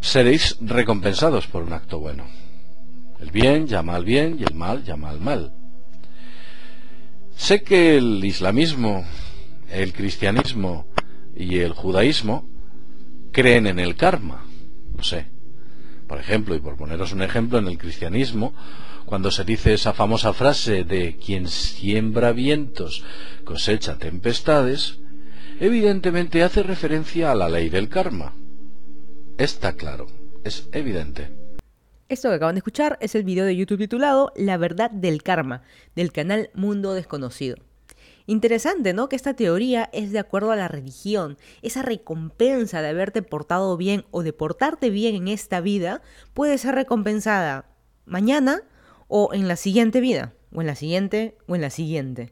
seréis 0.00 0.56
recompensados 0.60 1.46
por 1.46 1.62
un 1.62 1.72
acto 1.72 1.98
bueno. 1.98 2.26
El 3.20 3.30
bien 3.30 3.66
llama 3.66 3.96
al 3.96 4.04
bien 4.04 4.36
y 4.38 4.44
el 4.44 4.54
mal 4.54 4.82
llama 4.84 5.10
al 5.10 5.20
mal. 5.20 5.52
Sé 7.36 7.62
que 7.62 7.96
el 7.96 8.24
islamismo, 8.24 9.04
el 9.70 9.92
cristianismo 9.92 10.86
y 11.36 11.58
el 11.58 11.72
judaísmo 11.72 12.48
creen 13.32 13.66
en 13.66 13.78
el 13.78 13.96
karma. 13.96 14.44
Lo 14.96 15.02
sé. 15.02 15.26
Por 16.06 16.18
ejemplo, 16.18 16.54
y 16.54 16.60
por 16.60 16.76
poneros 16.76 17.12
un 17.12 17.22
ejemplo, 17.22 17.58
en 17.58 17.68
el 17.68 17.78
cristianismo, 17.78 18.52
cuando 19.06 19.30
se 19.30 19.44
dice 19.44 19.74
esa 19.74 19.92
famosa 19.92 20.32
frase 20.32 20.84
de 20.84 21.16
quien 21.16 21.48
siembra 21.48 22.32
vientos 22.32 23.04
cosecha 23.44 23.96
tempestades, 23.96 24.98
evidentemente 25.60 26.42
hace 26.42 26.62
referencia 26.62 27.30
a 27.30 27.34
la 27.34 27.48
ley 27.48 27.68
del 27.68 27.88
karma. 27.88 28.34
Está 29.40 29.72
claro, 29.72 30.06
es 30.44 30.68
evidente. 30.72 31.30
Esto 32.10 32.28
que 32.28 32.34
acaban 32.34 32.56
de 32.56 32.58
escuchar 32.58 32.98
es 33.00 33.14
el 33.14 33.24
video 33.24 33.46
de 33.46 33.56
YouTube 33.56 33.78
titulado 33.78 34.34
La 34.36 34.58
verdad 34.58 34.90
del 34.90 35.22
karma, 35.22 35.62
del 35.96 36.12
canal 36.12 36.50
Mundo 36.52 36.92
Desconocido. 36.92 37.56
Interesante, 38.26 38.92
¿no? 38.92 39.08
Que 39.08 39.16
esta 39.16 39.32
teoría 39.32 39.88
es 39.94 40.12
de 40.12 40.18
acuerdo 40.18 40.50
a 40.50 40.56
la 40.56 40.68
religión. 40.68 41.38
Esa 41.62 41.80
recompensa 41.80 42.82
de 42.82 42.90
haberte 42.90 43.22
portado 43.22 43.78
bien 43.78 44.04
o 44.10 44.22
de 44.22 44.34
portarte 44.34 44.90
bien 44.90 45.14
en 45.14 45.28
esta 45.28 45.62
vida 45.62 46.02
puede 46.34 46.58
ser 46.58 46.74
recompensada 46.74 47.64
mañana 48.04 48.60
o 49.08 49.32
en 49.32 49.48
la 49.48 49.56
siguiente 49.56 50.02
vida, 50.02 50.34
o 50.52 50.60
en 50.60 50.66
la 50.66 50.74
siguiente, 50.74 51.38
o 51.46 51.54
en 51.54 51.62
la 51.62 51.70
siguiente. 51.70 52.30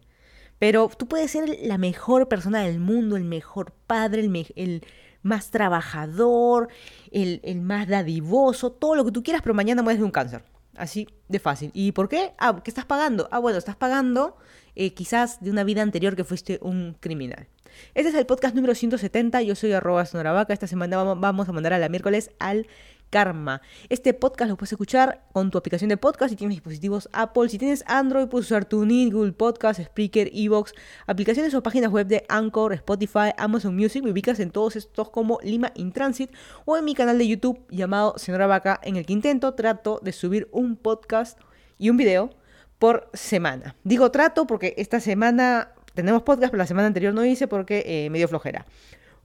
Pero 0.58 0.90
tú 0.90 1.08
puedes 1.08 1.30
ser 1.30 1.48
la 1.62 1.78
mejor 1.78 2.28
persona 2.28 2.64
del 2.64 2.80
mundo, 2.80 3.16
el 3.16 3.24
mejor 3.24 3.72
padre, 3.86 4.20
el, 4.20 4.52
el 4.56 4.82
más 5.28 5.50
trabajador, 5.50 6.68
el, 7.12 7.40
el, 7.44 7.60
más 7.60 7.86
dadivoso, 7.86 8.72
todo 8.72 8.96
lo 8.96 9.04
que 9.04 9.12
tú 9.12 9.22
quieras, 9.22 9.42
pero 9.42 9.54
mañana 9.54 9.82
mueres 9.82 10.00
de 10.00 10.04
un 10.04 10.10
cáncer. 10.10 10.42
Así 10.76 11.08
de 11.28 11.38
fácil. 11.38 11.70
¿Y 11.74 11.92
por 11.92 12.08
qué? 12.08 12.32
Ah, 12.38 12.60
¿qué 12.62 12.70
estás 12.70 12.84
pagando? 12.84 13.28
Ah, 13.30 13.38
bueno, 13.38 13.58
estás 13.58 13.76
pagando 13.76 14.36
eh, 14.76 14.94
quizás 14.94 15.40
de 15.40 15.50
una 15.50 15.64
vida 15.64 15.82
anterior 15.82 16.14
que 16.14 16.24
fuiste 16.24 16.58
un 16.62 16.96
criminal. 17.00 17.48
Este 17.94 18.10
es 18.10 18.14
el 18.14 18.26
podcast 18.26 18.54
número 18.54 18.74
170. 18.74 19.42
Yo 19.42 19.54
soy 19.54 19.72
arroba 19.72 20.06
sonoravaca. 20.06 20.52
Esta 20.52 20.66
semana 20.66 21.02
vamos 21.02 21.48
a 21.48 21.52
mandar 21.52 21.72
a 21.72 21.78
la 21.78 21.88
miércoles 21.88 22.30
al 22.38 22.66
Karma. 23.10 23.62
Este 23.88 24.14
podcast 24.14 24.50
lo 24.50 24.56
puedes 24.56 24.72
escuchar 24.72 25.24
con 25.32 25.50
tu 25.50 25.58
aplicación 25.58 25.88
de 25.88 25.96
podcast 25.96 26.30
si 26.30 26.36
tienes 26.36 26.56
dispositivos 26.56 27.08
Apple. 27.12 27.48
Si 27.48 27.58
tienes 27.58 27.84
Android, 27.86 28.28
puedes 28.28 28.46
usar 28.46 28.64
TuneIn, 28.64 29.10
Google 29.10 29.32
Podcast, 29.32 29.80
Spreaker, 29.80 30.30
Evox, 30.32 30.72
aplicaciones 31.06 31.54
o 31.54 31.62
páginas 31.62 31.90
web 31.90 32.06
de 32.06 32.24
Anchor, 32.28 32.72
Spotify, 32.74 33.30
Amazon 33.36 33.74
Music. 33.74 34.02
Me 34.02 34.10
ubicas 34.10 34.40
en 34.40 34.50
todos 34.50 34.76
estos 34.76 35.10
como 35.10 35.38
Lima 35.42 35.72
in 35.74 35.92
Transit 35.92 36.30
o 36.64 36.76
en 36.76 36.84
mi 36.84 36.94
canal 36.94 37.18
de 37.18 37.28
YouTube 37.28 37.66
llamado 37.70 38.14
Señora 38.18 38.46
Vaca, 38.46 38.80
en 38.82 38.96
el 38.96 39.06
que 39.06 39.12
intento 39.12 39.54
trato 39.54 40.00
de 40.02 40.12
subir 40.12 40.48
un 40.52 40.76
podcast 40.76 41.38
y 41.78 41.90
un 41.90 41.96
video 41.96 42.30
por 42.78 43.10
semana. 43.12 43.76
Digo 43.84 44.10
trato 44.10 44.46
porque 44.46 44.74
esta 44.76 45.00
semana 45.00 45.72
tenemos 45.94 46.22
podcast, 46.22 46.50
pero 46.50 46.58
la 46.58 46.66
semana 46.66 46.86
anterior 46.86 47.12
no 47.12 47.24
hice 47.24 47.48
porque 47.48 47.82
eh, 47.86 48.10
me 48.10 48.18
dio 48.18 48.28
flojera. 48.28 48.66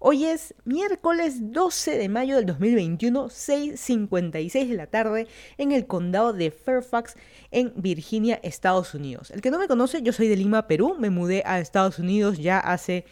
Hoy 0.05 0.25
es 0.25 0.53
miércoles 0.65 1.53
12 1.53 1.97
de 1.97 2.09
mayo 2.09 2.35
del 2.35 2.45
2021, 2.45 3.29
6.56 3.29 4.67
de 4.67 4.75
la 4.75 4.87
tarde, 4.87 5.27
en 5.57 5.71
el 5.71 5.87
condado 5.87 6.33
de 6.33 6.51
Fairfax, 6.51 7.15
en 7.51 7.71
Virginia, 7.77 8.37
Estados 8.43 8.93
Unidos. 8.95 9.31
El 9.31 9.39
que 9.39 9.49
no 9.49 9.59
me 9.59 9.69
conoce, 9.69 10.01
yo 10.01 10.11
soy 10.11 10.27
de 10.27 10.35
Lima, 10.35 10.67
Perú. 10.67 10.97
Me 10.99 11.09
mudé 11.09 11.41
a 11.45 11.61
Estados 11.61 11.99
Unidos 11.99 12.37
ya 12.37 12.59
hace 12.59 13.05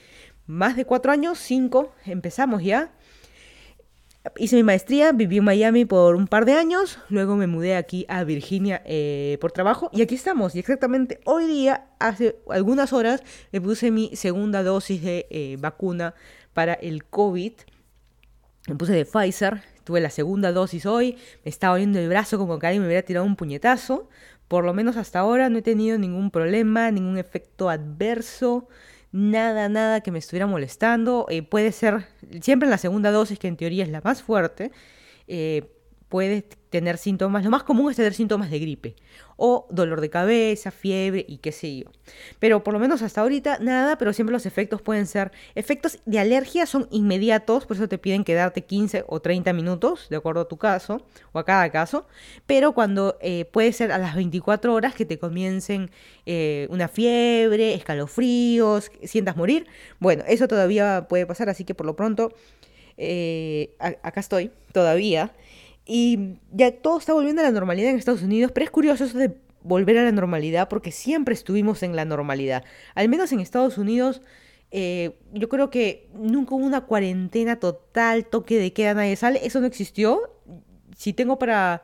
más 0.47 0.75
de 0.75 0.83
cuatro 0.83 1.13
años, 1.13 1.39
cinco, 1.39 1.93
empezamos 2.05 2.61
ya. 2.61 2.91
Hice 4.35 4.57
mi 4.57 4.63
maestría, 4.63 5.13
viví 5.13 5.37
en 5.37 5.45
Miami 5.45 5.85
por 5.85 6.15
un 6.15 6.27
par 6.27 6.43
de 6.45 6.53
años, 6.53 6.99
luego 7.09 7.37
me 7.37 7.47
mudé 7.47 7.75
aquí 7.75 8.05
a 8.07 8.23
Virginia 8.23 8.83
eh, 8.85 9.37
por 9.39 9.53
trabajo 9.53 9.89
y 9.93 10.01
aquí 10.01 10.15
estamos. 10.15 10.55
Y 10.55 10.59
exactamente 10.59 11.21
hoy 11.23 11.47
día, 11.47 11.87
hace 11.99 12.35
algunas 12.49 12.91
horas, 12.91 13.23
me 13.51 13.61
puse 13.61 13.89
mi 13.91 14.15
segunda 14.15 14.61
dosis 14.61 15.01
de 15.01 15.25
eh, 15.31 15.55
vacuna 15.57 16.13
para 16.53 16.73
el 16.73 17.05
COVID. 17.05 17.53
Me 18.67 18.75
puse 18.75 18.93
de 18.93 19.05
Pfizer, 19.05 19.63
tuve 19.83 20.01
la 20.01 20.09
segunda 20.09 20.51
dosis 20.51 20.85
hoy, 20.85 21.17
me 21.43 21.49
estaba 21.49 21.73
oyendo 21.75 21.99
el 21.99 22.07
brazo 22.07 22.37
como 22.37 22.59
que 22.59 22.67
alguien 22.67 22.81
me 22.83 22.87
hubiera 22.87 23.05
tirado 23.05 23.25
un 23.25 23.35
puñetazo. 23.35 24.09
Por 24.47 24.65
lo 24.65 24.73
menos 24.73 24.97
hasta 24.97 25.19
ahora 25.19 25.49
no 25.49 25.59
he 25.59 25.61
tenido 25.61 25.97
ningún 25.97 26.29
problema, 26.29 26.91
ningún 26.91 27.17
efecto 27.17 27.69
adverso, 27.69 28.67
nada, 29.11 29.69
nada 29.69 30.01
que 30.01 30.11
me 30.11 30.19
estuviera 30.19 30.45
molestando. 30.45 31.25
Eh, 31.29 31.41
puede 31.41 31.71
ser, 31.71 32.07
siempre 32.41 32.67
en 32.67 32.71
la 32.71 32.77
segunda 32.77 33.11
dosis, 33.11 33.39
que 33.39 33.47
en 33.47 33.57
teoría 33.57 33.83
es 33.83 33.89
la 33.89 34.01
más 34.01 34.21
fuerte, 34.21 34.71
eh, 35.27 35.71
puede 36.11 36.43
tener 36.69 36.97
síntomas, 36.97 37.43
lo 37.45 37.49
más 37.49 37.63
común 37.63 37.89
es 37.89 37.95
tener 37.95 38.13
síntomas 38.13 38.51
de 38.51 38.59
gripe 38.59 38.95
o 39.37 39.65
dolor 39.71 40.01
de 40.01 40.09
cabeza, 40.09 40.69
fiebre 40.69 41.25
y 41.25 41.37
qué 41.37 41.53
sé 41.53 41.77
yo. 41.77 41.85
Pero 42.37 42.65
por 42.65 42.73
lo 42.73 42.81
menos 42.81 43.01
hasta 43.01 43.21
ahorita 43.21 43.59
nada, 43.59 43.97
pero 43.97 44.11
siempre 44.11 44.33
los 44.33 44.45
efectos 44.45 44.81
pueden 44.81 45.07
ser, 45.07 45.31
efectos 45.55 45.99
de 46.05 46.19
alergia 46.19 46.65
son 46.65 46.89
inmediatos, 46.91 47.65
por 47.65 47.77
eso 47.77 47.87
te 47.87 47.97
piden 47.97 48.25
quedarte 48.25 48.65
15 48.65 49.05
o 49.07 49.21
30 49.21 49.53
minutos, 49.53 50.07
de 50.09 50.17
acuerdo 50.17 50.41
a 50.41 50.47
tu 50.49 50.57
caso 50.57 51.01
o 51.31 51.39
a 51.39 51.45
cada 51.45 51.69
caso, 51.71 52.07
pero 52.45 52.73
cuando 52.73 53.17
eh, 53.21 53.45
puede 53.45 53.71
ser 53.71 53.93
a 53.93 53.97
las 53.97 54.13
24 54.13 54.73
horas 54.73 54.93
que 54.93 55.05
te 55.05 55.17
comiencen 55.17 55.91
eh, 56.25 56.67
una 56.69 56.89
fiebre, 56.89 57.73
escalofríos, 57.73 58.91
sientas 59.03 59.37
morir, 59.37 59.65
bueno, 59.99 60.25
eso 60.27 60.45
todavía 60.49 61.07
puede 61.07 61.25
pasar, 61.25 61.49
así 61.49 61.63
que 61.63 61.73
por 61.73 61.85
lo 61.85 61.95
pronto... 61.95 62.33
Eh, 63.03 63.73
acá 63.79 64.19
estoy 64.19 64.51
todavía 64.73 65.31
y 65.85 66.37
ya 66.51 66.71
todo 66.71 66.99
está 66.99 67.13
volviendo 67.13 67.41
a 67.41 67.45
la 67.45 67.51
normalidad 67.51 67.89
en 67.89 67.97
Estados 67.97 68.21
Unidos, 68.21 68.51
pero 68.53 68.63
es 68.63 68.71
curioso 68.71 69.03
eso 69.03 69.17
de 69.17 69.35
volver 69.63 69.97
a 69.97 70.03
la 70.03 70.11
normalidad 70.11 70.69
porque 70.69 70.91
siempre 70.91 71.33
estuvimos 71.33 71.83
en 71.83 71.95
la 71.95 72.05
normalidad. 72.05 72.63
Al 72.95 73.09
menos 73.09 73.31
en 73.31 73.39
Estados 73.39 73.77
Unidos, 73.77 74.21
eh, 74.71 75.17
yo 75.33 75.49
creo 75.49 75.69
que 75.69 76.09
nunca 76.13 76.55
hubo 76.55 76.65
una 76.65 76.81
cuarentena 76.81 77.59
total, 77.59 78.25
toque 78.25 78.57
de 78.57 78.73
queda, 78.73 78.93
nadie 78.93 79.15
sale. 79.15 79.41
Eso 79.43 79.59
no 79.59 79.67
existió. 79.67 80.21
Si 80.95 81.13
tengo 81.13 81.37
para 81.37 81.83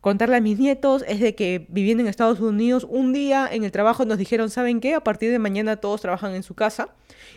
contarle 0.00 0.36
a 0.36 0.40
mis 0.40 0.58
nietos 0.58 1.04
es 1.08 1.20
de 1.20 1.34
que 1.34 1.66
viviendo 1.68 2.02
en 2.02 2.08
Estados 2.08 2.40
Unidos, 2.40 2.86
un 2.88 3.12
día 3.12 3.48
en 3.50 3.64
el 3.64 3.72
trabajo 3.72 4.04
nos 4.04 4.18
dijeron, 4.18 4.50
¿saben 4.50 4.80
qué? 4.80 4.94
A 4.94 5.02
partir 5.02 5.30
de 5.30 5.38
mañana 5.38 5.76
todos 5.76 6.00
trabajan 6.00 6.34
en 6.34 6.42
su 6.42 6.54
casa. 6.54 6.90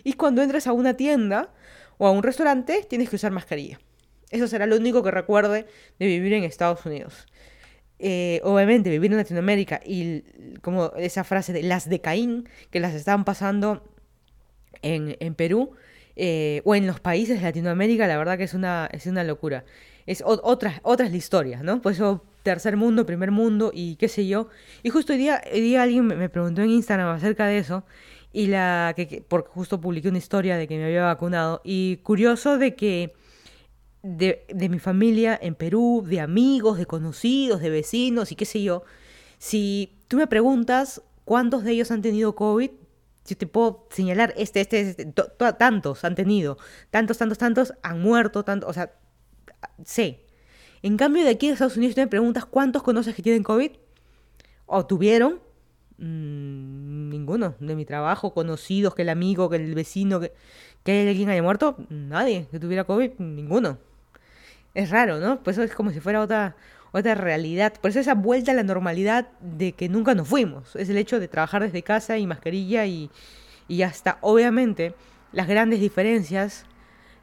Y 0.04 0.14
cuando 0.14 0.42
entres 0.42 0.68
a 0.68 0.74
una 0.74 0.96
tienda 0.96 1.50
o 1.98 2.08
a 2.08 2.12
un 2.12 2.24
restaurante, 2.24 2.86
tienes 2.88 3.10
que 3.10 3.16
usar 3.16 3.32
mascarilla. 3.32 3.80
Eso 4.30 4.48
será 4.48 4.66
lo 4.66 4.76
único 4.76 5.04
que 5.04 5.12
recuerde 5.12 5.66
de 5.98 6.06
vivir 6.06 6.34
en 6.34 6.44
Estados 6.44 6.86
Unidos. 6.86 7.28
Eh, 8.00 8.40
obviamente, 8.44 8.90
vivir 8.90 9.12
en 9.12 9.18
Latinoamérica 9.18 9.82
y 9.86 10.24
como 10.62 10.94
esa 10.98 11.24
frase 11.24 11.52
de 11.52 11.64
las 11.64 11.90
de 11.90 12.00
Caín, 12.00 12.48
que 12.70 12.80
las 12.80 12.94
estaban 12.94 13.26
pasando 13.26 13.84
en, 14.82 15.18
en 15.20 15.36
Perú 15.36 15.72
eh, 16.16 16.62
o 16.64 16.76
en 16.76 16.88
los 16.88 17.00
países 17.00 17.38
de 17.38 17.44
Latinoamérica, 17.44 18.08
la 18.08 18.18
verdad 18.18 18.38
que 18.38 18.46
es 18.46 18.54
una, 18.54 18.90
es 18.92 19.06
una 19.06 19.24
locura. 19.24 19.66
Es 20.06 20.24
otra, 20.26 20.80
otra 20.84 21.06
es 21.06 21.12
la 21.12 21.18
historia, 21.18 21.62
¿no? 21.62 21.82
Por 21.82 21.92
eso 21.92 22.24
tercer 22.44 22.78
mundo, 22.78 23.06
primer 23.06 23.32
mundo 23.32 23.72
y 23.74 23.96
qué 23.96 24.08
sé 24.08 24.28
yo. 24.28 24.48
Y 24.82 24.90
justo 24.90 25.14
hoy 25.14 25.20
día, 25.20 25.42
hoy 25.54 25.62
día 25.62 25.84
alguien 25.84 26.08
me 26.08 26.30
preguntó 26.30 26.62
en 26.62 26.70
Instagram 26.72 27.10
acerca 27.10 27.46
de 27.48 27.58
eso 27.60 27.84
y 28.32 28.48
la 28.48 28.94
que, 28.96 29.24
porque 29.28 29.50
justo 29.50 29.82
publiqué 29.82 30.10
una 30.10 30.18
historia 30.18 30.58
de 30.58 30.68
que 30.68 30.78
me 30.78 30.86
había 30.86 31.04
vacunado 31.04 31.62
y 31.64 31.98
curioso 31.98 32.58
de 32.58 32.76
que 32.76 33.14
de, 34.02 34.46
de, 34.48 34.70
mi 34.70 34.80
familia 34.80 35.38
en 35.42 35.56
Perú, 35.56 36.04
de 36.06 36.20
amigos, 36.20 36.78
de 36.78 36.86
conocidos, 36.86 37.62
de 37.62 37.70
vecinos 37.70 38.32
y 38.32 38.36
qué 38.36 38.46
sé 38.46 38.64
yo, 38.64 38.84
si 39.38 39.98
tú 40.08 40.18
me 40.18 40.28
preguntas 40.28 41.02
cuántos 41.26 41.64
de 41.64 41.72
ellos 41.72 41.92
han 41.92 42.02
tenido 42.02 42.36
COVID, 42.36 42.72
yo 43.26 43.38
te 43.38 43.48
puedo 43.48 43.88
señalar, 43.92 44.34
este, 44.38 44.62
este, 44.62 44.82
este 44.82 45.14
tantos 45.58 46.04
han 46.04 46.16
tenido, 46.16 46.58
tantos, 46.90 47.18
tantos, 47.18 47.38
tantos 47.38 47.74
han 47.84 48.02
muerto, 48.02 48.44
tantos, 48.44 48.70
o 48.70 48.74
sea, 48.74 48.94
sé. 49.84 50.26
En 50.82 50.98
cambio, 50.98 51.24
de 51.24 51.32
aquí 51.32 51.48
de 51.48 51.54
Estados 51.54 51.78
Unidos, 51.78 51.96
tú 51.96 52.02
me 52.02 52.08
preguntas 52.08 52.46
cuántos 52.46 52.84
conoces 52.84 53.14
que 53.14 53.22
tienen 53.22 53.44
COVID 53.44 53.72
o 54.66 54.86
tuvieron, 54.86 55.42
mmm, 55.98 57.10
ninguno. 57.10 57.56
De 57.60 57.76
mi 57.76 57.86
trabajo, 57.86 58.34
conocidos, 58.34 58.96
que 58.96 59.02
el 59.02 59.10
amigo, 59.10 59.50
que 59.50 59.58
el 59.58 59.76
vecino, 59.76 60.20
que, 60.20 60.34
que 60.84 61.10
alguien 61.10 61.30
haya 61.30 61.44
muerto, 61.44 61.76
nadie 61.90 62.48
que 62.50 62.60
tuviera 62.60 62.86
COVID, 62.86 63.20
ninguno. 63.20 63.78
Es 64.74 64.90
raro, 64.90 65.20
¿no? 65.20 65.42
Pues 65.42 65.58
eso 65.58 65.64
es 65.64 65.74
como 65.74 65.92
si 65.92 66.00
fuera 66.00 66.22
otra, 66.22 66.56
otra 66.92 67.16
realidad. 67.16 67.74
Por 67.82 67.92
eso 67.92 68.00
esa 68.00 68.16
vuelta 68.16 68.52
a 68.52 68.56
la 68.56 68.64
normalidad 68.64 69.30
de 69.42 69.74
que 69.74 69.90
nunca 69.90 70.16
nos 70.16 70.28
fuimos. 70.28 70.76
Es 70.76 70.90
el 70.90 70.98
hecho 70.98 71.20
de 71.20 71.28
trabajar 71.28 71.64
desde 71.64 71.84
casa 71.84 72.18
y 72.18 72.28
mascarilla 72.28 72.86
y, 72.86 73.10
y 73.68 73.82
hasta, 73.82 74.18
obviamente, 74.22 74.94
las 75.32 75.48
grandes 75.48 75.80
diferencias 75.80 76.66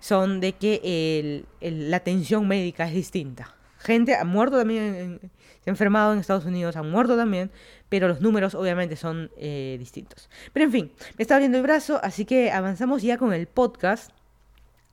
son 0.01 0.41
de 0.41 0.53
que 0.53 1.45
la 1.61 1.97
atención 1.97 2.47
médica 2.47 2.87
es 2.87 2.95
distinta. 2.95 3.55
Gente 3.79 4.17
ha 4.17 4.25
muerto 4.25 4.59
también, 4.59 5.21
se 5.63 5.71
ha 5.71 5.73
enfermado 5.73 6.13
en 6.13 6.19
Estados 6.19 6.45
Unidos, 6.45 6.77
han 6.77 6.91
muerto 6.91 7.17
también, 7.17 7.51
pero 7.89 8.09
los 8.09 8.21
números 8.21 8.55
obviamente 8.55 8.97
son 8.97 9.31
eh, 9.37 9.77
distintos. 9.79 10.29
Pero 10.53 10.65
en 10.65 10.73
fin, 10.73 10.93
me 11.17 11.23
está 11.23 11.35
abriendo 11.35 11.59
el 11.59 11.63
brazo, 11.63 12.01
así 12.03 12.25
que 12.25 12.51
avanzamos 12.51 13.03
ya 13.03 13.19
con 13.19 13.33
el 13.33 13.47
podcast. 13.47 14.11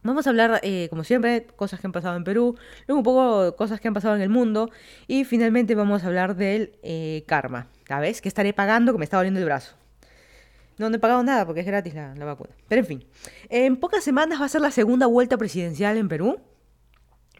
Vamos 0.03 0.27
a 0.27 0.31
hablar, 0.31 0.59
eh, 0.63 0.87
como 0.89 1.05
siempre, 1.05 1.47
cosas 1.55 1.79
que 1.79 1.87
han 1.87 1.93
pasado 1.93 2.17
en 2.17 2.25
Perú, 2.25 2.57
luego 2.87 2.99
un 2.99 3.03
poco 3.03 3.55
cosas 3.55 3.79
que 3.79 3.87
han 3.87 3.93
pasado 3.93 4.15
en 4.15 4.21
el 4.21 4.27
mundo 4.27 4.69
y 5.07 5.23
finalmente 5.23 5.75
vamos 5.75 6.03
a 6.03 6.07
hablar 6.07 6.35
del 6.35 6.77
eh, 6.83 7.23
karma, 7.25 7.67
¿sabes? 7.87 8.21
Que 8.21 8.27
estaré 8.27 8.51
pagando, 8.51 8.91
que 8.91 8.97
me 8.97 9.05
está 9.05 9.15
doliendo 9.15 9.39
el 9.39 9.45
brazo. 9.45 9.75
No, 10.77 10.89
no 10.89 10.97
he 10.97 10.99
pagado 10.99 11.23
nada 11.23 11.45
porque 11.45 11.61
es 11.61 11.65
gratis 11.65 11.93
la, 11.93 12.13
vacuna. 12.25 12.49
Pero 12.67 12.81
en 12.81 12.85
fin, 12.85 13.05
en 13.47 13.77
pocas 13.77 14.03
semanas 14.03 14.41
va 14.41 14.45
a 14.45 14.49
ser 14.49 14.59
la 14.59 14.71
segunda 14.71 15.05
vuelta 15.07 15.37
presidencial 15.37 15.97
en 15.97 16.09
Perú 16.09 16.37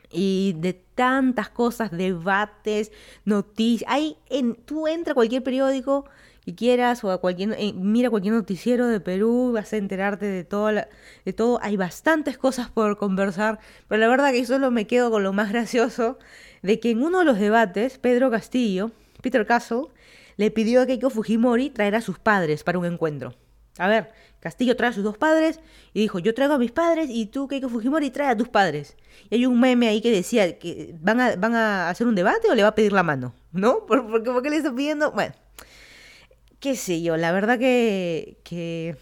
y 0.10 0.56
de 0.58 0.74
tantas 0.74 1.50
cosas, 1.50 1.92
debates, 1.92 2.94
noticias. 3.26 3.92
Hay 3.92 4.16
en, 4.30 4.56
tú 4.56 4.88
entra 4.88 5.14
cualquier 5.14 5.44
periódico 5.44 6.06
que 6.46 6.56
quieras 6.56 7.04
o 7.04 7.12
a 7.12 7.20
cualquier, 7.20 7.56
eh, 7.58 7.74
mira 7.74 8.10
cualquier 8.10 8.34
noticiero 8.34 8.88
de 8.88 9.00
Perú, 9.00 9.52
vas 9.54 9.74
a 9.74 9.78
enterarte 9.78 10.26
de 10.26 10.44
todo, 10.44 10.68
de 10.70 11.34
todo. 11.34 11.60
Hay 11.62 11.78
bastantes 11.78 12.38
cosas 12.38 12.70
por 12.70 12.98
conversar, 12.98 13.60
pero 13.88 14.00
la 14.00 14.08
verdad 14.08 14.32
que 14.32 14.46
solo 14.46 14.72
me 14.72 14.88
quedo 14.88 15.12
con 15.12 15.24
lo 15.24 15.34
más 15.34 15.50
gracioso 15.54 16.18
de 16.62 16.80
que 16.80 16.92
en 16.92 17.04
uno 17.04 17.20
de 17.20 17.26
los 17.26 17.40
debates, 17.40 17.98
Pedro 17.98 18.32
Castillo, 18.32 18.92
Peter 19.22 19.46
Castle, 19.46 19.88
le 20.38 20.52
pidió 20.52 20.82
a 20.82 20.86
Keiko 20.86 21.10
Fujimori 21.10 21.70
traer 21.70 21.96
a 21.96 22.02
sus 22.02 22.20
padres 22.20 22.64
para 22.64 22.80
un 22.80 22.86
encuentro. 22.86 23.36
A 23.78 23.88
ver, 23.88 24.12
Castillo 24.40 24.76
trae 24.76 24.90
a 24.90 24.94
sus 24.94 25.04
dos 25.04 25.18
padres 25.18 25.60
y 25.94 26.02
dijo, 26.02 26.20
yo 26.20 26.34
traigo 26.34 26.54
a 26.54 26.58
mis 26.58 26.72
padres 26.72 27.10
y 27.10 27.28
tú, 27.28 27.48
Keiko 27.48 27.70
Fujimori, 27.70 28.12
trae 28.12 28.28
a 28.28 28.38
tus 28.38 28.50
padres. 28.50 28.98
Y 29.30 29.36
hay 29.36 29.46
un 29.46 29.60
meme 29.60 29.88
ahí 29.88 30.02
que 30.02 30.12
decía 30.12 30.60
que 30.60 30.96
van 31.00 31.20
a, 31.20 31.36
van 31.36 31.56
a 31.56 31.90
hacer 31.90 32.06
un 32.06 32.16
debate 32.16 32.50
o 32.50 32.56
le 32.56 32.62
va 32.62 32.70
a 32.70 32.76
pedir 32.76 32.94
la 32.94 33.04
mano, 33.04 33.34
¿no? 33.52 33.86
¿Por, 33.88 34.06
por, 34.06 34.44
qué 34.44 34.50
le 34.50 34.58
está 34.58 34.74
pidiendo? 34.74 35.12
Bueno, 35.12 35.34
qué 36.64 36.78
sé 36.78 37.02
yo, 37.02 37.18
la 37.18 37.34
verdad 37.34 37.60
que, 37.60 38.38
que 38.46 38.96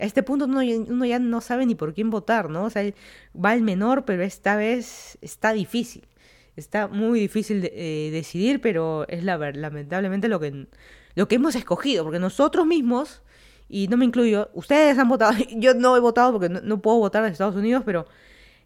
a 0.00 0.04
este 0.06 0.22
punto 0.22 0.46
uno, 0.46 1.04
ya 1.04 1.18
no 1.18 1.42
sabe 1.42 1.66
ni 1.66 1.74
por 1.74 1.92
quién 1.92 2.08
votar, 2.08 2.48
¿no? 2.48 2.64
O 2.64 2.70
sea, 2.70 2.90
va 3.36 3.52
el 3.52 3.60
menor, 3.60 4.06
pero 4.06 4.22
esta 4.22 4.56
vez 4.56 5.18
está 5.20 5.52
difícil. 5.52 6.08
Está 6.56 6.88
muy 6.88 7.20
difícil 7.20 7.68
eh, 7.70 8.08
decidir, 8.12 8.62
pero 8.62 9.06
es 9.08 9.24
la 9.24 9.36
lamentablemente 9.36 10.28
lo 10.28 10.40
que, 10.40 10.68
lo 11.16 11.28
que 11.28 11.34
hemos 11.34 11.54
escogido, 11.54 12.02
porque 12.02 12.18
nosotros 12.18 12.66
mismos 12.66 13.20
y 13.68 13.88
no 13.88 13.98
me 13.98 14.06
incluyo, 14.06 14.48
ustedes 14.54 14.96
han 14.96 15.10
votado, 15.10 15.34
yo 15.56 15.74
no 15.74 15.94
he 15.98 16.00
votado 16.00 16.32
porque 16.32 16.48
no, 16.48 16.80
puedo 16.80 16.96
votar 16.96 17.22
en 17.26 17.32
Estados 17.32 17.56
Unidos, 17.56 17.82
pero 17.84 18.06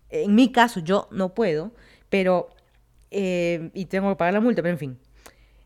en 0.09 0.37
mi 0.37 0.53
caso 0.53 0.79
yo 0.79 1.09
no 1.11 1.35
puedo, 1.35 1.73
pero, 2.11 2.49
eh, 3.11 3.71
y 3.75 3.87
tengo 3.87 4.11
que 4.11 4.17
pagar 4.17 4.35
la 4.35 4.41
multa, 4.41 4.63
pero 4.63 4.75
en 4.75 4.79
fin, 4.79 4.99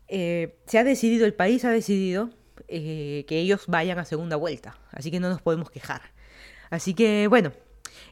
eh, 0.07 0.57
se 0.65 0.79
ha 0.79 0.83
decidido, 0.83 1.27
el 1.27 1.35
país 1.35 1.63
ha 1.63 1.69
decidido 1.69 2.31
eh, 2.69 3.25
que 3.27 3.39
ellos 3.39 3.65
vayan 3.67 3.99
a 3.99 4.05
segunda 4.05 4.35
vuelta, 4.35 4.77
así 4.91 5.11
que 5.11 5.19
no 5.19 5.29
nos 5.29 5.41
podemos 5.41 5.69
quejar. 5.69 6.01
Así 6.69 6.93
que 6.93 7.27
bueno, 7.27 7.51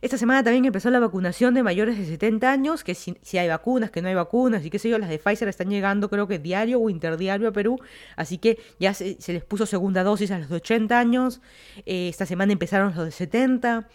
esta 0.02 0.18
semana 0.18 0.44
también 0.44 0.66
empezó 0.66 0.90
la 0.90 1.00
vacunación 1.00 1.54
de 1.54 1.64
mayores 1.64 1.98
de 1.98 2.06
70 2.06 2.52
años, 2.52 2.84
que 2.84 2.94
si, 2.96 3.38
hay 3.38 3.48
vacunas, 3.48 3.90
que 3.92 4.02
no 4.02 4.08
hay 4.08 4.16
vacunas, 4.16 4.64
y 4.66 4.70
qué 4.70 4.80
sé 4.80 4.90
yo, 4.90 5.00
las 5.00 5.10
de 5.10 5.18
Pfizer 5.18 5.48
están 5.48 5.70
llegando 5.70 6.10
creo 6.10 6.28
que 6.28 6.40
diario 6.40 6.80
o 6.80 6.90
interdiario 6.90 7.48
a 7.48 7.52
Perú, 7.52 7.80
así 8.16 8.38
que 8.38 8.60
ya 8.80 8.94
se, 8.94 9.18
les 9.28 9.44
puso 9.44 9.66
segunda 9.66 10.04
dosis 10.04 10.32
a 10.32 10.40
los 10.40 10.50
de 10.50 10.56
80 10.58 11.00
años, 11.00 11.42
eh, 11.86 12.10
esta 12.10 12.26
semana 12.26 12.54
empezaron 12.54 12.94
los 12.96 13.06
de 13.06 13.12
70. 13.12 13.88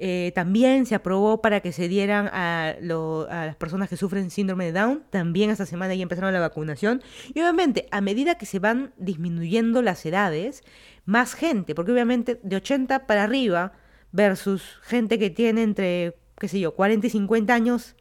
Eh, 0.00 0.30
también 0.32 0.86
se 0.86 0.94
aprobó 0.94 1.42
para 1.42 1.60
que 1.60 1.72
se 1.72 1.88
dieran 1.88 2.28
a, 2.28 2.68
a, 2.68 3.46
las 3.46 3.56
personas 3.56 3.88
que 3.88 3.96
sufren 3.96 4.30
síndrome 4.30 4.66
de 4.66 4.72
Down. 4.72 5.04
También 5.10 5.50
esta 5.50 5.66
semana 5.66 5.94
ya 5.94 6.02
empezaron 6.02 6.32
la 6.32 6.40
vacunación. 6.40 7.02
Y 7.34 7.40
obviamente, 7.40 7.88
a 7.90 8.00
medida 8.00 8.36
que 8.36 8.46
se 8.46 8.60
van 8.60 8.92
disminuyendo 8.96 9.82
las 9.82 10.06
edades, 10.06 10.62
más 11.04 11.34
gente, 11.34 11.74
porque 11.74 11.92
obviamente 11.92 12.38
de 12.42 12.56
80 12.56 13.06
para 13.06 13.24
arriba 13.24 13.72
versus 14.12 14.78
gente 14.82 15.18
que 15.18 15.30
tiene 15.30 15.62
entre, 15.64 16.16
qué 16.38 16.46
sé 16.46 16.60
yo, 16.60 16.74
40 16.74 17.08
y 17.08 17.10
50 17.10 17.52
años. 17.52 17.96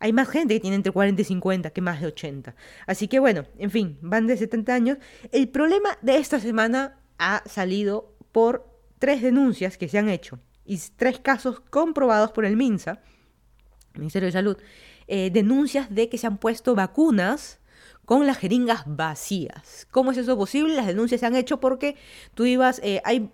Hay 0.00 0.12
más 0.12 0.28
gente 0.28 0.54
que 0.54 0.60
tiene 0.60 0.76
entre 0.76 0.92
40 0.92 1.22
y 1.22 1.24
50 1.24 1.70
que 1.70 1.80
más 1.80 2.00
de 2.00 2.06
80. 2.06 2.54
Así 2.86 3.06
que 3.06 3.18
bueno, 3.20 3.44
en 3.58 3.70
fin, 3.70 3.98
van 4.00 4.26
de 4.26 4.36
70 4.36 4.74
años. 4.74 4.98
El 5.30 5.48
problema 5.48 5.98
de 6.00 6.16
esta 6.16 6.40
semana 6.40 6.98
ha 7.18 7.42
salido 7.46 8.16
por 8.32 8.66
tres 8.98 9.22
denuncias 9.22 9.76
que 9.76 9.88
se 9.88 9.98
han 9.98 10.08
hecho 10.08 10.40
y 10.64 10.78
tres 10.96 11.18
casos 11.18 11.60
comprobados 11.60 12.32
por 12.32 12.44
el 12.44 12.56
MINSA, 12.56 13.00
Ministerio 13.94 14.26
de 14.26 14.32
Salud, 14.32 14.56
eh, 15.06 15.30
denuncias 15.30 15.94
de 15.94 16.08
que 16.08 16.18
se 16.18 16.26
han 16.26 16.38
puesto 16.38 16.74
vacunas 16.74 17.60
con 18.04 18.26
las 18.26 18.38
jeringas 18.38 18.82
vacías. 18.86 19.86
¿Cómo 19.90 20.12
es 20.12 20.18
eso 20.18 20.36
posible? 20.36 20.74
Las 20.74 20.86
denuncias 20.86 21.20
se 21.20 21.26
han 21.26 21.36
hecho 21.36 21.60
porque 21.60 21.96
tú 22.34 22.44
ibas, 22.44 22.80
eh, 22.82 23.00
hay 23.04 23.30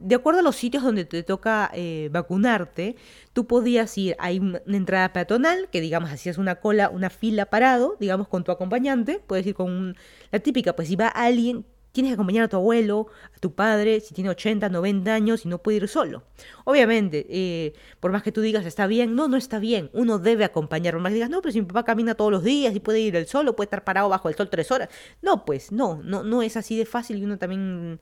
de 0.00 0.14
acuerdo 0.16 0.40
a 0.40 0.42
los 0.42 0.56
sitios 0.56 0.82
donde 0.82 1.04
te 1.04 1.22
toca 1.22 1.70
eh, 1.74 2.08
vacunarte, 2.12 2.96
tú 3.32 3.46
podías 3.46 3.96
ir, 3.96 4.16
hay 4.18 4.40
una 4.40 4.60
entrada 4.66 5.12
peatonal, 5.12 5.68
que 5.70 5.80
digamos 5.80 6.10
hacías 6.10 6.38
una 6.38 6.56
cola, 6.56 6.88
una 6.88 7.08
fila 7.08 7.46
parado, 7.46 7.96
digamos 8.00 8.26
con 8.26 8.42
tu 8.42 8.50
acompañante, 8.50 9.20
puedes 9.24 9.46
ir 9.46 9.54
con 9.54 9.96
la 10.32 10.40
típica, 10.40 10.74
pues 10.74 10.88
si 10.88 10.96
va 10.96 11.06
alguien, 11.06 11.64
tienes 11.92 12.10
que 12.10 12.14
acompañar 12.14 12.44
a 12.44 12.48
tu 12.48 12.56
abuelo, 12.56 13.08
a 13.34 13.38
tu 13.38 13.54
padre, 13.54 14.00
si 14.00 14.14
tiene 14.14 14.30
80, 14.30 14.68
90 14.68 15.12
años 15.12 15.44
y 15.44 15.48
no 15.48 15.58
puede 15.58 15.78
ir 15.78 15.88
solo. 15.88 16.24
Obviamente, 16.64 17.26
eh, 17.28 17.74
por 18.00 18.12
más 18.12 18.22
que 18.22 18.32
tú 18.32 18.40
digas 18.40 18.66
está 18.66 18.86
bien, 18.86 19.14
no, 19.14 19.28
no 19.28 19.36
está 19.36 19.58
bien, 19.58 19.90
uno 19.92 20.18
debe 20.18 20.44
acompañar, 20.44 20.94
por 20.94 21.02
más 21.02 21.10
que 21.10 21.14
digas, 21.14 21.30
no, 21.30 21.42
pero 21.42 21.52
si 21.52 21.60
mi 21.60 21.66
papá 21.66 21.84
camina 21.84 22.14
todos 22.14 22.30
los 22.30 22.44
días 22.44 22.74
y 22.74 22.80
puede 22.80 23.00
ir 23.00 23.16
él 23.16 23.26
solo, 23.26 23.56
puede 23.56 23.66
estar 23.66 23.84
parado 23.84 24.08
bajo 24.08 24.28
el 24.28 24.34
sol 24.34 24.48
tres 24.50 24.70
horas. 24.70 24.88
No, 25.22 25.44
pues 25.44 25.72
no, 25.72 26.00
no, 26.02 26.22
no 26.22 26.42
es 26.42 26.56
así 26.56 26.76
de 26.76 26.86
fácil 26.86 27.18
y 27.18 27.24
uno 27.24 27.38
también 27.38 28.00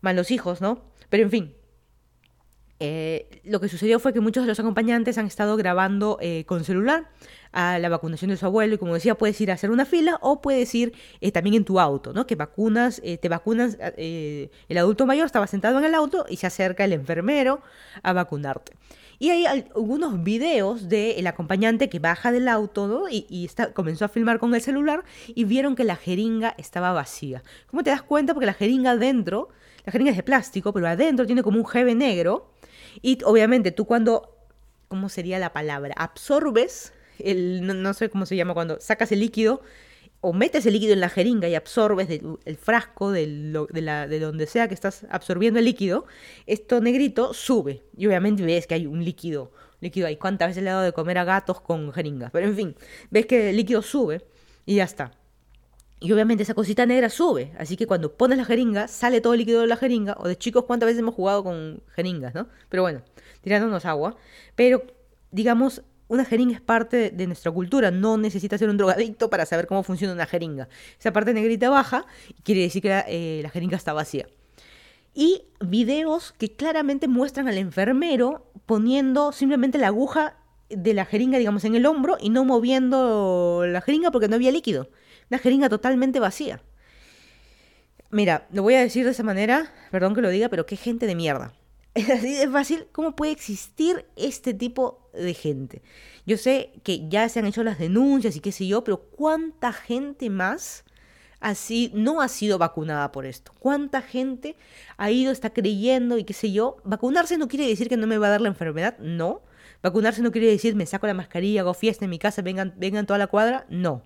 más 0.00 0.14
los 0.14 0.30
hijos, 0.30 0.60
¿no? 0.60 0.82
Pero 1.08 1.22
en 1.22 1.30
fin, 1.30 1.54
eh, 2.78 3.40
lo 3.44 3.60
que 3.60 3.68
sucedió 3.68 3.98
fue 3.98 4.12
que 4.12 4.20
muchos 4.20 4.44
de 4.44 4.48
los 4.48 4.60
acompañantes 4.60 5.16
han 5.16 5.26
estado 5.26 5.56
grabando 5.56 6.18
eh, 6.20 6.44
con 6.44 6.62
celular 6.64 7.08
a 7.52 7.78
la 7.78 7.88
vacunación 7.88 8.30
de 8.30 8.36
su 8.36 8.44
abuelo 8.44 8.74
y 8.74 8.78
como 8.78 8.92
decía 8.92 9.14
puedes 9.14 9.40
ir 9.40 9.50
a 9.50 9.54
hacer 9.54 9.70
una 9.70 9.86
fila 9.86 10.18
o 10.20 10.42
puedes 10.42 10.74
ir 10.74 10.92
eh, 11.22 11.32
también 11.32 11.56
en 11.56 11.64
tu 11.64 11.80
auto, 11.80 12.12
¿no? 12.12 12.26
Que 12.26 12.34
vacunas, 12.34 13.00
te 13.00 13.28
vacunas, 13.30 13.78
el 13.96 14.78
adulto 14.78 15.06
mayor 15.06 15.24
estaba 15.24 15.46
sentado 15.46 15.78
en 15.78 15.86
el 15.86 15.94
auto 15.94 16.26
y 16.28 16.36
se 16.36 16.46
acerca 16.46 16.84
el 16.84 16.92
enfermero 16.92 17.60
a 18.02 18.12
vacunarte. 18.12 18.72
Y 19.18 19.30
hay 19.30 19.46
algunos 19.46 20.22
videos 20.22 20.90
del 20.90 21.26
acompañante 21.26 21.88
que 21.88 21.98
baja 21.98 22.30
del 22.30 22.48
auto 22.48 23.06
y, 23.10 23.48
comenzó 23.72 24.04
a 24.04 24.08
filmar 24.08 24.38
con 24.38 24.54
el 24.54 24.60
celular 24.60 25.04
y 25.28 25.44
vieron 25.44 25.74
que 25.74 25.84
la 25.84 25.96
jeringa 25.96 26.54
estaba 26.58 26.92
vacía. 26.92 27.42
¿Cómo 27.70 27.82
te 27.82 27.88
das 27.88 28.02
cuenta? 28.02 28.34
Porque 28.34 28.46
la 28.46 28.52
jeringa 28.52 28.90
adentro 28.90 29.48
la 29.86 29.92
jeringa 29.92 30.10
es 30.10 30.16
de 30.16 30.24
plástico, 30.24 30.72
pero 30.72 30.88
adentro 30.88 31.26
tiene 31.26 31.44
como 31.44 31.58
un 31.58 31.64
jeve 31.64 31.94
negro. 31.94 32.50
Y 33.02 33.18
obviamente 33.24 33.72
tú 33.72 33.84
cuando, 33.84 34.36
¿cómo 34.88 35.08
sería 35.08 35.38
la 35.38 35.52
palabra? 35.52 35.94
Absorbes, 35.96 36.92
el, 37.18 37.66
no, 37.66 37.94
sé 37.94 38.10
cómo 38.10 38.26
se 38.26 38.36
llama, 38.36 38.54
cuando 38.54 38.78
sacas 38.80 39.12
el 39.12 39.20
líquido 39.20 39.62
o 40.20 40.32
metes 40.32 40.66
el 40.66 40.72
líquido 40.72 40.92
en 40.92 41.00
la 41.00 41.08
jeringa 41.08 41.48
y 41.48 41.54
absorbes 41.54 42.08
el 42.10 42.56
frasco 42.56 43.12
de, 43.12 43.26
la, 43.26 44.06
de 44.08 44.18
donde 44.18 44.46
sea 44.46 44.66
que 44.66 44.74
estás 44.74 45.06
absorbiendo 45.10 45.58
el 45.58 45.66
líquido, 45.66 46.06
esto 46.46 46.80
negrito 46.80 47.32
sube. 47.34 47.84
Y 47.96 48.06
obviamente 48.06 48.42
ves 48.42 48.66
que 48.66 48.74
hay 48.74 48.86
un 48.86 49.04
líquido, 49.04 49.52
líquido 49.80 50.06
ahí. 50.06 50.16
¿Cuántas 50.16 50.48
veces 50.48 50.62
le 50.62 50.70
he 50.70 50.72
dado 50.72 50.84
de 50.84 50.92
comer 50.92 51.18
a 51.18 51.24
gatos 51.24 51.60
con 51.60 51.92
jeringas? 51.92 52.30
Pero 52.32 52.46
en 52.46 52.56
fin, 52.56 52.76
ves 53.10 53.26
que 53.26 53.50
el 53.50 53.56
líquido 53.56 53.82
sube 53.82 54.24
y 54.64 54.76
ya 54.76 54.84
está. 54.84 55.12
Y 55.98 56.12
obviamente 56.12 56.42
esa 56.42 56.54
cosita 56.54 56.84
negra 56.84 57.08
sube. 57.08 57.52
Así 57.58 57.76
que 57.76 57.86
cuando 57.86 58.12
pones 58.14 58.36
la 58.38 58.44
jeringa, 58.44 58.86
sale 58.86 59.20
todo 59.20 59.32
el 59.32 59.40
líquido 59.40 59.62
de 59.62 59.66
la 59.66 59.76
jeringa. 59.76 60.14
O 60.18 60.28
de 60.28 60.36
chicos, 60.36 60.64
¿cuántas 60.64 60.88
veces 60.88 61.00
hemos 61.00 61.14
jugado 61.14 61.42
con 61.42 61.82
jeringas, 61.94 62.34
no? 62.34 62.48
Pero 62.68 62.82
bueno, 62.82 63.02
tirándonos 63.40 63.84
agua. 63.86 64.16
Pero, 64.54 64.82
digamos, 65.30 65.82
una 66.08 66.24
jeringa 66.24 66.54
es 66.54 66.60
parte 66.60 67.10
de 67.10 67.26
nuestra 67.26 67.50
cultura. 67.50 67.90
No 67.90 68.18
necesita 68.18 68.58
ser 68.58 68.68
un 68.68 68.76
drogadicto 68.76 69.30
para 69.30 69.46
saber 69.46 69.66
cómo 69.66 69.82
funciona 69.82 70.12
una 70.12 70.26
jeringa. 70.26 70.68
Esa 70.98 71.12
parte 71.12 71.32
negrita 71.32 71.70
baja 71.70 72.04
quiere 72.42 72.60
decir 72.62 72.82
que 72.82 72.88
la, 72.90 73.04
eh, 73.08 73.40
la 73.42 73.48
jeringa 73.48 73.76
está 73.76 73.94
vacía. 73.94 74.26
Y 75.14 75.44
videos 75.60 76.32
que 76.32 76.54
claramente 76.54 77.08
muestran 77.08 77.48
al 77.48 77.56
enfermero 77.56 78.50
poniendo 78.66 79.32
simplemente 79.32 79.78
la 79.78 79.86
aguja 79.86 80.36
de 80.68 80.92
la 80.92 81.06
jeringa, 81.06 81.38
digamos, 81.38 81.64
en 81.64 81.74
el 81.74 81.86
hombro 81.86 82.18
y 82.20 82.28
no 82.28 82.44
moviendo 82.44 83.64
la 83.66 83.80
jeringa 83.80 84.10
porque 84.10 84.28
no 84.28 84.34
había 84.34 84.50
líquido. 84.50 84.90
Una 85.30 85.38
jeringa 85.38 85.68
totalmente 85.68 86.20
vacía. 86.20 86.62
Mira, 88.10 88.46
lo 88.52 88.62
voy 88.62 88.74
a 88.74 88.80
decir 88.80 89.04
de 89.04 89.10
esa 89.10 89.24
manera, 89.24 89.72
perdón 89.90 90.14
que 90.14 90.22
lo 90.22 90.30
diga, 90.30 90.48
pero 90.48 90.66
qué 90.66 90.76
gente 90.76 91.06
de 91.06 91.14
mierda. 91.14 91.52
Es 91.94 92.10
así 92.10 92.34
de 92.34 92.48
fácil, 92.48 92.86
¿cómo 92.92 93.16
puede 93.16 93.32
existir 93.32 94.04
este 94.16 94.52
tipo 94.52 95.08
de 95.14 95.32
gente? 95.32 95.82
Yo 96.26 96.36
sé 96.36 96.72
que 96.82 97.08
ya 97.08 97.28
se 97.28 97.38
han 97.38 97.46
hecho 97.46 97.64
las 97.64 97.78
denuncias 97.78 98.36
y 98.36 98.40
qué 98.40 98.52
sé 98.52 98.66
yo, 98.66 98.84
pero 98.84 98.98
¿cuánta 98.98 99.72
gente 99.72 100.28
más 100.28 100.84
así 101.40 101.90
no 101.94 102.20
ha 102.20 102.28
sido 102.28 102.58
vacunada 102.58 103.12
por 103.12 103.24
esto? 103.24 103.52
¿Cuánta 103.58 104.02
gente 104.02 104.56
ha 104.98 105.10
ido, 105.10 105.32
está 105.32 105.50
creyendo 105.50 106.18
y 106.18 106.24
qué 106.24 106.34
sé 106.34 106.52
yo? 106.52 106.76
Vacunarse 106.84 107.38
no 107.38 107.48
quiere 107.48 107.66
decir 107.66 107.88
que 107.88 107.96
no 107.96 108.06
me 108.06 108.18
va 108.18 108.26
a 108.26 108.30
dar 108.30 108.40
la 108.42 108.48
enfermedad, 108.48 108.98
no. 108.98 109.40
Vacunarse 109.82 110.20
no 110.20 110.32
quiere 110.32 110.48
decir 110.48 110.76
me 110.76 110.84
saco 110.84 111.06
la 111.06 111.14
mascarilla, 111.14 111.62
hago 111.62 111.72
fiesta 111.72 112.04
en 112.04 112.10
mi 112.10 112.18
casa, 112.18 112.42
vengan, 112.42 112.74
vengan 112.76 113.06
toda 113.06 113.18
la 113.18 113.26
cuadra, 113.26 113.66
no. 113.70 114.02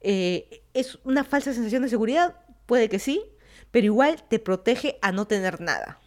Eh, 0.00 0.62
¿Es 0.74 0.98
una 1.04 1.24
falsa 1.24 1.52
sensación 1.52 1.82
de 1.82 1.88
seguridad? 1.88 2.36
Puede 2.66 2.88
que 2.88 2.98
sí, 2.98 3.22
pero 3.70 3.86
igual 3.86 4.22
te 4.28 4.38
protege 4.38 4.98
a 5.02 5.12
no 5.12 5.26
tener 5.26 5.60
nada. 5.60 6.00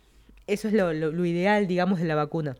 Eso 0.48 0.68
es 0.68 0.74
lo, 0.74 1.26
ideal, 1.26 1.68
digamos, 1.68 2.00
de 2.00 2.06
la 2.06 2.16
vacuna. 2.16 2.56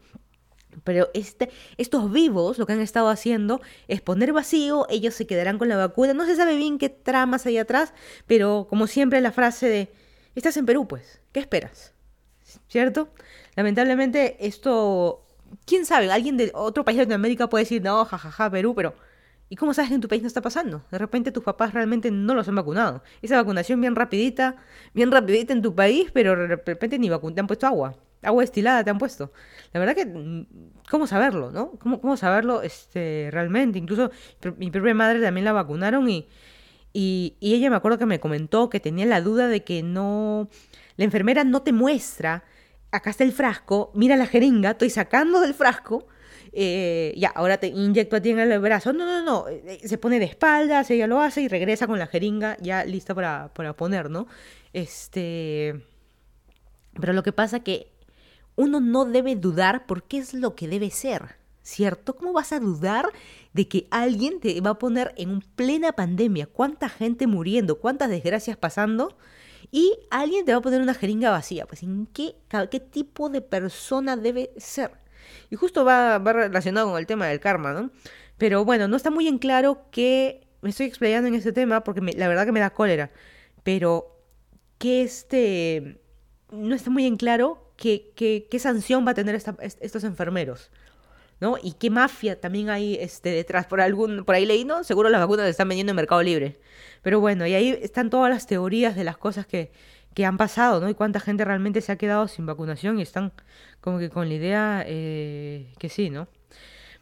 Pero 0.84 1.10
este, 1.14 1.50
estos 1.78 2.12
vivos 2.12 2.58
lo 2.58 2.66
que 2.66 2.74
han 2.74 2.82
estado 2.82 3.10
haciendo 3.10 3.62
es 3.88 4.02
poner 4.02 4.34
vacío, 4.34 4.88
ellos 4.90 5.14
se 5.14 5.28
quedarán 5.28 5.60
con 5.60 5.70
la 5.70 5.78
vacuna. 5.78 6.14
No 6.14 6.26
se 6.26 6.36
sabe 6.36 6.56
bien 6.56 6.78
qué 6.78 6.90
tramas 6.90 7.46
hay 7.46 7.58
atrás, 7.58 7.94
pero 8.26 8.68
como 8.70 8.88
siempre 8.88 9.22
la 9.22 9.32
frase 9.32 9.70
de, 9.70 9.94
estás 10.36 10.58
en 10.58 10.66
Perú, 10.66 10.88
pues, 10.88 11.22
¿qué 11.32 11.40
esperas? 11.40 11.94
¿Cierto? 12.68 13.10
Lamentablemente 13.56 14.38
esto, 14.46 15.28
quién 15.66 15.86
sabe, 15.86 16.12
alguien 16.12 16.38
de 16.38 16.52
otro 16.56 16.84
país 16.84 16.98
de 16.98 17.04
Latinoamérica 17.04 17.50
puede 17.50 17.66
decir, 17.66 17.84
no, 17.84 18.04
jajaja, 18.06 18.50
Perú, 18.50 18.74
pero 18.76 18.96
¿y 19.54 19.56
cómo 19.56 19.72
sabes 19.72 19.90
que 19.90 19.96
en 19.96 20.02
tu 20.02 20.08
país 20.08 20.24
no 20.24 20.28
está 20.28 20.42
pasando? 20.42 20.84
De 20.90 20.98
repente 20.98 21.32
tus 21.32 21.44
papás 21.44 21.76
realmente 21.76 22.10
no 22.10 22.34
los 22.34 22.48
han 22.48 22.56
vacunado. 22.56 23.04
Esa 23.22 23.36
vacunación 23.36 23.80
bien 23.80 23.96
rapidita, 23.96 24.56
bien 24.96 25.12
rapidita 25.12 25.54
en 25.54 25.62
tu 25.62 25.76
país, 25.76 26.10
pero 26.12 26.36
de 26.36 26.56
repente 26.56 26.98
ni 26.98 27.08
te 27.08 27.40
han 27.40 27.46
puesto 27.46 27.68
agua 27.68 27.96
agua 28.24 28.42
destilada 28.42 28.84
te 28.84 28.90
han 28.90 28.98
puesto. 28.98 29.32
La 29.74 29.80
verdad 29.80 29.96
que, 29.96 30.06
mm, 30.08 30.48
¿cómo 30.90 31.06
saberlo, 31.06 31.52
no? 31.52 31.72
¿Cómo, 31.74 32.02
cómo 32.02 32.18
saberlo 32.18 32.64
este, 32.64 33.30
realmente? 33.32 33.78
Incluso 33.78 34.10
mi 34.58 34.72
propia 34.72 34.96
madre 34.96 35.22
también 35.22 35.46
la 35.46 35.52
vacunaron 35.52 36.10
y, 36.10 36.28
y, 36.94 37.36
y, 37.40 37.54
ella 37.54 37.70
me 37.70 37.76
acuerdo 37.76 38.00
que 38.00 38.08
me 38.08 38.20
comentó 38.20 38.70
que 38.72 38.80
tenía 38.80 39.06
la 39.06 39.22
duda 39.22 39.50
de 39.50 39.64
que 39.64 39.84
no, 39.84 40.50
la 40.96 41.06
enfermera 41.06 41.44
no 41.44 41.62
te 41.62 41.74
muestra, 41.74 42.46
acá 42.92 43.12
está 43.12 43.24
el 43.24 43.34
frasco, 43.34 43.92
mira 43.94 44.16
la 44.16 44.26
jeringa, 44.26 44.72
estoy 44.72 44.90
sacando 44.90 45.42
del 45.42 45.54
frasco. 45.54 46.08
Eh, 46.56 47.14
ya, 47.18 47.30
ahora 47.30 47.58
te 47.58 47.68
inyecto 47.68 48.16
a 48.16 48.22
ti 48.22 48.30
en 48.30 48.40
el 48.40 48.60
brazo. 48.60 48.94
No, 48.94 49.06
no, 49.06 49.24
no. 49.24 49.48
Eh, 49.48 49.80
se 49.84 49.98
pone 49.98 50.20
de 50.20 50.26
espaldas, 50.26 50.90
ella 50.92 51.08
lo 51.08 51.20
hace 51.20 51.42
y 51.42 51.48
regresa 51.48 51.88
con 51.88 51.98
la 51.98 52.08
jeringa 52.08 52.58
ya 52.62 52.86
lista 52.86 53.16
para, 53.16 53.52
para 53.54 53.74
poner, 53.76 54.10
¿no? 54.10 54.28
Este. 54.72 55.84
Pero 57.00 57.14
lo 57.14 57.24
que 57.24 57.32
pasa 57.32 57.62
que 57.62 57.92
uno 58.56 58.80
no 58.80 59.06
debe 59.06 59.36
dudar 59.36 59.88
porque 59.88 60.20
es 60.20 60.36
lo 60.36 60.56
que 60.56 60.68
debe 60.68 60.92
ser, 60.92 61.38
¿cierto? 61.64 62.16
¿Cómo 62.16 62.34
vas 62.34 62.52
a 62.52 62.60
dudar 62.60 63.08
de 63.54 63.68
que 63.68 63.88
alguien 63.90 64.40
te 64.40 64.62
va 64.62 64.72
a 64.72 64.80
poner 64.80 65.14
en 65.18 65.42
plena 65.42 65.94
pandemia? 65.94 66.46
¿Cuánta 66.46 66.88
gente 66.88 67.26
muriendo? 67.26 67.80
¿Cuántas 67.80 68.10
desgracias 68.10 68.58
pasando? 68.58 69.18
Y 69.72 69.92
alguien 70.12 70.46
te 70.46 70.52
va 70.52 70.60
a 70.60 70.62
poner 70.62 70.82
una 70.82 70.94
jeringa 70.94 71.32
vacía. 71.32 71.66
Pues 71.66 71.82
¿en 71.82 72.06
qué, 72.14 72.36
qué 72.70 72.80
tipo 72.80 73.30
de 73.30 73.42
persona 73.42 74.16
debe 74.16 74.52
ser? 74.58 75.03
Y 75.54 75.56
justo 75.56 75.86
va, 75.86 76.18
relacionado 76.18 76.90
con 76.90 77.00
el 77.00 77.06
tema 77.06 77.28
del 77.28 77.40
karma, 77.40 77.74
¿no? 77.74 77.92
Pero 78.40 78.66
bueno, 78.66 78.88
no 78.88 78.98
está 78.98 79.12
muy 79.12 79.28
en 79.28 79.38
claro 79.38 79.86
que 79.92 80.48
me 80.62 80.72
estoy 80.72 80.88
explayando 80.88 81.28
en 81.28 81.36
este 81.36 81.54
tema 81.54 81.84
porque 81.84 82.02
la 82.02 82.28
verdad 82.28 82.46
que 82.48 82.52
me 82.52 82.60
da 82.60 82.72
cólera. 82.72 83.12
Pero 83.62 84.20
que 84.80 85.04
este... 85.04 86.02
No 86.50 86.74
está 86.74 86.90
muy 86.90 87.06
en 87.06 87.18
claro 87.18 87.72
qué, 87.78 88.14
qué, 88.16 88.60
sanción 88.60 89.06
va 89.06 89.12
a 89.12 89.14
tener 89.14 89.36
estos 89.36 90.04
enfermeros. 90.04 90.72
¿no? 91.40 91.58
Y 91.62 91.74
qué 91.74 91.92
mafia 91.92 92.42
también 92.42 92.72
hay 92.72 92.96
este, 92.96 93.30
detrás. 93.30 93.68
Por, 93.68 93.80
algún, 93.80 94.26
por 94.26 94.34
ahí 94.34 94.48
leí, 94.48 94.66
¿no? 94.66 94.84
Seguro 94.84 95.10
las 95.10 95.22
vacunas 95.22 95.46
se 95.46 95.52
están 95.52 95.70
vendiendo 95.70 95.92
en 95.92 95.98
Mercado 95.98 96.24
Libre. 96.24 96.60
Pero 97.04 97.20
bueno, 97.20 97.46
y 97.46 97.54
ahí 97.54 97.78
están 97.80 98.10
todas 98.10 98.32
las 98.32 98.48
teorías 98.48 98.96
de 98.96 99.04
las 99.04 99.18
cosas 99.18 99.46
que, 99.46 99.72
que 100.14 100.26
han 100.26 100.38
pasado, 100.38 100.80
¿no? 100.80 100.90
Y 100.90 100.94
cuánta 100.94 101.20
gente 101.20 101.46
realmente 101.46 101.82
se 101.82 101.92
ha 101.92 101.98
quedado 101.98 102.28
sin 102.28 102.46
vacunación 102.46 103.00
y 103.00 103.02
están 103.02 103.32
como 103.82 104.00
que 104.00 104.10
con 104.10 104.28
la 104.28 104.34
idea 104.36 104.84
eh, 104.86 105.74
que 105.80 105.90
sí, 105.90 106.10
¿no? 106.10 106.28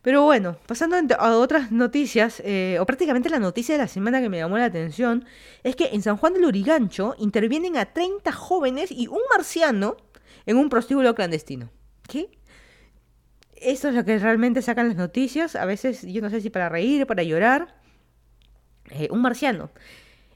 Pero 0.01 0.23
bueno, 0.23 0.57
pasando 0.65 0.95
a 1.19 1.37
otras 1.37 1.71
noticias, 1.71 2.41
eh, 2.43 2.77
o 2.79 2.85
prácticamente 2.87 3.29
la 3.29 3.37
noticia 3.37 3.75
de 3.75 3.81
la 3.81 3.87
semana 3.87 4.19
que 4.19 4.29
me 4.29 4.37
llamó 4.37 4.57
la 4.57 4.65
atención, 4.65 5.25
es 5.63 5.75
que 5.75 5.89
en 5.93 6.01
San 6.01 6.17
Juan 6.17 6.33
del 6.33 6.45
Urigancho 6.45 7.15
intervienen 7.19 7.77
a 7.77 7.85
30 7.85 8.31
jóvenes 8.31 8.91
y 8.91 9.07
un 9.07 9.19
marciano 9.31 9.97
en 10.47 10.57
un 10.57 10.69
prostíbulo 10.69 11.13
clandestino. 11.13 11.69
¿Qué? 12.07 12.31
Esto 13.55 13.89
es 13.89 13.93
lo 13.93 14.03
que 14.03 14.17
realmente 14.17 14.63
sacan 14.63 14.87
las 14.87 14.97
noticias, 14.97 15.55
a 15.55 15.65
veces 15.65 16.01
yo 16.01 16.19
no 16.21 16.31
sé 16.31 16.41
si 16.41 16.49
para 16.49 16.67
reír, 16.67 17.05
para 17.05 17.21
llorar. 17.21 17.79
Eh, 18.89 19.07
un 19.11 19.21
marciano 19.21 19.69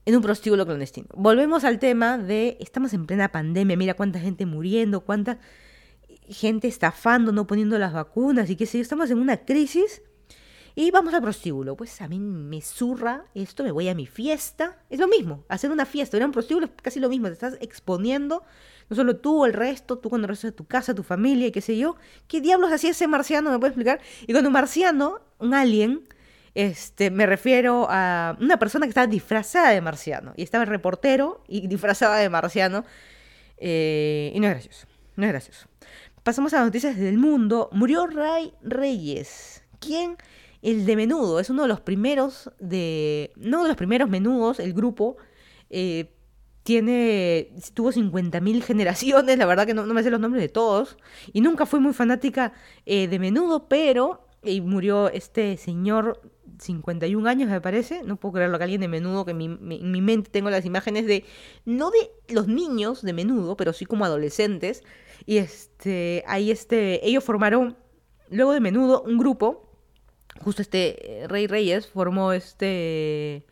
en 0.06 0.16
un 0.16 0.22
prostíbulo 0.22 0.66
clandestino. 0.66 1.08
Volvemos 1.16 1.64
al 1.64 1.80
tema 1.80 2.18
de, 2.18 2.58
estamos 2.60 2.94
en 2.94 3.06
plena 3.06 3.32
pandemia, 3.32 3.76
mira 3.76 3.94
cuánta 3.96 4.20
gente 4.20 4.46
muriendo, 4.46 5.02
cuánta 5.02 5.40
gente 6.28 6.68
estafando, 6.68 7.32
no 7.32 7.48
poniendo 7.48 7.78
las 7.78 7.94
vacunas 7.94 8.50
y 8.50 8.56
qué 8.56 8.66
sé 8.66 8.78
yo, 8.78 8.82
estamos 8.84 9.10
en 9.12 9.20
una 9.20 9.38
crisis 9.38 10.02
y 10.76 10.92
vamos 10.92 11.14
al 11.14 11.22
prostíbulo. 11.22 11.76
Pues 11.76 12.02
a 12.02 12.08
mí 12.08 12.20
me 12.20 12.62
zurra 12.62 13.26
esto, 13.34 13.64
me 13.64 13.72
voy 13.72 13.88
a 13.90 13.96
mi 13.96 14.06
fiesta. 14.06 14.84
Es 14.90 15.00
lo 15.00 15.08
mismo, 15.08 15.44
hacer 15.50 15.72
una 15.72 15.86
fiesta, 15.86 16.18
ir 16.18 16.24
a 16.24 16.28
un 16.28 16.32
prostíbulo 16.32 16.68
es 16.68 16.72
casi 16.82 17.00
lo 17.00 17.10
mismo, 17.10 17.28
te 17.28 17.34
estás 17.34 17.58
exponiendo 17.62 18.44
no 18.90 18.96
solo 18.96 19.18
tú, 19.18 19.46
el 19.46 19.54
resto, 19.54 19.98
tú 19.98 20.16
el 20.16 20.24
resto 20.24 20.48
de 20.48 20.52
tu 20.52 20.66
casa, 20.66 20.94
tu 20.94 21.04
familia 21.04 21.48
y 21.48 21.52
qué 21.52 21.62
sé 21.62 21.78
yo. 21.78 21.96
¿Qué 22.28 22.42
diablos 22.42 22.72
hacía 22.72 22.92
ese 22.92 23.08
marciano? 23.08 23.50
¿Me 23.50 23.60
puedes 23.60 23.72
explicar? 23.72 24.00
Y 24.28 24.32
cuando 24.32 24.50
un 24.50 24.54
marciano, 24.54 25.22
un 25.40 25.54
alien, 25.54 26.08
este, 26.56 27.12
me 27.12 27.26
refiero 27.26 27.86
a 27.90 28.38
una 28.40 28.58
persona 28.58 28.86
que 28.86 28.90
estaba 28.90 29.08
disfrazada 29.08 29.72
de 29.72 29.82
marciano. 29.82 30.34
Y 30.38 30.44
estaba 30.44 30.64
el 30.64 30.70
reportero 30.70 31.44
y 31.50 31.68
disfrazada 31.68 32.16
de 32.16 32.30
marciano. 32.30 32.86
Eh, 33.58 34.32
y 34.34 34.40
no 34.40 34.48
es 34.48 34.54
gracioso. 34.54 34.88
No 35.18 35.26
es 35.26 35.32
gracioso. 35.32 35.68
Pasamos 36.24 36.54
a 36.54 36.58
las 36.58 36.66
noticias 36.68 36.98
del 36.98 37.18
mundo. 37.18 37.70
Murió 37.74 38.08
Ray 38.08 38.54
Reyes. 38.64 39.64
¿Quién? 39.80 40.16
El 40.62 40.86
de 40.86 40.96
Menudo. 40.96 41.42
Es 41.42 41.50
uno 41.50 41.64
de 41.64 41.68
los 41.68 41.82
primeros 41.82 42.50
de... 42.60 43.34
No 43.36 43.64
de 43.64 43.68
los 43.68 43.78
primeros 43.78 44.10
menudos, 44.10 44.60
el 44.60 44.74
grupo. 44.74 45.18
Eh, 45.70 46.14
tiene, 46.64 47.52
tuvo 47.76 47.92
50.000 47.92 48.64
generaciones, 48.64 49.38
la 49.38 49.46
verdad 49.46 49.68
que 49.68 49.76
no, 49.76 49.86
me 49.86 50.02
sé 50.02 50.10
los 50.10 50.20
nombres 50.20 50.42
de 50.42 50.50
todos, 50.50 50.98
y 51.32 51.42
nunca 51.42 51.68
fui 51.68 51.80
muy 51.80 51.94
fanática 51.94 52.54
eh, 52.88 53.08
de 53.08 53.20
menudo, 53.20 53.68
pero 53.70 54.26
y 54.46 54.62
murió 54.62 55.10
este 55.10 55.58
señor, 55.58 56.22
51 56.60 57.28
años 57.30 57.50
me 57.50 57.62
parece, 57.62 58.04
no 58.04 58.18
puedo 58.18 58.34
creerlo 58.34 58.58
que 58.58 58.64
alguien 58.64 58.82
de 58.82 58.88
menudo, 58.88 59.26
que 59.26 59.32
en 59.32 59.38
mi, 59.38 60.02
mente 60.02 60.30
tengo 60.30 60.50
las 60.50 60.66
imágenes 60.66 61.06
de, 61.06 61.26
no 61.66 61.92
de 61.92 62.12
los 62.34 62.48
niños 62.48 63.02
de 63.02 63.14
menudo, 63.14 63.58
pero 63.58 63.74
sí 63.74 63.86
como 63.86 64.06
adolescentes, 64.06 64.84
y 65.26 65.38
este, 65.38 66.24
ahí 66.28 66.52
este, 66.52 67.06
ellos 67.08 67.24
formaron, 67.24 67.78
luego 68.30 68.54
de 68.54 68.60
menudo, 68.60 69.04
un 69.04 69.18
grupo, 69.18 69.70
justo 70.42 70.62
este 70.62 71.24
eh, 71.24 71.28
Rey 71.28 71.48
Reyes 71.48 71.88
formó 71.88 72.34
este 72.34 73.46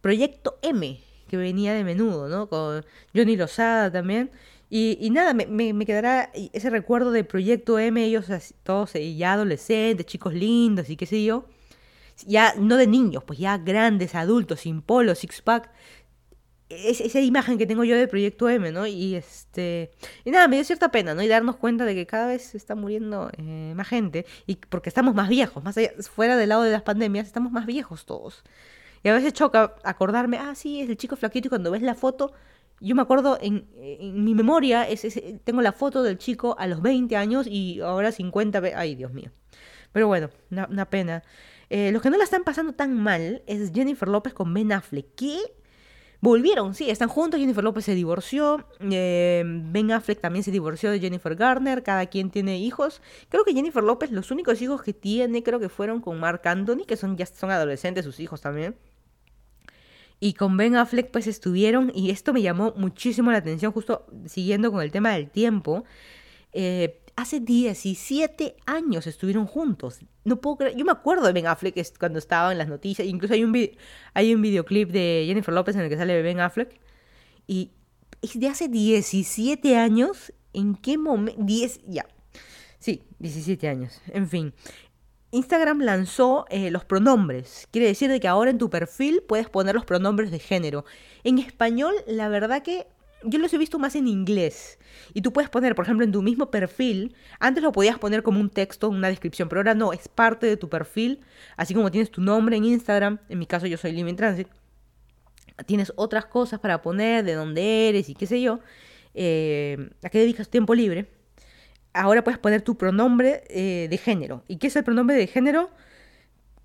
Proyecto 0.00 0.58
M, 0.62 1.00
que 1.28 1.36
venía 1.36 1.74
de 1.74 1.84
menudo, 1.84 2.28
¿no? 2.28 2.48
Con 2.48 2.84
Johnny 3.14 3.36
Lozada 3.36 3.90
también. 3.90 4.30
Y, 4.68 5.10
nada, 5.10 5.32
me, 5.32 5.46
me, 5.46 5.86
quedará 5.86 6.30
ese 6.52 6.70
recuerdo 6.70 7.12
de 7.12 7.22
Proyecto 7.22 7.78
M, 7.78 8.04
ellos 8.04 8.26
todos 8.64 8.94
ya 8.94 9.34
adolescentes, 9.34 10.06
chicos 10.06 10.34
lindos 10.34 10.90
y 10.90 10.96
qué 10.96 11.06
sé 11.06 11.22
yo. 11.24 11.46
Ya 12.24 12.54
no 12.56 12.76
de 12.76 12.86
niños, 12.86 13.24
pues 13.24 13.38
ya 13.38 13.58
grandes, 13.58 14.14
adultos, 14.14 14.60
sin 14.60 14.82
polo, 14.82 15.14
six 15.14 15.42
pack. 15.42 15.70
Es, 16.68 17.00
esa 17.00 17.20
imagen 17.20 17.58
que 17.58 17.66
tengo 17.66 17.84
yo 17.84 17.96
de 17.96 18.08
Proyecto 18.08 18.48
M, 18.48 18.72
¿no? 18.72 18.86
Y 18.86 19.14
este. 19.14 19.90
Y 20.24 20.30
nada, 20.30 20.48
me 20.48 20.56
dio 20.56 20.64
cierta 20.64 20.90
pena, 20.90 21.14
¿no? 21.14 21.22
Y 21.22 21.28
darnos 21.28 21.56
cuenta 21.56 21.84
de 21.84 21.94
que 21.94 22.06
cada 22.06 22.26
vez 22.26 22.42
se 22.42 22.56
está 22.56 22.74
muriendo 22.74 23.30
eh, 23.36 23.72
más 23.76 23.86
gente. 23.88 24.26
Y 24.46 24.56
porque 24.56 24.88
estamos 24.88 25.14
más 25.14 25.28
viejos, 25.28 25.62
más 25.62 25.76
allá, 25.76 25.90
fuera 26.10 26.36
del 26.36 26.48
lado 26.48 26.62
de 26.62 26.72
las 26.72 26.82
pandemias, 26.82 27.26
estamos 27.26 27.52
más 27.52 27.66
viejos 27.66 28.06
todos. 28.06 28.42
Y 29.02 29.08
a 29.08 29.14
veces 29.14 29.32
choca 29.34 29.76
acordarme, 29.84 30.38
ah, 30.38 30.54
sí, 30.56 30.80
es 30.80 30.88
el 30.90 30.96
chico 30.96 31.14
flaquito 31.16 31.46
y 31.46 31.50
cuando 31.50 31.70
ves 31.70 31.82
la 31.82 31.94
foto, 31.94 32.32
yo 32.80 32.94
me 32.94 33.02
acuerdo 33.02 33.38
en, 33.40 33.66
mi 34.24 34.34
memoria, 34.34 34.86
tengo 35.44 35.62
la 35.62 35.72
foto 35.72 36.02
del 36.02 36.18
chico 36.18 36.56
a 36.58 36.66
los 36.66 36.82
20 36.82 37.16
años 37.16 37.46
y 37.46 37.80
ahora 37.80 38.12
50, 38.12 38.60
ay 38.74 38.94
Dios 38.94 39.12
mío. 39.12 39.30
Pero 39.92 40.08
bueno, 40.08 40.30
una, 40.50 40.90
pena. 40.90 41.22
Eh, 41.70 41.90
los 41.92 42.02
que 42.02 42.10
no 42.10 42.16
la 42.16 42.24
están 42.24 42.44
pasando 42.44 42.72
tan 42.72 42.94
mal 42.94 43.42
es 43.46 43.72
Jennifer 43.72 44.08
López 44.08 44.34
con 44.34 44.52
Ben 44.54 44.72
Affleck, 44.72 45.14
que 45.14 45.38
volvieron, 46.20 46.74
sí, 46.74 46.90
están 46.90 47.08
juntos, 47.08 47.40
Jennifer 47.40 47.62
López 47.62 47.84
se 47.84 47.94
divorció, 47.94 48.66
eh, 48.80 49.42
Ben 49.44 49.90
Affleck 49.92 50.20
también 50.20 50.42
se 50.42 50.50
divorció 50.50 50.90
de 50.90 51.00
Jennifer 51.00 51.34
Garner, 51.34 51.82
cada 51.82 52.06
quien 52.06 52.30
tiene 52.30 52.58
hijos. 52.58 53.02
Creo 53.28 53.44
que 53.44 53.52
Jennifer 53.52 53.82
López, 53.82 54.10
los 54.10 54.30
únicos 54.30 54.62
hijos 54.62 54.82
que 54.82 54.92
tiene, 54.92 55.42
creo 55.42 55.60
que 55.60 55.68
fueron 55.68 56.00
con 56.00 56.18
Mark 56.18 56.42
Anthony, 56.44 56.84
que 56.86 56.96
son 56.96 57.16
ya 57.16 57.26
son 57.26 57.50
adolescentes 57.50 58.04
sus 58.04 58.20
hijos 58.20 58.40
también 58.40 58.76
y 60.20 60.32
con 60.34 60.56
Ben 60.56 60.76
Affleck 60.76 61.10
pues 61.10 61.26
estuvieron, 61.26 61.92
y 61.94 62.10
esto 62.10 62.32
me 62.32 62.42
llamó 62.42 62.72
muchísimo 62.76 63.30
la 63.32 63.38
atención, 63.38 63.72
justo 63.72 64.06
siguiendo 64.26 64.72
con 64.72 64.82
el 64.82 64.90
tema 64.90 65.12
del 65.12 65.30
tiempo, 65.30 65.84
eh, 66.52 67.00
hace 67.16 67.40
17 67.40 68.56
años 68.66 69.06
estuvieron 69.06 69.46
juntos. 69.46 70.00
No 70.24 70.40
puedo 70.40 70.58
creer, 70.58 70.76
yo 70.76 70.84
me 70.84 70.92
acuerdo 70.92 71.26
de 71.26 71.32
Ben 71.32 71.46
Affleck 71.46 71.98
cuando 71.98 72.18
estaba 72.18 72.52
en 72.52 72.58
las 72.58 72.68
noticias, 72.68 73.08
incluso 73.08 73.34
hay 73.34 73.42
un, 73.42 73.70
hay 74.14 74.34
un 74.34 74.42
videoclip 74.42 74.90
de 74.90 75.24
Jennifer 75.26 75.54
López 75.54 75.74
en 75.74 75.82
el 75.82 75.88
que 75.88 75.96
sale 75.96 76.20
Ben 76.22 76.40
Affleck, 76.40 76.78
y 77.46 77.72
es 78.22 78.38
de 78.38 78.48
hace 78.48 78.68
17 78.68 79.76
años, 79.76 80.32
¿en 80.52 80.76
qué 80.76 80.98
momento? 80.98 81.42
10, 81.42 81.80
ya. 81.86 82.06
Sí, 82.78 83.02
17 83.18 83.68
años. 83.68 84.00
En 84.08 84.28
fin, 84.28 84.52
Instagram 85.30 85.80
lanzó 85.80 86.46
eh, 86.50 86.70
los 86.70 86.84
pronombres. 86.84 87.66
Quiere 87.70 87.88
decir 87.88 88.10
de 88.10 88.20
que 88.20 88.28
ahora 88.28 88.50
en 88.50 88.58
tu 88.58 88.70
perfil 88.70 89.22
puedes 89.26 89.48
poner 89.48 89.74
los 89.74 89.84
pronombres 89.84 90.30
de 90.30 90.38
género. 90.38 90.84
En 91.24 91.38
español, 91.38 91.94
la 92.06 92.28
verdad 92.28 92.62
que 92.62 92.86
yo 93.22 93.38
los 93.38 93.52
he 93.52 93.58
visto 93.58 93.78
más 93.78 93.96
en 93.96 94.08
inglés. 94.08 94.78
Y 95.14 95.22
tú 95.22 95.32
puedes 95.32 95.50
poner, 95.50 95.74
por 95.74 95.84
ejemplo, 95.84 96.04
en 96.04 96.12
tu 96.12 96.22
mismo 96.22 96.50
perfil, 96.50 97.14
antes 97.40 97.62
lo 97.62 97.72
podías 97.72 97.98
poner 97.98 98.22
como 98.22 98.40
un 98.40 98.50
texto, 98.50 98.88
una 98.88 99.08
descripción, 99.08 99.48
pero 99.48 99.60
ahora 99.60 99.74
no, 99.74 99.92
es 99.92 100.08
parte 100.08 100.46
de 100.46 100.56
tu 100.56 100.68
perfil, 100.68 101.20
así 101.56 101.74
como 101.74 101.90
tienes 101.90 102.10
tu 102.10 102.20
nombre 102.20 102.56
en 102.56 102.64
Instagram, 102.64 103.18
en 103.28 103.38
mi 103.38 103.46
caso 103.46 103.66
yo 103.66 103.76
soy 103.76 103.92
Living 103.92 104.16
Transit, 104.16 104.48
tienes 105.64 105.92
otras 105.96 106.26
cosas 106.26 106.60
para 106.60 106.82
poner, 106.82 107.24
de 107.24 107.34
dónde 107.34 107.88
eres 107.88 108.08
y 108.08 108.14
qué 108.14 108.26
sé 108.26 108.40
yo, 108.42 108.60
eh, 109.14 109.90
a 110.02 110.10
qué 110.10 110.18
dedicas 110.18 110.48
tiempo 110.48 110.74
libre. 110.74 111.06
Ahora 111.94 112.22
puedes 112.22 112.38
poner 112.38 112.60
tu 112.60 112.76
pronombre 112.76 113.44
eh, 113.48 113.86
de 113.88 113.96
género. 113.96 114.44
¿Y 114.48 114.58
qué 114.58 114.66
es 114.66 114.76
el 114.76 114.84
pronombre 114.84 115.16
de 115.16 115.26
género? 115.26 115.70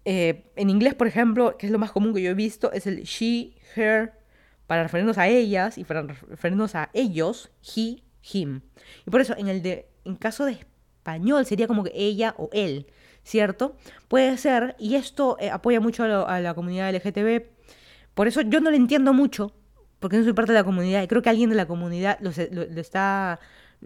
Eh, 0.04 0.52
en 0.58 0.70
inglés, 0.70 0.94
por 0.94 1.08
ejemplo, 1.08 1.58
que 1.58 1.68
es 1.68 1.72
lo 1.72 1.80
más 1.80 1.92
común 1.92 2.14
que 2.14 2.22
yo 2.22 2.32
he 2.32 2.34
visto, 2.34 2.72
es 2.74 2.86
el 2.86 3.04
she, 3.04 3.54
her, 3.76 4.14
para 4.72 4.84
referirnos 4.84 5.18
a 5.18 5.28
ellas 5.28 5.78
y 5.78 5.84
para 5.84 6.04
referirnos 6.04 6.76
a 6.76 6.90
ellos, 6.94 7.52
he, 7.76 8.02
him. 8.32 8.62
Y 9.06 9.10
por 9.10 9.20
eso, 9.20 9.36
en 9.38 9.50
el 9.50 9.62
de, 9.62 9.90
en 10.06 10.16
caso 10.16 10.46
de 10.46 10.54
español, 10.54 11.46
sería 11.46 11.68
como 11.68 11.84
que 11.84 11.92
ella 11.94 12.36
o 12.38 12.50
él, 12.54 12.88
¿cierto? 13.22 13.76
Puede 14.08 14.38
ser, 14.38 14.78
y 14.80 14.96
esto 14.96 15.36
eh, 15.42 15.50
apoya 15.50 15.82
mucho 15.82 16.06
a, 16.06 16.40
la 16.40 16.54
comunidad 16.54 16.90
LGTB. 16.96 17.48
Por 18.14 18.30
eso 18.30 18.40
yo 18.40 18.62
no 18.62 18.70
lo 18.70 18.78
entiendo 18.78 19.12
mucho, 19.12 19.54
porque 20.00 20.16
no 20.16 20.24
soy 20.24 20.32
parte 20.32 20.54
de 20.54 20.60
la 20.60 20.64
comunidad, 20.64 21.04
y 21.04 21.08
creo 21.10 21.22
que 21.22 21.30
alguien 21.30 21.50
de 21.50 21.58
la 21.58 21.68
comunidad 21.68 22.18
lo, 22.22 22.30
está 22.30 23.42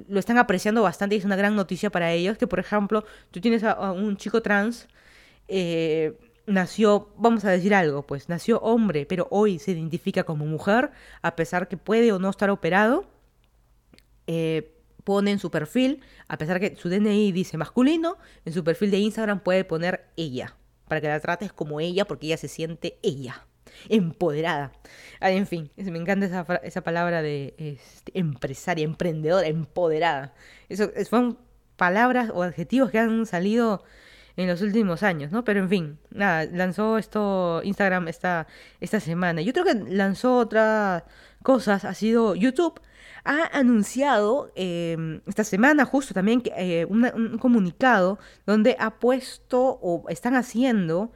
lo 0.08 0.20
están 0.20 0.38
apreciando 0.38 0.84
bastante 0.84 1.16
y 1.16 1.18
es 1.18 1.26
una 1.26 1.36
gran 1.36 1.56
noticia 1.56 1.90
para 1.90 2.12
ellos, 2.12 2.38
que 2.38 2.46
por 2.46 2.60
ejemplo, 2.60 3.06
tú 3.32 3.42
tienes 3.42 3.64
a, 3.64 3.92
un 3.92 4.18
chico 4.18 4.44
trans 4.44 4.88
eh, 5.48 6.16
nació, 6.48 7.10
vamos 7.18 7.46
a 7.46 7.52
decir 7.52 7.74
algo, 7.74 8.06
pues 8.06 8.30
nació 8.30 8.60
hombre, 8.60 9.06
pero 9.06 9.28
hoy 9.32 9.60
se 9.60 9.72
identifica 9.72 10.24
como 10.24 10.46
mujer, 10.46 10.92
a 11.22 11.36
pesar 11.36 11.68
que 11.68 11.78
puede 11.78 12.12
o 12.12 12.20
no 12.20 12.30
estar 12.30 12.50
operado, 12.50 13.06
eh, 14.28 14.72
pone 15.04 15.32
en 15.32 15.40
su 15.40 15.52
perfil, 15.52 16.02
a 16.28 16.38
pesar 16.38 16.60
que 16.60 16.76
su 16.76 16.90
DNI 16.90 17.32
dice 17.32 17.58
masculino, 17.58 18.18
en 18.44 18.54
su 18.54 18.64
perfil 18.64 18.92
de 18.92 18.98
Instagram 18.98 19.40
puede 19.40 19.64
poner 19.64 20.08
ella, 20.18 20.56
para 20.88 21.02
que 21.02 21.08
la 21.08 21.20
trates 21.20 21.54
como 21.54 21.80
ella, 21.80 22.06
porque 22.06 22.28
ella 22.28 22.38
se 22.38 22.48
siente 22.48 22.98
ella, 23.04 23.46
empoderada. 23.90 24.72
Ah, 25.20 25.32
en 25.32 25.48
fin, 25.48 25.72
me 25.78 26.00
encanta 26.00 26.26
esa, 26.26 26.46
esa 26.64 26.82
palabra 26.82 27.22
de 27.22 27.54
este, 27.58 28.18
empresaria, 28.18 28.84
emprendedora, 28.84 29.48
empoderada. 29.48 30.34
Eso, 30.70 30.92
son 31.08 31.38
palabras 31.76 32.32
o 32.34 32.44
adjetivos 32.44 32.90
que 32.90 33.00
han 33.00 33.26
salido 33.26 33.84
en 34.38 34.48
los 34.48 34.62
últimos 34.62 35.04
años, 35.04 35.32
¿no? 35.32 35.44
Pero 35.44 35.62
en 35.62 35.70
fin, 35.70 36.00
nada, 36.12 36.46
lanzó 36.46 36.98
esto 36.98 37.62
Instagram 37.64 38.08
esta, 38.08 38.48
esta 38.80 39.00
semana. 39.00 39.42
Yo 39.42 39.54
creo 39.54 39.66
que 39.66 39.76
lanzó 39.94 40.38
otras 40.38 41.04
cosas, 41.44 41.86
ha 41.86 41.94
sido 41.94 42.36
YouTube. 42.36 42.80
Ha 43.24 43.58
anunciado 43.58 44.52
em, 44.56 45.22
esta 45.26 45.44
semana 45.44 45.86
justo 45.86 46.14
también 46.14 46.44
eh, 46.58 46.86
un 46.88 47.38
comunicado 47.40 48.20
donde 48.46 48.76
ha 48.80 49.00
puesto 49.00 49.80
o 49.82 50.06
están 50.10 50.36
haciendo 50.36 51.12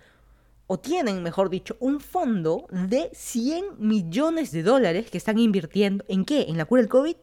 o 0.72 0.80
tienen, 0.80 1.24
mejor 1.24 1.50
dicho, 1.50 1.76
un 1.80 2.00
fondo 2.00 2.68
de 2.72 3.10
100 3.12 3.80
millones 3.80 4.52
de 4.52 4.62
dólares 4.62 5.10
que 5.10 5.18
están 5.18 5.40
invirtiendo 5.40 6.06
en 6.08 6.26
qué? 6.26 6.46
En 6.48 6.58
la 6.60 6.66
cura 6.66 6.84
del 6.84 6.90
COVID, 6.90 7.16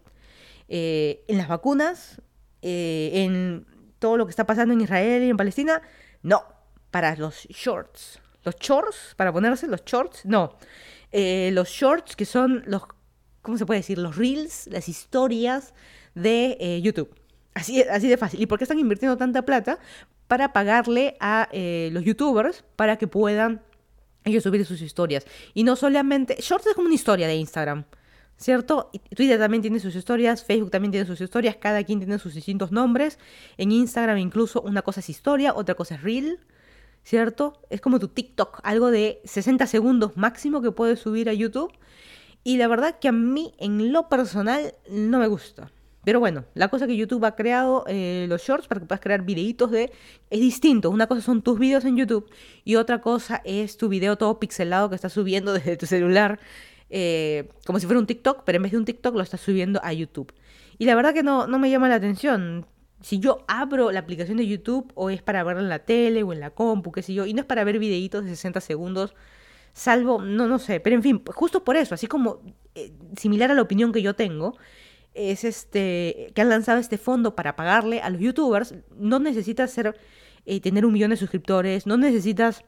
eh, 0.68 1.24
en 1.28 1.38
las 1.38 1.46
vacunas, 1.46 2.20
eh, 2.62 3.10
en 3.14 3.64
todo 3.98 4.16
lo 4.16 4.26
que 4.26 4.30
está 4.30 4.46
pasando 4.46 4.74
en 4.74 4.80
Israel 4.80 5.22
y 5.22 5.30
en 5.30 5.36
Palestina. 5.36 5.82
No, 6.22 6.44
para 6.90 7.14
los 7.16 7.46
shorts. 7.48 8.20
Los 8.44 8.56
shorts, 8.56 9.14
para 9.16 9.32
ponerse 9.32 9.66
los 9.66 9.84
shorts, 9.84 10.24
no. 10.24 10.56
Eh, 11.12 11.50
los 11.52 11.68
shorts 11.68 12.14
que 12.14 12.24
son 12.24 12.62
los, 12.66 12.82
¿cómo 13.42 13.58
se 13.58 13.66
puede 13.66 13.80
decir? 13.80 13.98
Los 13.98 14.16
reels, 14.16 14.68
las 14.68 14.88
historias 14.88 15.74
de 16.14 16.56
eh, 16.60 16.80
YouTube. 16.82 17.14
Así, 17.54 17.82
así 17.82 18.08
de 18.08 18.16
fácil. 18.16 18.40
¿Y 18.40 18.46
por 18.46 18.58
qué 18.58 18.64
están 18.64 18.78
invirtiendo 18.78 19.16
tanta 19.16 19.42
plata? 19.42 19.78
Para 20.28 20.52
pagarle 20.52 21.16
a 21.20 21.48
eh, 21.52 21.90
los 21.92 22.04
youtubers 22.04 22.64
para 22.76 22.96
que 22.98 23.06
puedan 23.06 23.62
ellos 24.24 24.42
subir 24.42 24.64
sus 24.66 24.82
historias. 24.82 25.24
Y 25.54 25.64
no 25.64 25.76
solamente... 25.76 26.36
Shorts 26.38 26.66
es 26.66 26.74
como 26.74 26.86
una 26.86 26.94
historia 26.94 27.26
de 27.26 27.36
Instagram. 27.36 27.84
¿Cierto? 28.36 28.90
Twitter 29.14 29.38
también 29.38 29.62
tiene 29.62 29.80
sus 29.80 29.94
historias, 29.94 30.44
Facebook 30.44 30.70
también 30.70 30.92
tiene 30.92 31.06
sus 31.06 31.20
historias, 31.20 31.56
cada 31.56 31.82
quien 31.84 31.98
tiene 31.98 32.18
sus 32.18 32.34
distintos 32.34 32.72
nombres. 32.72 33.18
En 33.56 33.72
Instagram 33.72 34.18
incluso 34.18 34.60
una 34.62 34.82
cosa 34.82 35.00
es 35.00 35.08
historia, 35.08 35.54
otra 35.54 35.74
cosa 35.74 35.94
es 35.94 36.02
reel, 36.02 36.40
¿cierto? 37.02 37.60
Es 37.70 37.80
como 37.80 37.98
tu 37.98 38.08
TikTok, 38.08 38.60
algo 38.62 38.90
de 38.90 39.20
60 39.24 39.66
segundos 39.66 40.16
máximo 40.16 40.60
que 40.60 40.72
puedes 40.72 41.00
subir 41.00 41.28
a 41.28 41.32
YouTube. 41.32 41.72
Y 42.44 42.58
la 42.58 42.68
verdad 42.68 42.98
que 43.00 43.08
a 43.08 43.12
mí 43.12 43.54
en 43.58 43.92
lo 43.92 44.08
personal 44.08 44.74
no 44.88 45.18
me 45.18 45.26
gusta. 45.26 45.72
Pero 46.04 46.20
bueno, 46.20 46.44
la 46.54 46.68
cosa 46.68 46.86
que 46.86 46.96
YouTube 46.96 47.24
ha 47.24 47.34
creado, 47.34 47.82
eh, 47.88 48.26
los 48.28 48.40
shorts, 48.42 48.68
para 48.68 48.80
que 48.80 48.86
puedas 48.86 49.00
crear 49.00 49.22
videitos 49.22 49.72
de... 49.72 49.90
Es 50.30 50.38
distinto. 50.38 50.88
Una 50.90 51.08
cosa 51.08 51.20
son 51.20 51.42
tus 51.42 51.58
videos 51.58 51.84
en 51.84 51.96
YouTube 51.96 52.30
y 52.62 52.76
otra 52.76 53.00
cosa 53.00 53.42
es 53.44 53.76
tu 53.76 53.88
video 53.88 54.16
todo 54.16 54.38
pixelado 54.38 54.88
que 54.88 54.94
estás 54.94 55.14
subiendo 55.14 55.52
desde 55.54 55.76
tu 55.76 55.86
celular 55.86 56.38
eh, 56.90 57.48
como 57.64 57.80
si 57.80 57.86
fuera 57.86 57.98
un 57.98 58.06
TikTok, 58.06 58.42
pero 58.44 58.56
en 58.56 58.62
vez 58.62 58.72
de 58.72 58.78
un 58.78 58.84
TikTok 58.84 59.14
lo 59.14 59.22
estás 59.22 59.40
subiendo 59.40 59.80
a 59.82 59.92
YouTube. 59.92 60.32
Y 60.78 60.84
la 60.84 60.94
verdad 60.94 61.14
que 61.14 61.22
no, 61.22 61.46
no 61.46 61.58
me 61.58 61.70
llama 61.70 61.88
la 61.88 61.96
atención. 61.96 62.66
Si 63.00 63.18
yo 63.18 63.44
abro 63.48 63.90
la 63.90 64.00
aplicación 64.00 64.38
de 64.38 64.46
YouTube 64.46 64.90
o 64.94 65.10
es 65.10 65.22
para 65.22 65.44
verla 65.44 65.62
en 65.62 65.68
la 65.68 65.80
tele 65.80 66.22
o 66.22 66.32
en 66.32 66.40
la 66.40 66.50
compu, 66.50 66.92
qué 66.92 67.02
sé 67.02 67.14
yo, 67.14 67.26
y 67.26 67.34
no 67.34 67.40
es 67.40 67.46
para 67.46 67.64
ver 67.64 67.78
videitos 67.78 68.24
de 68.24 68.30
60 68.30 68.60
segundos, 68.60 69.14
salvo, 69.72 70.22
no, 70.22 70.46
no 70.46 70.58
sé, 70.58 70.80
pero 70.80 70.96
en 70.96 71.02
fin, 71.02 71.22
justo 71.34 71.62
por 71.62 71.76
eso, 71.76 71.94
así 71.94 72.06
como 72.06 72.40
eh, 72.74 72.92
similar 73.16 73.50
a 73.50 73.54
la 73.54 73.62
opinión 73.62 73.92
que 73.92 74.00
yo 74.00 74.14
tengo, 74.14 74.56
es 75.12 75.44
este 75.44 76.30
que 76.34 76.40
han 76.42 76.48
lanzado 76.48 76.78
este 76.78 76.98
fondo 76.98 77.34
para 77.34 77.56
pagarle 77.56 78.00
a 78.00 78.10
los 78.10 78.20
youtubers, 78.20 78.74
no 78.96 79.18
necesitas 79.18 79.70
ser, 79.70 79.96
eh, 80.46 80.60
tener 80.60 80.86
un 80.86 80.92
millón 80.92 81.10
de 81.10 81.16
suscriptores, 81.16 81.86
no 81.86 81.96
necesitas 81.96 82.64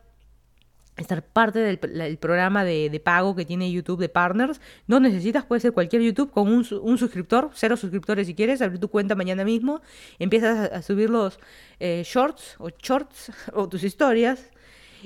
estar 1.03 1.23
parte 1.23 1.59
del, 1.61 2.19
programa 2.19 2.65
de, 2.65 3.01
pago 3.05 3.35
que 3.35 3.45
tiene 3.45 3.71
YouTube 3.71 4.01
de 4.01 4.09
partners. 4.09 4.61
No 4.87 5.01
necesitas, 5.01 5.45
puede 5.45 5.61
ser 5.61 5.73
cualquier 5.73 6.03
YouTube 6.03 6.31
con 6.31 6.49
un, 6.49 6.65
suscriptor, 6.65 7.51
cero 7.55 7.77
suscriptores 7.77 8.27
si 8.27 8.35
quieres, 8.35 8.63
abrir 8.63 8.81
tu 8.81 8.89
cuenta 8.89 9.15
mañana 9.15 9.45
mismo, 9.45 9.81
empiezas 10.19 10.71
a, 10.73 10.83
subir 10.83 11.11
los 11.11 11.39
eh, 11.81 12.03
shorts 12.05 12.57
o 12.59 12.71
shorts 12.71 13.33
o 13.55 13.69
tus 13.69 13.85
historias 13.85 14.51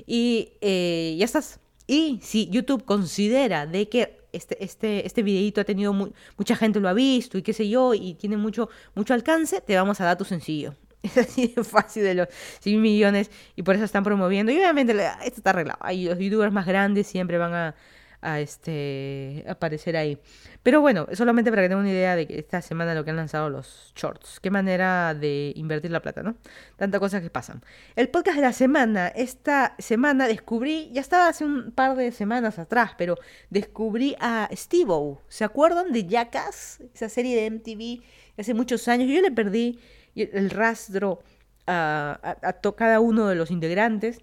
y 0.05 0.53
eh, 0.61 1.15
ya 1.17 1.25
estás. 1.25 1.59
Y 1.85 2.19
si 2.23 2.49
YouTube 2.49 2.85
considera 2.85 3.67
de 3.67 3.89
que 3.89 4.23
este, 4.31 4.63
este, 4.63 5.05
este 5.05 5.21
videito 5.21 5.61
ha 5.61 5.63
tenido 5.63 5.93
mucha 5.93 6.55
gente 6.55 6.79
lo 6.79 6.89
ha 6.89 6.93
visto 6.93 7.37
y 7.37 7.43
qué 7.43 7.53
sé 7.53 7.69
yo, 7.69 7.93
y 7.93 8.15
tiene 8.15 8.37
mucho, 8.37 8.69
mucho 8.95 9.13
alcance, 9.13 9.61
te 9.61 9.75
vamos 9.75 10.01
a 10.01 10.05
dar 10.05 10.17
tu 10.17 10.25
sencillo. 10.25 10.75
Es 11.03 11.17
así 11.17 11.53
de 11.55 11.63
fácil 11.63 12.03
de 12.03 12.15
los 12.15 12.27
100 12.61 12.81
millones 12.81 13.29
y 13.55 13.63
por 13.63 13.75
eso 13.75 13.83
están 13.83 14.03
promoviendo. 14.03 14.51
Y 14.51 14.57
obviamente 14.57 14.93
esto 15.23 15.37
está 15.37 15.51
arreglado. 15.51 15.79
Ahí 15.81 16.05
los 16.05 16.17
youtubers 16.17 16.51
más 16.51 16.65
grandes 16.65 17.07
siempre 17.07 17.37
van 17.37 17.53
a, 17.53 17.75
a 18.23 18.39
este, 18.39 19.43
aparecer 19.47 19.97
ahí. 19.97 20.17
Pero 20.63 20.79
bueno, 20.79 21.07
solamente 21.11 21.51
para 21.51 21.63
que 21.63 21.67
tengan 21.67 21.83
una 21.83 21.91
idea 21.91 22.15
de 22.15 22.25
que 22.25 22.39
esta 22.39 22.61
semana 22.61 22.95
lo 22.95 23.03
que 23.03 23.09
han 23.09 23.17
lanzado 23.17 23.49
los 23.49 23.91
shorts. 23.95 24.39
Qué 24.39 24.49
manera 24.49 25.13
de 25.13 25.51
invertir 25.57 25.91
la 25.91 26.01
plata, 26.01 26.23
¿no? 26.23 26.37
Tantas 26.77 26.99
cosas 27.01 27.21
que 27.21 27.29
pasan. 27.29 27.61
El 27.97 28.07
podcast 28.09 28.37
de 28.37 28.43
la 28.43 28.53
semana. 28.53 29.09
Esta 29.09 29.75
semana 29.77 30.27
descubrí, 30.27 30.89
ya 30.93 31.01
estaba 31.01 31.27
hace 31.27 31.43
un 31.43 31.71
par 31.71 31.97
de 31.97 32.11
semanas 32.13 32.59
atrás, 32.59 32.91
pero 32.97 33.17
descubrí 33.49 34.15
a 34.21 34.49
Steve-O. 34.53 35.21
¿Se 35.27 35.43
acuerdan 35.43 35.91
de 35.91 36.07
Jackass? 36.07 36.81
Esa 36.93 37.09
serie 37.09 37.35
de 37.35 37.51
MTV 37.51 38.01
hace 38.37 38.53
muchos 38.53 38.87
años. 38.87 39.09
Yo 39.09 39.21
le 39.21 39.31
perdí 39.31 39.79
el 40.15 40.49
rastro 40.49 41.19
a, 41.67 42.37
cada 42.75 42.99
uno 42.99 43.27
de 43.27 43.35
los 43.35 43.51
integrantes. 43.51 44.21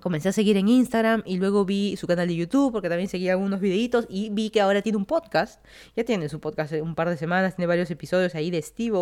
Comencé 0.00 0.30
a 0.30 0.32
seguir 0.32 0.56
en 0.56 0.68
Instagram 0.68 1.22
y 1.26 1.36
luego 1.36 1.66
vi 1.66 1.96
su 1.96 2.06
canal 2.06 2.26
de 2.26 2.34
YouTube 2.34 2.72
porque 2.72 2.88
también 2.88 3.10
seguía 3.10 3.32
algunos 3.32 3.60
videitos 3.60 4.06
y 4.08 4.30
vi 4.30 4.48
que 4.48 4.62
ahora 4.62 4.80
tiene 4.80 4.96
un 4.96 5.04
podcast. 5.04 5.62
Ya 5.96 6.04
tiene 6.04 6.30
su 6.30 6.40
podcast 6.40 6.72
un 6.74 6.94
par 6.94 7.10
de 7.10 7.18
semanas, 7.18 7.56
tiene 7.56 7.66
varios 7.66 7.90
episodios 7.90 8.34
ahí 8.34 8.50
de 8.50 8.62
Steve 8.62 8.96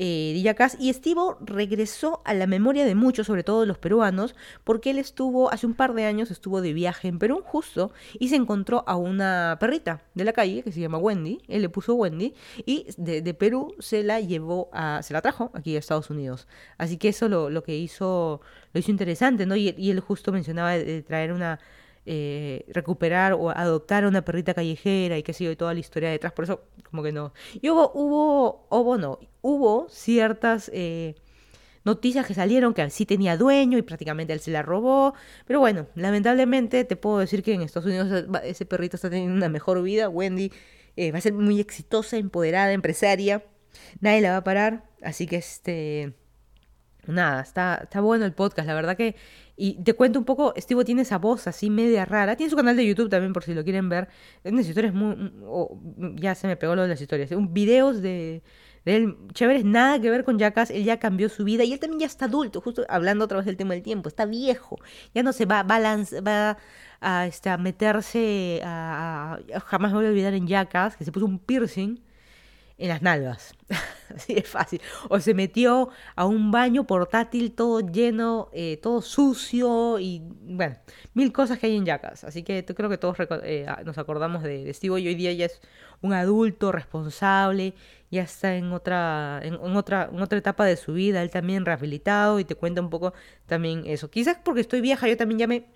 eh, 0.00 0.42
Y 0.78 0.88
Estivo 0.88 1.38
regresó 1.40 2.22
a 2.24 2.32
la 2.32 2.46
memoria 2.46 2.86
de 2.86 2.94
muchos, 2.94 3.26
sobre 3.26 3.42
todo 3.42 3.62
de 3.62 3.66
los 3.66 3.78
peruanos, 3.78 4.36
porque 4.62 4.90
él 4.90 4.98
estuvo, 4.98 5.52
hace 5.52 5.66
un 5.66 5.74
par 5.74 5.92
de 5.94 6.04
años 6.04 6.30
estuvo 6.30 6.60
de 6.60 6.72
viaje 6.72 7.08
en 7.08 7.18
Perú 7.18 7.42
justo 7.44 7.92
y 8.18 8.28
se 8.28 8.36
encontró 8.36 8.84
a 8.86 8.96
una 8.96 9.56
perrita 9.58 10.02
de 10.14 10.24
la 10.24 10.32
calle 10.32 10.62
que 10.62 10.70
se 10.70 10.80
llama 10.80 10.98
Wendy, 10.98 11.40
él 11.48 11.62
le 11.62 11.68
puso 11.68 11.94
Wendy 11.94 12.34
y 12.64 12.86
de, 12.96 13.34
Perú 13.34 13.74
se 13.80 14.04
la 14.04 14.20
llevó 14.20 14.68
a, 14.72 15.02
se 15.02 15.12
la 15.12 15.20
trajo 15.20 15.50
aquí 15.52 15.74
a 15.74 15.80
Estados 15.80 16.10
Unidos. 16.10 16.46
Así 16.76 16.96
que 16.96 17.08
eso 17.08 17.28
lo, 17.28 17.50
lo 17.50 17.64
que 17.64 17.76
hizo, 17.76 18.40
lo 18.72 18.80
hizo 18.80 18.90
interesante, 18.92 19.46
¿no? 19.46 19.56
Y, 19.56 19.74
y 19.76 19.90
él 19.90 19.98
justo 19.98 20.30
mencionaba 20.30 20.72
de 20.72 21.02
traer 21.02 21.32
una 21.32 21.58
eh, 22.10 22.64
recuperar 22.68 23.34
o 23.34 23.50
adoptar 23.50 24.04
a 24.04 24.08
una 24.08 24.24
perrita 24.24 24.54
callejera 24.54 25.18
y 25.18 25.22
qué 25.22 25.32
sé 25.32 25.44
yo, 25.44 25.50
y 25.50 25.56
toda 25.56 25.74
la 25.74 25.80
historia 25.80 26.10
detrás, 26.10 26.32
por 26.32 26.44
eso 26.44 26.62
como 26.88 27.02
que 27.02 27.12
no. 27.12 27.34
Y 27.60 27.68
hubo, 27.68 27.92
hubo, 27.92 28.66
hubo 28.70 28.96
no, 28.96 29.18
hubo 29.42 29.86
ciertas 29.90 30.70
eh, 30.72 31.16
noticias 31.84 32.26
que 32.26 32.32
salieron 32.32 32.72
que 32.72 32.88
sí 32.90 33.04
tenía 33.04 33.36
dueño 33.36 33.76
y 33.76 33.82
prácticamente 33.82 34.32
él 34.32 34.40
se 34.40 34.50
la 34.50 34.62
robó, 34.62 35.14
pero 35.46 35.60
bueno, 35.60 35.86
lamentablemente 35.94 36.84
te 36.84 36.96
puedo 36.96 37.18
decir 37.18 37.42
que 37.42 37.52
en 37.52 37.62
Estados 37.62 37.86
Unidos 37.86 38.24
ese 38.42 38.64
perrito 38.64 38.96
está 38.96 39.10
teniendo 39.10 39.36
una 39.36 39.48
mejor 39.50 39.82
vida, 39.82 40.08
Wendy 40.08 40.50
eh, 41.00 41.12
va 41.12 41.18
a 41.18 41.20
ser 41.20 41.32
muy 41.32 41.60
exitosa, 41.60 42.16
empoderada, 42.16 42.72
empresaria. 42.72 43.44
Nadie 44.00 44.20
la 44.20 44.32
va 44.32 44.38
a 44.38 44.44
parar. 44.44 44.84
Así 45.00 45.28
que 45.28 45.36
este. 45.36 46.14
Nada, 47.06 47.40
está, 47.40 47.82
está 47.84 48.00
bueno 48.00 48.24
el 48.24 48.32
podcast, 48.32 48.66
la 48.66 48.74
verdad 48.74 48.96
que. 48.96 49.14
Y 49.60 49.82
te 49.82 49.92
cuento 49.94 50.20
un 50.20 50.24
poco, 50.24 50.54
Steve 50.56 50.84
tiene 50.84 51.02
esa 51.02 51.18
voz 51.18 51.48
así 51.48 51.68
media 51.68 52.04
rara. 52.04 52.36
Tiene 52.36 52.48
su 52.48 52.54
canal 52.54 52.76
de 52.76 52.86
YouTube 52.86 53.10
también, 53.10 53.32
por 53.32 53.42
si 53.42 53.54
lo 53.54 53.64
quieren 53.64 53.88
ver. 53.88 54.08
Unas 54.44 54.68
historias 54.68 54.94
muy. 54.94 55.32
ya 56.14 56.36
se 56.36 56.46
me 56.46 56.56
pegó 56.56 56.76
lo 56.76 56.82
de 56.82 56.88
las 56.88 57.00
historias. 57.00 57.32
Un 57.32 57.52
videos 57.52 58.00
de, 58.00 58.44
él 58.84 59.16
chéveres, 59.32 59.64
nada 59.64 60.00
que 60.00 60.10
ver 60.10 60.22
con 60.22 60.38
Jackass. 60.38 60.70
Él 60.70 60.84
ya 60.84 61.00
cambió 61.00 61.28
su 61.28 61.42
vida 61.42 61.64
y 61.64 61.72
él 61.72 61.80
también 61.80 61.98
ya 62.00 62.06
está 62.06 62.26
adulto, 62.26 62.60
justo 62.60 62.84
hablando 62.88 63.24
otra 63.24 63.38
vez 63.38 63.46
del 63.46 63.56
tema 63.56 63.74
del 63.74 63.82
tiempo. 63.82 64.08
Está 64.08 64.26
viejo. 64.26 64.78
Ya 65.12 65.24
no 65.24 65.32
se 65.32 65.44
va, 65.44 65.64
balance, 65.64 66.20
va 66.20 66.56
a, 67.00 67.26
este, 67.26 67.56
meterse. 67.58 68.60
A, 68.64 69.40
jamás 69.66 69.90
me 69.90 69.98
voy 69.98 70.06
a 70.06 70.10
olvidar 70.10 70.34
en 70.34 70.46
Jackass, 70.46 70.96
que 70.96 71.04
se 71.04 71.10
puso 71.10 71.26
un 71.26 71.40
piercing 71.40 72.00
en 72.78 72.88
las 72.88 73.02
nalgas. 73.02 73.54
Así 74.16 74.34
de 74.34 74.42
fácil. 74.42 74.80
O 75.08 75.20
se 75.20 75.34
metió 75.34 75.90
a 76.16 76.26
un 76.26 76.50
baño 76.50 76.86
portátil 76.86 77.52
todo 77.52 77.80
lleno, 77.80 78.48
eh, 78.52 78.78
todo 78.82 79.02
sucio 79.02 79.98
y 79.98 80.22
bueno, 80.42 80.76
mil 81.14 81.32
cosas 81.32 81.58
que 81.58 81.66
hay 81.66 81.76
en 81.76 81.84
Jackass. 81.84 82.24
Así 82.24 82.42
que 82.42 82.64
creo 82.64 82.88
que 82.88 82.98
todos 82.98 83.16
eh, 83.42 83.66
nos 83.84 83.98
acordamos 83.98 84.42
de, 84.42 84.64
de 84.64 84.74
Steve 84.74 85.00
y 85.00 85.08
hoy 85.08 85.14
día 85.14 85.32
ya 85.32 85.46
es 85.46 85.60
un 86.00 86.12
adulto 86.12 86.72
responsable, 86.72 87.74
ya 88.10 88.22
está 88.22 88.56
en 88.56 88.72
otra, 88.72 89.40
en, 89.42 89.54
otra, 89.54 90.08
en 90.12 90.20
otra 90.20 90.38
etapa 90.38 90.64
de 90.64 90.76
su 90.76 90.92
vida, 90.92 91.22
él 91.22 91.30
también 91.30 91.64
rehabilitado 91.66 92.40
y 92.40 92.44
te 92.44 92.54
cuenta 92.54 92.80
un 92.80 92.90
poco 92.90 93.12
también 93.46 93.84
eso. 93.86 94.10
Quizás 94.10 94.38
porque 94.44 94.60
estoy 94.60 94.80
vieja, 94.80 95.08
yo 95.08 95.16
también 95.16 95.38
ya 95.40 95.46
me 95.46 95.66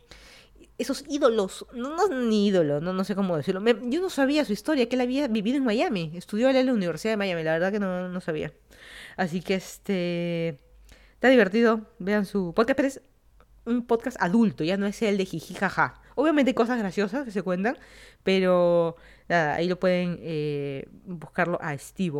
esos 0.82 1.04
ídolos, 1.08 1.66
no, 1.74 1.96
no 1.96 2.08
ni 2.08 2.48
ídolo, 2.48 2.80
no, 2.80 2.92
no 2.92 3.04
sé 3.04 3.14
cómo 3.14 3.36
decirlo. 3.36 3.62
yo 3.64 4.00
no 4.00 4.10
sabía 4.10 4.44
su 4.44 4.52
historia, 4.52 4.88
que 4.88 4.96
él 4.96 5.00
había 5.00 5.28
vivido 5.28 5.56
en 5.56 5.64
Miami, 5.64 6.12
estudió 6.14 6.50
en 6.50 6.66
la 6.66 6.72
Universidad 6.72 7.12
de 7.12 7.16
Miami, 7.16 7.42
la 7.42 7.52
verdad 7.52 7.72
que 7.72 7.80
no, 7.80 8.08
no 8.08 8.20
sabía. 8.20 8.52
Así 9.16 9.40
que 9.40 9.54
este 9.54 10.60
está 11.14 11.28
divertido, 11.28 11.86
vean 11.98 12.26
su 12.26 12.52
podcast, 12.54 12.76
pero 12.76 12.88
es 12.88 13.00
un 13.64 13.86
podcast 13.86 14.16
adulto, 14.20 14.64
ya 14.64 14.76
no 14.76 14.86
es 14.86 15.00
el 15.02 15.16
de 15.16 15.24
jiji 15.24 15.54
jaja. 15.54 16.00
Obviamente 16.14 16.50
hay 16.50 16.54
cosas 16.54 16.78
graciosas 16.78 17.24
que 17.24 17.30
se 17.30 17.42
cuentan, 17.42 17.78
pero 18.22 18.96
nada, 19.28 19.54
ahí 19.54 19.68
lo 19.68 19.78
pueden 19.78 20.18
eh, 20.20 20.86
buscarlo 21.06 21.58
a 21.62 21.76
Steve 21.78 22.18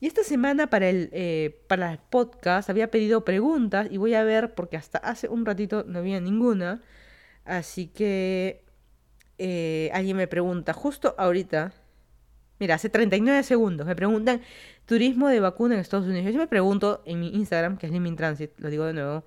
Y 0.00 0.06
esta 0.06 0.24
semana 0.24 0.68
para 0.68 0.88
el, 0.88 1.10
eh, 1.12 1.62
para 1.68 1.92
el 1.92 1.98
podcast 1.98 2.70
había 2.70 2.90
pedido 2.90 3.24
preguntas 3.24 3.88
y 3.90 3.98
voy 3.98 4.14
a 4.14 4.24
ver, 4.24 4.54
porque 4.54 4.76
hasta 4.76 4.98
hace 4.98 5.28
un 5.28 5.46
ratito 5.46 5.84
no 5.86 6.00
había 6.00 6.20
ninguna. 6.20 6.82
Así 7.44 7.86
que 7.88 8.64
eh, 9.38 9.90
alguien 9.92 10.16
me 10.16 10.26
pregunta, 10.26 10.72
justo 10.72 11.14
ahorita, 11.18 11.72
mira, 12.58 12.74
hace 12.74 12.88
39 12.88 13.42
segundos, 13.42 13.86
me 13.86 13.96
preguntan 13.96 14.42
turismo 14.86 15.28
de 15.28 15.40
vacuna 15.40 15.74
en 15.74 15.80
Estados 15.80 16.06
Unidos. 16.06 16.32
Yo 16.32 16.38
me 16.38 16.46
pregunto 16.46 17.02
en 17.06 17.20
mi 17.20 17.28
Instagram, 17.28 17.78
que 17.78 17.86
es 17.86 17.92
Liming 17.92 18.16
Transit, 18.16 18.50
lo 18.58 18.70
digo 18.70 18.84
de 18.84 18.92
nuevo, 18.92 19.24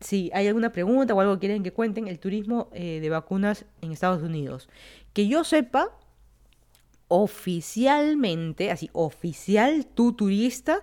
si 0.00 0.30
hay 0.32 0.48
alguna 0.48 0.72
pregunta 0.72 1.14
o 1.14 1.20
algo 1.20 1.34
que 1.34 1.40
quieren 1.40 1.62
que 1.62 1.72
cuenten, 1.72 2.08
el 2.08 2.18
turismo 2.18 2.70
eh, 2.72 3.00
de 3.00 3.10
vacunas 3.10 3.66
en 3.82 3.92
Estados 3.92 4.22
Unidos. 4.22 4.68
Que 5.12 5.28
yo 5.28 5.44
sepa, 5.44 5.96
oficialmente, 7.08 8.70
así, 8.70 8.88
oficial, 8.92 9.86
tu 9.86 10.14
turista, 10.14 10.82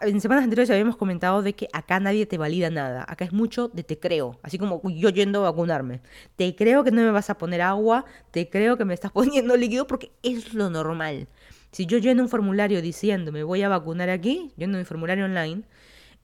en 0.00 0.20
semanas 0.20 0.44
anteriores 0.44 0.70
habíamos 0.70 0.96
comentado 0.96 1.42
de 1.42 1.54
que 1.54 1.68
acá 1.72 1.98
nadie 1.98 2.26
te 2.26 2.38
valida 2.38 2.70
nada. 2.70 3.04
Acá 3.08 3.24
es 3.24 3.32
mucho 3.32 3.68
de 3.68 3.82
te 3.82 3.98
creo. 3.98 4.38
Así 4.42 4.58
como 4.58 4.80
yo 4.90 5.08
yendo 5.10 5.40
a 5.40 5.50
vacunarme. 5.50 6.00
Te 6.36 6.54
creo 6.54 6.84
que 6.84 6.90
no 6.90 7.02
me 7.02 7.10
vas 7.10 7.30
a 7.30 7.38
poner 7.38 7.62
agua. 7.62 8.04
Te 8.30 8.48
creo 8.48 8.76
que 8.76 8.84
me 8.84 8.94
estás 8.94 9.12
poniendo 9.12 9.56
líquido 9.56 9.86
porque 9.86 10.12
es 10.22 10.54
lo 10.54 10.70
normal. 10.70 11.28
Si 11.72 11.86
yo 11.86 11.98
lleno 11.98 12.22
un 12.22 12.28
formulario 12.28 12.80
diciendo 12.80 13.32
me 13.32 13.42
voy 13.42 13.62
a 13.62 13.68
vacunar 13.68 14.08
aquí, 14.08 14.52
lleno 14.56 14.78
mi 14.78 14.84
formulario 14.84 15.24
online, 15.24 15.62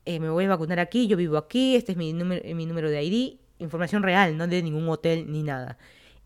eh, 0.05 0.19
me 0.19 0.31
voy 0.31 0.45
a 0.47 0.49
vacunar 0.49 0.81
aquí, 0.81 1.07
yo 1.09 1.17
vivo 1.17 1.37
aquí, 1.37 1.77
este 1.77 1.93
es 1.93 1.99
mi 1.99 2.13
número, 2.13 2.43
mi 2.55 2.65
número 2.65 2.91
de 2.91 3.05
ID, 3.05 3.37
información 3.59 4.03
real, 4.03 4.37
no 4.37 4.47
de 4.47 4.63
ningún 4.63 4.89
hotel 4.89 5.31
ni 5.31 5.43
nada. 5.43 5.79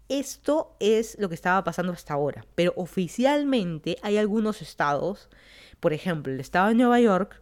Esto 0.08 0.76
es 0.78 1.18
lo 1.18 1.28
que 1.28 1.34
estaba 1.34 1.64
pasando 1.64 1.92
hasta 1.92 2.14
ahora. 2.14 2.46
Pero 2.54 2.72
oficialmente 2.76 3.96
hay 4.02 4.18
algunos 4.18 4.62
estados 4.62 5.28
por 5.80 5.92
ejemplo, 5.92 6.32
el 6.32 6.40
estado 6.40 6.68
de 6.68 6.74
Nueva 6.74 7.00
York, 7.00 7.40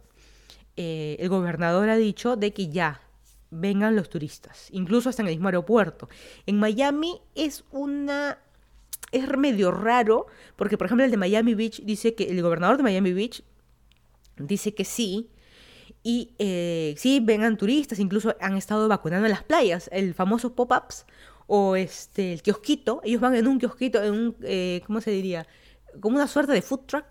eh, 0.77 1.17
el 1.19 1.29
gobernador 1.29 1.89
ha 1.89 1.95
dicho 1.95 2.35
de 2.35 2.53
que 2.53 2.69
ya 2.69 3.01
vengan 3.51 3.95
los 3.95 4.09
turistas, 4.09 4.67
incluso 4.71 5.09
hasta 5.09 5.21
en 5.21 5.29
el 5.29 5.35
mismo 5.35 5.47
aeropuerto. 5.47 6.09
En 6.45 6.59
Miami 6.59 7.21
es 7.35 7.63
una 7.71 8.39
es 9.11 9.37
medio 9.37 9.71
raro, 9.71 10.27
porque 10.55 10.77
por 10.77 10.85
ejemplo 10.85 11.05
el 11.05 11.11
de 11.11 11.17
Miami 11.17 11.55
Beach 11.55 11.81
dice 11.83 12.15
que 12.15 12.25
el 12.25 12.41
gobernador 12.41 12.77
de 12.77 12.83
Miami 12.83 13.13
Beach 13.13 13.43
dice 14.37 14.73
que 14.73 14.83
sí, 14.83 15.29
y 16.03 16.33
eh, 16.37 16.93
sí, 16.97 17.19
vengan 17.19 17.57
turistas, 17.57 17.99
incluso 17.99 18.35
han 18.39 18.57
estado 18.57 18.87
vacunando 18.87 19.25
en 19.25 19.31
las 19.31 19.43
playas, 19.43 19.89
el 19.91 20.13
famoso 20.13 20.53
pop-ups 20.53 21.05
o 21.47 21.75
este, 21.75 22.33
el 22.33 22.41
kiosquito, 22.41 23.01
ellos 23.03 23.21
van 23.21 23.35
en 23.35 23.47
un 23.47 23.59
kiosquito, 23.59 24.03
en 24.03 24.13
un, 24.13 24.35
eh, 24.43 24.81
¿cómo 24.85 25.01
se 25.01 25.11
diría? 25.11 25.47
Como 25.99 26.15
una 26.17 26.27
suerte 26.27 26.53
de 26.53 26.61
food 26.61 26.81
truck, 26.85 27.05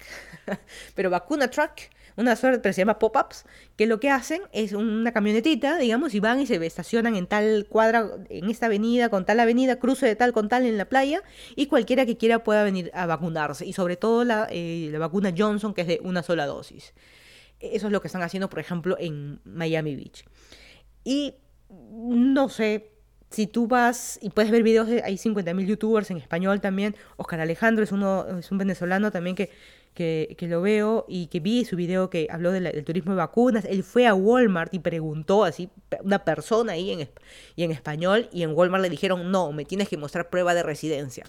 pero 0.95 1.11
vacuna 1.11 1.49
truck, 1.49 1.73
una 2.17 2.37
suerte, 2.37 2.61
pero 2.61 2.73
se 2.73 2.83
llama 2.83 2.99
pop-ups, 2.99 3.45
que 3.77 3.87
lo 3.87 3.99
que 3.99 4.11
hacen 4.11 4.43
es 4.53 4.73
una 4.73 5.13
camionetita, 5.13 5.79
digamos, 5.79 6.15
y 6.15 6.21
van 6.21 6.41
y 6.41 6.47
se 6.47 6.65
estacionan 6.65 7.17
en 7.17 7.27
tal 7.27 7.67
cuadra, 7.69 8.09
en 8.29 8.49
esta 8.51 8.67
avenida, 8.67 9.09
con 9.09 9.25
tal 9.25 9.41
avenida, 9.41 9.79
cruce 9.79 10.07
de 10.07 10.15
tal 10.15 10.33
con 10.33 10.49
tal 10.49 10.65
en 10.65 10.79
la 10.79 10.85
playa, 10.85 11.23
y 11.57 11.67
cualquiera 11.67 12.07
que 12.07 12.17
quiera 12.17 12.45
pueda 12.45 12.63
venir 12.63 12.91
a 12.95 13.07
vacunarse, 13.07 13.67
y 13.67 13.73
sobre 13.73 13.97
todo 13.97 14.25
la, 14.25 14.47
eh, 14.51 14.89
la 14.93 14.99
vacuna 14.99 15.35
Johnson, 15.37 15.75
que 15.75 15.81
es 15.83 15.89
de 15.89 16.01
una 16.03 16.23
sola 16.23 16.47
dosis. 16.47 16.95
Eso 17.61 17.87
es 17.87 17.93
lo 17.93 18.01
que 18.01 18.09
están 18.09 18.23
haciendo, 18.23 18.49
por 18.49 18.61
ejemplo, 18.61 18.97
en 18.99 19.41
Miami 19.45 19.97
Beach. 19.97 20.25
Y 21.03 21.35
no 21.69 22.49
sé, 22.49 22.94
si 23.35 23.47
tú 23.47 23.67
vas 23.67 24.19
y 24.23 24.31
puedes 24.31 24.51
ver 24.51 24.63
videos, 24.63 24.87
de, 24.87 25.03
hay 25.03 25.17
50.000 25.17 25.67
youtubers 25.67 26.11
en 26.11 26.19
español 26.19 26.61
también. 26.61 26.95
Oscar 27.17 27.41
Alejandro 27.41 27.83
es, 27.83 27.93
uno, 27.93 28.39
es 28.39 28.51
un 28.53 28.59
venezolano 28.59 29.11
también 29.11 29.35
que, 29.35 29.51
que, 29.95 30.37
lo 30.49 30.63
veo 30.63 31.05
y 31.09 31.27
que 31.27 31.41
vi 31.41 31.65
su 31.65 31.77
video 31.77 32.11
que 32.11 32.29
habló 32.31 32.53
del 32.53 32.85
turismo 32.85 33.13
de 33.13 33.17
vacunas. 33.17 33.65
Él 33.65 33.83
fue 33.83 34.07
a 34.07 34.15
Walmart 34.15 34.73
y 34.73 34.79
preguntó 34.79 35.45
así, 35.45 35.69
una 36.03 36.25
persona 36.25 36.73
ahí 36.73 36.93
en, 36.93 37.09
y 37.57 37.65
en 37.65 37.71
español, 37.71 38.29
y 38.33 38.43
en 38.43 38.53
Walmart 38.55 38.83
le 38.83 38.91
dijeron, 38.91 39.31
no, 39.31 39.53
me 39.53 39.65
tienes 39.65 39.89
que 39.89 39.97
mostrar 39.97 40.31
prueba 40.31 40.55
de 40.55 40.63
residencia. 40.63 41.25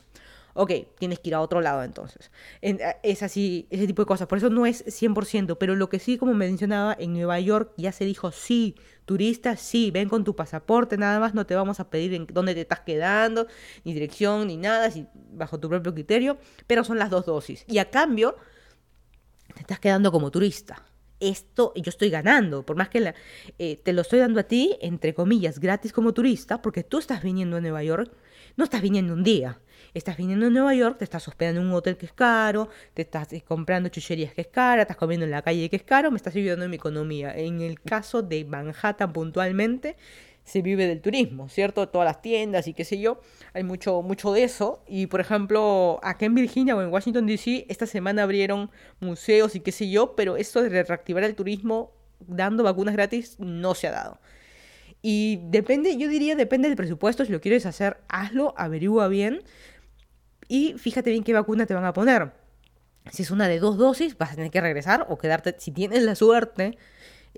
Ok, 0.57 0.71
tienes 0.97 1.19
que 1.19 1.29
ir 1.29 1.35
a 1.35 1.41
otro 1.41 1.59
lado 1.59 1.83
entonces. 1.83 2.31
es 2.61 3.23
así, 3.23 3.67
ese 3.69 3.87
tipo 3.87 4.03
de 4.03 4.05
cosas. 4.05 4.27
Por 4.27 4.37
eso 4.37 4.49
no 4.49 4.65
es 4.65 4.85
100%, 4.85 5.57
pero 5.59 5.75
lo 5.75 5.89
que 5.89 5.99
sí, 5.99 6.17
como 6.17 6.33
mencionaba, 6.33 6.95
en 6.97 7.11
Nueva 7.11 7.41
York 7.41 7.73
ya 7.75 7.91
se 7.91 8.05
dijo, 8.05 8.31
sí, 8.31 8.75
turistas, 9.03 9.59
sí, 9.59 9.91
ven 9.91 10.07
con 10.07 10.23
tu 10.23 10.33
pasaporte, 10.33 10.97
nada 10.97 11.19
más 11.19 11.33
no 11.33 11.45
te 11.45 11.55
vamos 11.55 11.81
a 11.81 11.89
pedir 11.89 12.13
en 12.13 12.25
dónde 12.31 12.53
te 12.53 12.61
estás 12.61 12.79
quedando, 12.79 13.47
ni 13.83 13.93
dirección, 13.93 14.47
ni 14.47 14.55
nada, 14.55 14.89
si, 14.91 15.07
bajo 15.13 15.59
tu 15.59 15.67
propio 15.67 15.93
criterio, 15.93 16.37
pero 16.67 16.85
son 16.85 16.99
las 16.99 17.09
dos 17.09 17.25
dosis. 17.25 17.65
Y 17.67 17.79
a 17.79 17.89
cambio, 17.91 18.37
te 19.53 19.59
estás 19.59 19.79
quedando 19.81 20.09
como 20.09 20.31
turista 20.31 20.85
esto 21.19 21.73
yo 21.75 21.89
estoy 21.89 22.09
ganando, 22.09 22.65
por 22.65 22.75
más 22.75 22.89
que 22.89 23.13
eh, 23.57 23.81
te 23.83 23.93
lo 23.93 24.01
estoy 24.01 24.19
dando 24.19 24.39
a 24.39 24.43
ti, 24.43 24.77
entre 24.81 25.13
comillas, 25.13 25.59
gratis 25.59 25.93
como 25.93 26.13
turista, 26.13 26.61
porque 26.61 26.83
tú 26.83 26.97
estás 26.97 27.23
viniendo 27.23 27.57
a 27.57 27.61
Nueva 27.61 27.83
York, 27.83 28.11
no 28.57 28.63
estás 28.63 28.81
viniendo 28.81 29.13
un 29.13 29.23
día, 29.23 29.59
estás 29.99 30.17
viniendo 30.17 30.47
a 30.47 30.49
Nueva 30.49 30.73
York, 30.75 30.97
te 30.97 31.05
estás 31.05 31.27
hospedando 31.27 31.62
en 31.62 31.67
un 31.67 31.73
hotel 31.73 31.97
que 31.97 32.05
es 32.05 32.13
caro, 32.13 32.69
te 32.93 33.03
estás 33.03 33.31
eh, 33.34 33.41
comprando 33.41 33.89
chucherías 33.89 34.34
que 34.34 34.41
es 34.41 34.47
cara, 34.47 34.81
estás 34.81 34.97
comiendo 34.97 35.25
en 35.25 35.31
la 35.31 35.41
calle 35.41 35.69
que 35.69 35.77
es 35.77 35.84
caro, 35.84 36.12
me 36.12 36.17
estás 36.17 36.36
ayudando 36.36 36.65
en 36.65 36.71
mi 36.71 36.77
economía. 36.77 37.34
En 37.36 37.62
el 37.62 37.79
caso 37.81 38.21
de 38.21 38.43
Manhattan 38.43 39.13
puntualmente, 39.13 39.95
se 40.43 40.62
vive 40.62 40.86
del 40.86 41.01
turismo, 41.01 41.49
¿cierto? 41.49 41.88
Todas 41.89 42.05
las 42.05 42.21
tiendas 42.21 42.67
y 42.67 42.73
qué 42.73 42.84
sé 42.84 42.99
yo, 42.99 43.19
hay 43.53 43.63
mucho, 43.63 44.01
mucho 44.01 44.34
de 44.34 44.43
eso. 44.43 44.84
Y 44.86 45.08
por 45.08 45.21
ejemplo, 45.21 45.99
acá 46.03 46.25
en 46.25 46.36
Virginia 46.36 46.75
o 46.75 46.81
en 46.81 46.91
Washington 46.91 47.25
DC, 47.25 47.65
esta 47.69 47.88
semana 47.88 48.23
abrieron 48.23 48.69
museos 48.99 49.55
y 49.55 49.62
qué 49.62 49.71
sé 49.71 49.89
yo, 49.89 50.15
pero 50.15 50.36
esto 50.38 50.62
de 50.62 50.84
reactivar 50.84 51.23
el 51.23 51.36
turismo 51.36 51.93
dando 52.19 52.63
vacunas 52.63 52.93
gratis 52.93 53.38
no 53.39 53.73
se 53.73 53.88
ha 53.88 53.91
dado. 53.91 54.19
Y 55.01 55.39
depende, 55.49 55.97
yo 55.97 56.10
diría, 56.10 56.36
depende 56.36 56.67
del 56.67 56.77
presupuesto, 56.77 57.25
si 57.25 57.31
lo 57.31 57.39
quieres 57.39 57.65
hacer, 57.65 57.97
hazlo, 58.08 58.53
averigua 58.58 59.08
bien 59.08 59.43
y 60.47 60.73
fíjate 60.77 61.12
bien 61.12 61.23
qué 61.23 61.34
vacuna 61.34 61.65
te 61.65 61.73
van 61.73 61.86
a 61.86 61.93
poner. 61.93 62.31
Si 63.12 63.23
es 63.23 63.31
una 63.31 63.47
de 63.47 63.60
dos 63.60 63.77
dosis, 63.77 64.17
vas 64.17 64.31
a 64.31 64.36
tener 64.36 64.51
que 64.51 64.62
regresar 64.62 65.05
o 65.10 65.17
quedarte, 65.17 65.55
si 65.60 65.71
tienes 65.71 66.03
la 66.03 66.15
suerte 66.15 66.77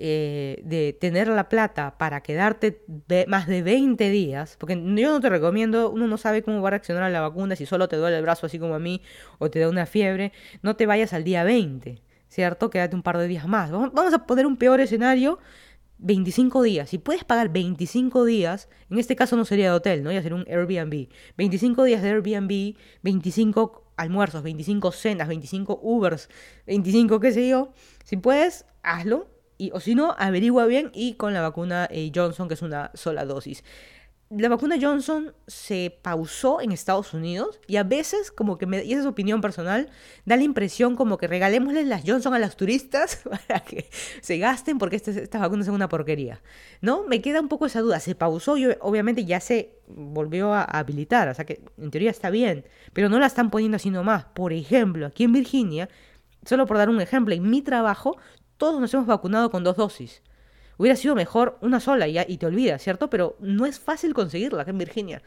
eh, 0.00 0.62
de 0.64 0.92
tener 0.92 1.28
la 1.28 1.48
plata 1.48 1.98
para 1.98 2.22
quedarte 2.22 2.84
más 3.26 3.46
de 3.48 3.62
20 3.62 4.08
días, 4.10 4.56
porque 4.58 4.74
yo 4.76 5.10
no 5.10 5.20
te 5.20 5.28
recomiendo, 5.28 5.90
uno 5.90 6.06
no 6.06 6.16
sabe 6.16 6.42
cómo 6.42 6.62
va 6.62 6.68
a 6.68 6.70
reaccionar 6.70 7.02
a 7.02 7.10
la 7.10 7.20
vacuna, 7.20 7.56
si 7.56 7.66
solo 7.66 7.88
te 7.88 7.96
duele 7.96 8.16
el 8.16 8.22
brazo 8.22 8.46
así 8.46 8.58
como 8.58 8.76
a 8.76 8.78
mí 8.78 9.02
o 9.38 9.50
te 9.50 9.58
da 9.58 9.68
una 9.68 9.86
fiebre, 9.86 10.32
no 10.62 10.76
te 10.76 10.86
vayas 10.86 11.12
al 11.12 11.24
día 11.24 11.42
20, 11.42 12.00
¿cierto? 12.28 12.70
Quédate 12.70 12.94
un 12.94 13.02
par 13.02 13.18
de 13.18 13.26
días 13.26 13.48
más. 13.48 13.72
Vamos 13.72 14.14
a 14.14 14.24
poner 14.26 14.46
un 14.46 14.56
peor 14.56 14.80
escenario. 14.80 15.40
25 15.98 16.62
días. 16.62 16.90
Si 16.90 16.98
puedes 16.98 17.24
pagar 17.24 17.50
25 17.50 18.24
días, 18.24 18.68
en 18.90 18.98
este 18.98 19.16
caso 19.16 19.36
no 19.36 19.44
sería 19.44 19.70
de 19.70 19.76
hotel, 19.76 20.02
¿no? 20.02 20.12
Ya 20.12 20.22
sería 20.22 20.36
un 20.36 20.46
Airbnb. 20.48 21.08
25 21.36 21.84
días 21.84 22.02
de 22.02 22.10
Airbnb, 22.10 22.76
25 23.02 23.92
almuerzos, 23.96 24.42
25 24.42 24.92
cenas, 24.92 25.28
25 25.28 25.80
Ubers, 25.82 26.28
25 26.66 27.20
qué 27.20 27.32
sé 27.32 27.48
yo. 27.48 27.72
Si 28.04 28.16
puedes, 28.16 28.64
hazlo. 28.82 29.28
Y, 29.60 29.72
o 29.72 29.80
si 29.80 29.96
no, 29.96 30.14
averigua 30.18 30.66
bien 30.66 30.92
y 30.94 31.14
con 31.14 31.34
la 31.34 31.40
vacuna 31.40 31.88
eh, 31.90 32.12
Johnson, 32.14 32.46
que 32.46 32.54
es 32.54 32.62
una 32.62 32.92
sola 32.94 33.24
dosis 33.24 33.64
la 34.30 34.50
vacuna 34.50 34.76
Johnson 34.80 35.32
se 35.46 35.98
pausó 36.02 36.60
en 36.60 36.70
Estados 36.70 37.14
Unidos 37.14 37.60
y 37.66 37.76
a 37.76 37.82
veces, 37.82 38.30
como 38.30 38.58
que 38.58 38.66
me, 38.66 38.84
y 38.84 38.92
esa 38.92 39.00
es 39.00 39.06
opinión 39.06 39.40
personal, 39.40 39.88
da 40.26 40.36
la 40.36 40.42
impresión 40.42 40.96
como 40.96 41.16
que 41.16 41.26
regalémosles 41.26 41.86
las 41.86 42.02
Johnson 42.06 42.34
a 42.34 42.38
los 42.38 42.56
turistas 42.56 43.22
para 43.48 43.60
que 43.60 43.88
se 44.20 44.36
gasten 44.36 44.76
porque 44.76 44.96
este, 44.96 45.22
estas 45.22 45.40
vacunas 45.40 45.64
son 45.66 45.74
una 45.74 45.88
porquería. 45.88 46.42
¿No? 46.82 47.04
Me 47.04 47.22
queda 47.22 47.40
un 47.40 47.48
poco 47.48 47.66
esa 47.66 47.80
duda. 47.80 48.00
Se 48.00 48.14
pausó 48.14 48.58
y 48.58 48.66
obviamente 48.80 49.24
ya 49.24 49.40
se 49.40 49.78
volvió 49.86 50.52
a 50.52 50.62
habilitar, 50.62 51.28
o 51.28 51.34
sea 51.34 51.46
que 51.46 51.62
en 51.78 51.90
teoría 51.90 52.10
está 52.10 52.28
bien, 52.28 52.66
pero 52.92 53.08
no 53.08 53.18
la 53.18 53.26
están 53.26 53.50
poniendo 53.50 53.76
así 53.76 53.90
nomás. 53.90 54.26
Por 54.34 54.52
ejemplo, 54.52 55.06
aquí 55.06 55.24
en 55.24 55.32
Virginia, 55.32 55.88
solo 56.44 56.66
por 56.66 56.76
dar 56.76 56.90
un 56.90 57.00
ejemplo, 57.00 57.34
en 57.34 57.48
mi 57.48 57.62
trabajo 57.62 58.18
todos 58.58 58.80
nos 58.80 58.92
hemos 58.92 59.06
vacunado 59.06 59.50
con 59.50 59.64
dos 59.64 59.76
dosis. 59.76 60.22
Hubiera 60.78 60.96
sido 60.96 61.14
mejor 61.14 61.58
una 61.60 61.80
sola 61.80 62.08
y, 62.08 62.18
y 62.26 62.38
te 62.38 62.46
olvidas, 62.46 62.82
¿cierto? 62.82 63.10
Pero 63.10 63.36
no 63.40 63.66
es 63.66 63.78
fácil 63.78 64.14
conseguirla 64.14 64.62
acá 64.62 64.70
en 64.70 64.78
Virginia. 64.78 65.22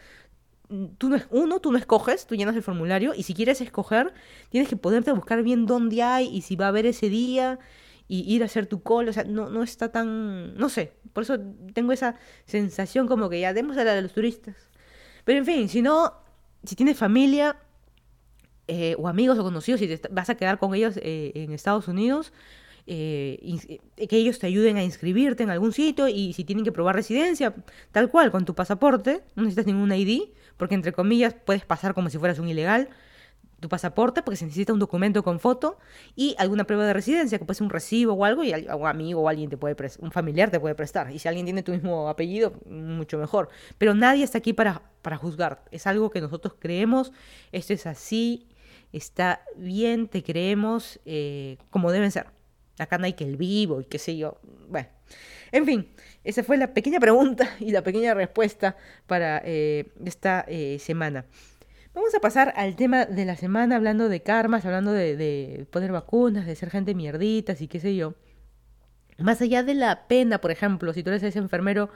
Tú 0.97 1.09
no, 1.09 1.17
uno, 1.29 1.59
tú 1.59 1.71
no 1.71 1.77
escoges, 1.77 2.25
tú 2.25 2.35
llenas 2.35 2.55
el 2.55 2.63
formulario 2.63 3.13
y 3.13 3.23
si 3.23 3.33
quieres 3.33 3.59
escoger, 3.59 4.13
tienes 4.49 4.69
que 4.69 4.77
poderte 4.77 5.11
buscar 5.11 5.43
bien 5.43 5.65
dónde 5.65 6.01
hay 6.01 6.27
y 6.27 6.41
si 6.41 6.55
va 6.55 6.65
a 6.65 6.69
haber 6.69 6.85
ese 6.85 7.09
día 7.09 7.59
y 8.07 8.33
ir 8.33 8.41
a 8.43 8.45
hacer 8.45 8.67
tu 8.67 8.81
call. 8.81 9.07
O 9.07 9.13
sea, 9.13 9.23
no, 9.23 9.49
no 9.49 9.63
está 9.63 9.91
tan. 9.91 10.55
No 10.55 10.67
sé. 10.69 10.93
Por 11.13 11.23
eso 11.23 11.37
tengo 11.73 11.91
esa 11.93 12.15
sensación 12.45 13.07
como 13.07 13.29
que 13.29 13.39
ya 13.39 13.53
demos 13.53 13.77
a 13.77 13.83
la 13.83 13.93
de 13.93 14.01
los 14.01 14.13
turistas. 14.13 14.55
Pero 15.23 15.39
en 15.39 15.45
fin, 15.45 15.69
si 15.69 15.81
no, 15.81 16.13
si 16.63 16.75
tienes 16.75 16.97
familia 16.97 17.57
eh, 18.67 18.95
o 18.97 19.07
amigos 19.07 19.39
o 19.39 19.43
conocidos 19.43 19.81
y 19.81 19.87
te 19.87 20.07
vas 20.09 20.29
a 20.29 20.35
quedar 20.35 20.57
con 20.57 20.73
ellos 20.75 20.97
eh, 20.97 21.31
en 21.35 21.51
Estados 21.51 21.87
Unidos, 21.87 22.33
eh, 22.87 23.79
eh, 23.97 24.07
que 24.07 24.17
ellos 24.17 24.39
te 24.39 24.47
ayuden 24.47 24.77
a 24.77 24.83
inscribirte 24.83 25.43
en 25.43 25.49
algún 25.49 25.73
sitio 25.73 26.07
y 26.07 26.33
si 26.33 26.43
tienen 26.43 26.65
que 26.65 26.71
probar 26.71 26.95
residencia, 26.95 27.53
tal 27.91 28.09
cual, 28.09 28.31
con 28.31 28.45
tu 28.45 28.55
pasaporte, 28.55 29.23
no 29.35 29.43
necesitas 29.43 29.65
ningún 29.65 29.91
ID, 29.91 30.29
porque 30.57 30.75
entre 30.75 30.93
comillas 30.93 31.33
puedes 31.33 31.65
pasar 31.65 31.93
como 31.93 32.09
si 32.09 32.17
fueras 32.17 32.39
un 32.39 32.47
ilegal, 32.47 32.89
tu 33.61 33.69
pasaporte, 33.69 34.23
porque 34.23 34.35
se 34.37 34.45
necesita 34.45 34.73
un 34.73 34.79
documento 34.79 35.23
con 35.23 35.39
foto 35.39 35.77
y 36.15 36.35
alguna 36.39 36.65
prueba 36.65 36.85
de 36.85 36.93
residencia, 36.93 37.37
que 37.37 37.45
puede 37.45 37.55
ser 37.55 37.65
un 37.65 37.69
recibo 37.69 38.13
o 38.13 38.25
algo, 38.25 38.43
y 38.43 38.51
un 38.53 38.87
amigo 38.87 39.21
o 39.21 39.29
alguien 39.29 39.49
te 39.49 39.55
puede 39.55 39.75
un 39.99 40.11
familiar 40.11 40.49
te 40.49 40.59
puede 40.59 40.75
prestar. 40.75 41.11
Y 41.11 41.19
si 41.19 41.27
alguien 41.27 41.45
tiene 41.45 41.63
tu 41.63 41.71
mismo 41.71 42.09
apellido, 42.09 42.53
mucho 42.65 43.17
mejor. 43.19 43.49
Pero 43.77 43.93
nadie 43.93 44.23
está 44.23 44.39
aquí 44.39 44.51
para, 44.51 44.81
para 45.01 45.15
juzgar. 45.15 45.63
Es 45.71 45.87
algo 45.87 46.09
que 46.09 46.19
nosotros 46.19 46.55
creemos, 46.59 47.13
esto 47.51 47.73
es 47.73 47.85
así, 47.85 48.47
está 48.91 49.41
bien, 49.55 50.07
te 50.07 50.23
creemos 50.23 50.99
eh, 51.05 51.57
como 51.69 51.91
deben 51.91 52.11
ser. 52.11 52.40
Acá 52.77 52.97
no 52.97 53.05
hay 53.05 53.13
que 53.13 53.23
el 53.23 53.37
vivo 53.37 53.81
y 53.81 53.85
qué 53.85 53.99
sé 53.99 54.17
yo. 54.17 54.39
Bueno, 54.69 54.89
en 55.51 55.65
fin, 55.65 55.89
esa 56.23 56.43
fue 56.43 56.57
la 56.57 56.73
pequeña 56.73 56.99
pregunta 56.99 57.49
y 57.59 57.71
la 57.71 57.83
pequeña 57.83 58.13
respuesta 58.13 58.75
para 59.07 59.41
eh, 59.45 59.91
esta 60.05 60.45
eh, 60.47 60.77
semana. 60.79 61.25
Vamos 61.93 62.15
a 62.15 62.21
pasar 62.21 62.53
al 62.55 62.77
tema 62.77 63.05
de 63.05 63.25
la 63.25 63.35
semana 63.35 63.75
hablando 63.75 64.07
de 64.07 64.21
karmas, 64.21 64.65
hablando 64.65 64.93
de, 64.93 65.67
poner 65.71 65.91
vacunas, 65.91 66.45
de 66.45 66.55
ser 66.55 66.69
gente 66.69 66.95
mierditas 66.95 67.61
y 67.61 67.67
qué 67.67 67.81
sé 67.81 67.95
yo. 67.95 68.15
Más 69.17 69.41
allá 69.41 69.61
de 69.61 69.73
la 69.73 70.07
pena, 70.07 70.39
por 70.39 70.51
ejemplo, 70.51 70.93
si 70.93 71.03
tú 71.03 71.09
eres 71.09 71.21
ese 71.21 71.39
enfermero 71.39 71.89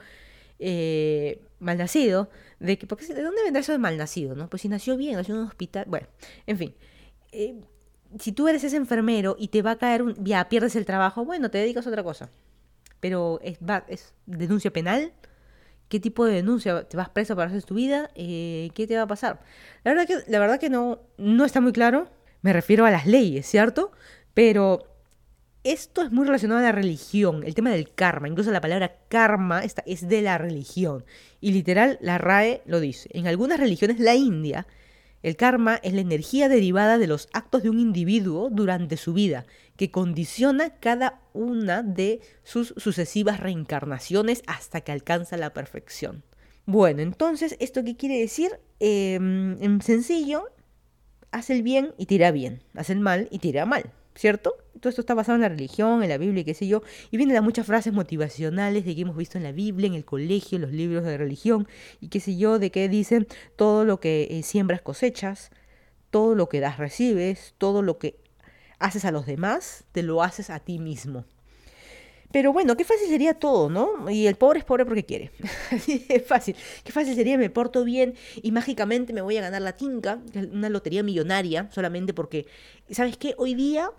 eh, 0.58 1.40
malnacido, 1.60 2.28
de 2.60 2.76
que, 2.76 2.86
porque, 2.86 3.06
¿de 3.06 3.22
dónde 3.22 3.42
vendrá 3.42 3.60
eso 3.60 3.72
de 3.72 3.78
malnacido? 3.78 4.34
¿no? 4.34 4.50
Pues 4.50 4.62
si 4.62 4.68
nació 4.68 4.98
bien, 4.98 5.16
nació 5.16 5.34
en 5.34 5.40
un 5.40 5.46
hospital, 5.46 5.86
bueno, 5.88 6.06
en 6.46 6.58
fin. 6.58 6.74
Si 8.18 8.32
tú 8.32 8.48
eres 8.48 8.64
ese 8.64 8.76
enfermero 8.76 9.36
y 9.38 9.48
te 9.48 9.62
va 9.62 9.72
a 9.72 9.78
caer 9.78 10.02
un... 10.02 10.14
ya 10.24 10.48
pierdes 10.48 10.76
el 10.76 10.84
trabajo, 10.84 11.24
bueno, 11.24 11.50
te 11.50 11.58
dedicas 11.58 11.86
a 11.86 11.90
otra 11.90 12.02
cosa. 12.02 12.30
Pero 13.00 13.40
es, 13.42 13.58
va, 13.58 13.84
es 13.88 14.14
denuncia 14.26 14.72
penal. 14.72 15.12
¿Qué 15.88 16.00
tipo 16.00 16.24
de 16.24 16.34
denuncia? 16.34 16.84
¿Te 16.84 16.96
vas 16.96 17.10
preso 17.10 17.36
para 17.36 17.48
hacer 17.48 17.62
tu 17.62 17.74
vida? 17.74 18.10
Eh, 18.14 18.70
¿Qué 18.74 18.86
te 18.86 18.96
va 18.96 19.02
a 19.02 19.06
pasar? 19.06 19.40
La 19.84 19.92
verdad 19.92 20.06
que, 20.06 20.30
la 20.30 20.38
verdad 20.38 20.58
que 20.58 20.70
no, 20.70 21.00
no 21.16 21.44
está 21.44 21.60
muy 21.60 21.72
claro. 21.72 22.08
Me 22.42 22.52
refiero 22.52 22.86
a 22.86 22.90
las 22.90 23.06
leyes, 23.06 23.46
¿cierto? 23.46 23.92
Pero 24.34 24.96
esto 25.62 26.02
es 26.02 26.12
muy 26.12 26.26
relacionado 26.26 26.60
a 26.60 26.62
la 26.62 26.72
religión, 26.72 27.42
el 27.44 27.54
tema 27.54 27.70
del 27.70 27.92
karma. 27.92 28.28
Incluso 28.28 28.50
la 28.52 28.60
palabra 28.60 28.98
karma 29.08 29.64
esta 29.64 29.82
es 29.86 30.08
de 30.08 30.22
la 30.22 30.38
religión. 30.38 31.04
Y 31.40 31.52
literal, 31.52 31.98
la 32.00 32.18
RAE 32.18 32.62
lo 32.66 32.80
dice. 32.80 33.08
En 33.12 33.26
algunas 33.26 33.58
religiones, 33.58 33.98
la 33.98 34.14
India, 34.14 34.66
el 35.22 35.36
karma 35.36 35.80
es 35.82 35.92
la 35.92 36.00
energía 36.00 36.48
derivada 36.48 36.98
de 36.98 37.06
los 37.06 37.28
actos 37.32 37.62
de 37.62 37.70
un 37.70 37.78
individuo 37.78 38.48
durante 38.50 38.96
su 38.96 39.12
vida, 39.12 39.46
que 39.76 39.90
condiciona 39.90 40.70
cada 40.70 41.20
una 41.32 41.82
de 41.82 42.20
sus 42.44 42.74
sucesivas 42.76 43.40
reencarnaciones 43.40 44.42
hasta 44.46 44.80
que 44.80 44.92
alcanza 44.92 45.36
la 45.36 45.52
perfección. 45.52 46.22
Bueno, 46.64 47.02
entonces, 47.02 47.56
¿esto 47.60 47.84
qué 47.84 47.96
quiere 47.96 48.18
decir? 48.18 48.50
Em, 48.80 49.62
en 49.62 49.80
sencillo, 49.82 50.50
haz 51.30 51.50
el 51.50 51.62
bien 51.62 51.94
y 51.96 52.06
tira 52.06 52.30
bien, 52.30 52.62
haz 52.74 52.90
el 52.90 53.00
mal 53.00 53.28
y 53.30 53.38
tira 53.38 53.66
mal. 53.66 53.92
¿Cierto? 54.16 54.56
Todo 54.80 54.88
esto 54.90 55.02
está 55.02 55.14
basado 55.14 55.36
en 55.36 55.42
la 55.42 55.48
religión, 55.48 56.02
en 56.02 56.08
la 56.08 56.18
Biblia 56.18 56.44
qué 56.44 56.54
sé 56.54 56.66
yo. 56.66 56.82
Y 57.10 57.16
vienen 57.16 57.42
muchas 57.44 57.66
frases 57.66 57.92
motivacionales 57.92 58.84
de 58.84 58.94
que 58.94 59.02
hemos 59.02 59.16
visto 59.16 59.38
en 59.38 59.44
la 59.44 59.52
Biblia, 59.52 59.86
en 59.86 59.94
el 59.94 60.04
colegio, 60.04 60.56
en 60.56 60.62
los 60.62 60.72
libros 60.72 61.04
de 61.04 61.16
religión 61.16 61.68
y 62.00 62.08
qué 62.08 62.20
sé 62.20 62.36
yo, 62.36 62.58
de 62.58 62.70
que 62.70 62.88
dicen 62.88 63.26
todo 63.56 63.84
lo 63.84 64.00
que 64.00 64.28
eh, 64.30 64.42
siembras 64.42 64.82
cosechas, 64.82 65.50
todo 66.10 66.34
lo 66.34 66.48
que 66.48 66.60
das 66.60 66.78
recibes, 66.78 67.54
todo 67.58 67.82
lo 67.82 67.98
que 67.98 68.18
haces 68.78 69.04
a 69.04 69.10
los 69.10 69.26
demás, 69.26 69.84
te 69.92 70.02
lo 70.02 70.22
haces 70.22 70.50
a 70.50 70.60
ti 70.60 70.78
mismo. 70.78 71.24
Pero 72.32 72.52
bueno, 72.52 72.76
qué 72.76 72.84
fácil 72.84 73.08
sería 73.08 73.34
todo, 73.34 73.70
¿no? 73.70 74.10
Y 74.10 74.26
el 74.26 74.34
pobre 74.34 74.58
es 74.58 74.64
pobre 74.64 74.84
porque 74.84 75.04
quiere. 75.04 75.30
Es 76.08 76.26
fácil. 76.26 76.56
Qué 76.84 76.92
fácil 76.92 77.14
sería, 77.14 77.38
me 77.38 77.48
porto 77.50 77.84
bien 77.84 78.14
y 78.42 78.50
mágicamente 78.52 79.12
me 79.12 79.22
voy 79.22 79.36
a 79.36 79.42
ganar 79.42 79.62
la 79.62 79.72
tinca, 79.72 80.18
una 80.52 80.68
lotería 80.68 81.02
millonaria, 81.02 81.70
solamente 81.72 82.12
porque, 82.12 82.46
¿sabes 82.90 83.16
qué? 83.16 83.34
Hoy 83.38 83.54
día 83.54 83.90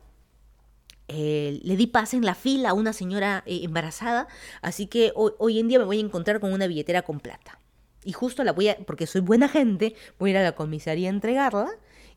eh, 1.07 1.59
le 1.63 1.77
di 1.77 1.87
pase 1.87 2.17
en 2.17 2.25
la 2.25 2.35
fila 2.35 2.69
a 2.69 2.73
una 2.73 2.91
señora 2.91 3.43
eh, 3.45 3.61
embarazada, 3.63 4.27
así 4.61 4.87
que 4.87 5.13
hoy, 5.15 5.59
en 5.59 5.69
día 5.69 5.79
me 5.79 5.85
voy 5.85 5.97
a 5.99 6.01
encontrar 6.01 6.39
con 6.39 6.51
una 6.51 6.67
billetera 6.67 7.03
con 7.03 7.19
plata. 7.19 7.59
Y 8.03 8.11
justo 8.11 8.43
la 8.43 8.53
voy 8.53 8.69
a, 8.69 8.77
porque 8.77 9.07
soy 9.07 9.21
buena 9.21 9.47
gente, 9.47 9.95
voy 10.19 10.29
a 10.29 10.31
ir 10.31 10.37
a 10.37 10.43
la 10.43 10.55
comisaría 10.55 11.09
a 11.09 11.13
entregarla. 11.13 11.69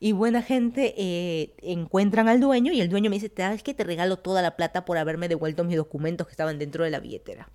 Y 0.02 0.12
buena 0.12 0.40
gente 0.40 0.94
eh, 0.96 1.54
encuentran 1.60 2.26
al 2.26 2.40
dueño 2.40 2.72
y 2.72 2.80
el 2.80 2.88
dueño 2.88 3.10
me 3.10 3.16
dice, 3.16 3.30
¿sabes 3.36 3.62
que 3.62 3.74
te 3.74 3.84
regalo 3.84 4.18
toda 4.18 4.40
la 4.40 4.56
plata 4.56 4.86
por 4.86 4.96
haberme 4.96 5.28
devuelto 5.28 5.62
mis 5.62 5.76
documentos 5.76 6.26
que 6.26 6.30
estaban 6.30 6.58
dentro 6.58 6.84
de 6.84 6.90
la 6.90 7.00
billetera? 7.00 7.50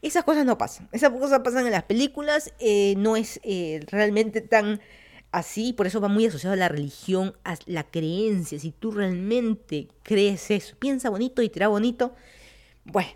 Esas 0.00 0.22
cosas 0.22 0.44
no 0.44 0.58
pasan. 0.58 0.88
Esas 0.92 1.10
cosas 1.10 1.40
pasan 1.40 1.66
en 1.66 1.72
las 1.72 1.82
películas. 1.82 2.52
no 2.96 3.16
es 3.16 3.40
realmente 3.90 4.42
tan 4.42 4.80
así, 5.36 5.74
por 5.74 5.86
eso 5.86 6.00
va 6.00 6.08
muy 6.08 6.26
asociado 6.26 6.54
a 6.54 6.56
la 6.56 6.68
religión, 6.68 7.36
a 7.44 7.56
la 7.66 7.84
creencia. 7.84 8.58
Si 8.58 8.72
tú 8.72 8.90
realmente 8.90 9.88
crees 10.02 10.50
eso, 10.50 10.76
piensa 10.78 11.10
bonito 11.10 11.42
y 11.42 11.50
tira 11.50 11.68
bonito, 11.68 12.14
bueno, 12.84 13.10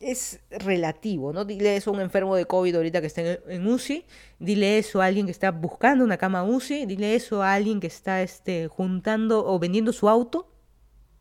es 0.00 0.40
relativo, 0.50 1.32
¿no? 1.32 1.44
Dile 1.44 1.76
eso 1.76 1.90
a 1.90 1.92
un 1.94 2.00
enfermo 2.00 2.34
de 2.34 2.46
COVID 2.46 2.74
ahorita 2.74 3.00
que 3.00 3.06
está 3.06 3.22
en, 3.22 3.66
UCI, 3.68 4.04
dile 4.40 4.78
eso 4.78 5.00
a 5.00 5.06
alguien 5.06 5.26
que 5.26 5.32
está 5.32 5.52
buscando 5.52 6.04
una 6.04 6.16
cama 6.16 6.42
UCI, 6.42 6.86
dile 6.86 7.14
eso 7.14 7.42
a 7.42 7.54
alguien 7.54 7.78
que 7.78 7.86
está 7.86 8.22
este, 8.22 8.66
juntando 8.66 9.46
o 9.46 9.58
vendiendo 9.60 9.92
su 9.92 10.08
auto, 10.08 10.52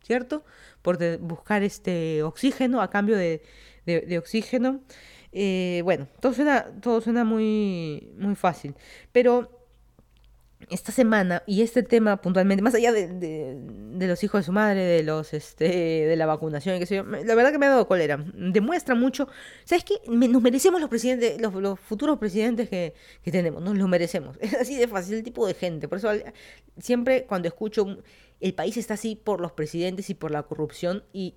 ¿cierto? 0.04 0.44
Por 0.82 0.98
buscar 1.20 1.62
este 1.62 2.24
oxígeno 2.24 2.82
a 2.82 2.90
cambio 2.90 3.18
de, 3.18 3.44
oxígeno. 4.18 4.82
Eh, 5.32 5.82
bueno, 5.84 6.08
todo 6.20 6.34
suena, 6.34 6.66
todo 6.82 7.02
suena 7.02 7.24
muy, 7.24 8.14
muy 8.18 8.34
fácil, 8.34 8.74
pero 9.12 9.59
esta 10.68 10.92
semana 10.92 11.42
y 11.46 11.62
este 11.62 11.84
tema 11.84 12.22
puntualmente, 12.22 12.62
más 12.62 12.76
allá 12.76 12.92
de, 12.92 13.08
de, 13.08 14.08
los 14.08 14.24
hijos 14.24 14.42
de 14.42 14.46
su 14.46 14.52
madre, 14.52 14.82
de 14.82 15.04
los 15.04 15.34
este, 15.34 15.66
de 15.66 16.16
la 16.16 16.26
vacunación, 16.26 16.80
qué 16.80 16.86
sé 16.86 16.98
yo, 16.98 17.04
la 17.04 17.36
verdad 17.36 17.52
que 17.52 17.58
me 17.58 17.66
ha 17.66 17.70
dado 17.70 17.88
cólera. 17.88 18.24
Demuestra 18.34 18.96
mucho. 18.96 19.28
¿Sabes 19.64 19.84
qué? 19.84 19.96
nos 20.08 20.42
merecemos 20.42 20.82
los 20.82 20.90
presidentes, 20.90 21.40
los, 21.40 21.80
futuros 21.80 22.18
presidentes 22.20 22.70
que, 22.70 22.94
que, 23.24 23.32
tenemos, 23.32 23.64
nos 23.64 23.78
los 23.78 23.88
merecemos. 23.88 24.38
Es 24.42 24.54
así 24.54 24.76
de 24.78 24.88
fácil 24.88 25.16
el 25.16 25.24
tipo 25.24 25.48
de 25.48 25.54
gente. 25.54 25.88
Por 25.88 26.00
eso 26.00 26.10
siempre 26.78 27.26
cuando 27.26 27.48
escucho 27.48 27.98
el 28.40 28.54
país 28.54 28.78
está 28.78 28.96
así 28.96 29.16
por 29.16 29.42
los 29.42 29.52
presidentes 29.52 30.10
y 30.10 30.14
por 30.14 30.32
la 30.32 30.44
corrupción 30.44 31.04
y 31.14 31.36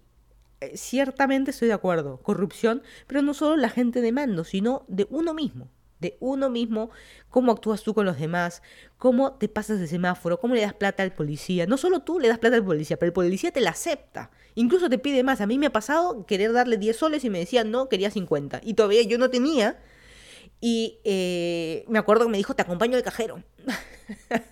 eh, 0.60 0.76
ciertamente 0.76 1.50
estoy 1.50 1.68
de 1.68 1.74
acuerdo, 1.74 2.18
corrupción, 2.22 2.82
pero 3.06 3.22
no 3.22 3.34
solo 3.34 3.56
la 3.56 3.68
gente 3.68 4.00
de 4.00 4.12
mando, 4.12 4.44
sino 4.44 4.84
de 4.88 5.06
uno 5.10 5.34
mismo 5.34 5.68
de 6.02 6.18
uno 6.20 6.50
mismo, 6.50 6.90
cómo 7.30 7.52
actúas 7.52 7.82
tú 7.82 7.94
con 7.94 8.04
los 8.04 8.18
demás, 8.18 8.62
cómo 8.98 9.32
te 9.34 9.48
pasas 9.48 9.80
de 9.80 9.86
semáforo, 9.86 10.38
cómo 10.38 10.54
le 10.54 10.60
das 10.60 10.74
plata 10.74 11.02
al 11.02 11.14
policía. 11.14 11.66
No 11.66 11.78
solo 11.78 12.00
tú 12.00 12.20
le 12.20 12.28
das 12.28 12.38
plata 12.38 12.56
al 12.56 12.64
policía, 12.64 12.98
pero 12.98 13.08
el 13.08 13.14
policía 13.14 13.50
te 13.50 13.62
la 13.62 13.70
acepta. 13.70 14.30
Incluso 14.54 14.90
te 14.90 14.98
pide 14.98 15.22
más. 15.22 15.40
A 15.40 15.46
mí 15.46 15.58
me 15.58 15.66
ha 15.66 15.72
pasado 15.72 16.26
querer 16.26 16.52
darle 16.52 16.76
10 16.76 16.94
soles 16.94 17.24
y 17.24 17.30
me 17.30 17.38
decía 17.38 17.64
no, 17.64 17.88
quería 17.88 18.10
50. 18.10 18.60
Y 18.62 18.74
todavía 18.74 19.02
yo 19.02 19.16
no 19.16 19.30
tenía. 19.30 19.80
Y 20.60 21.00
eh, 21.04 21.84
me 21.88 21.98
acuerdo 21.98 22.26
que 22.26 22.30
me 22.32 22.36
dijo, 22.36 22.54
te 22.54 22.62
acompaño 22.62 22.96
al 22.96 23.02
cajero. 23.02 23.42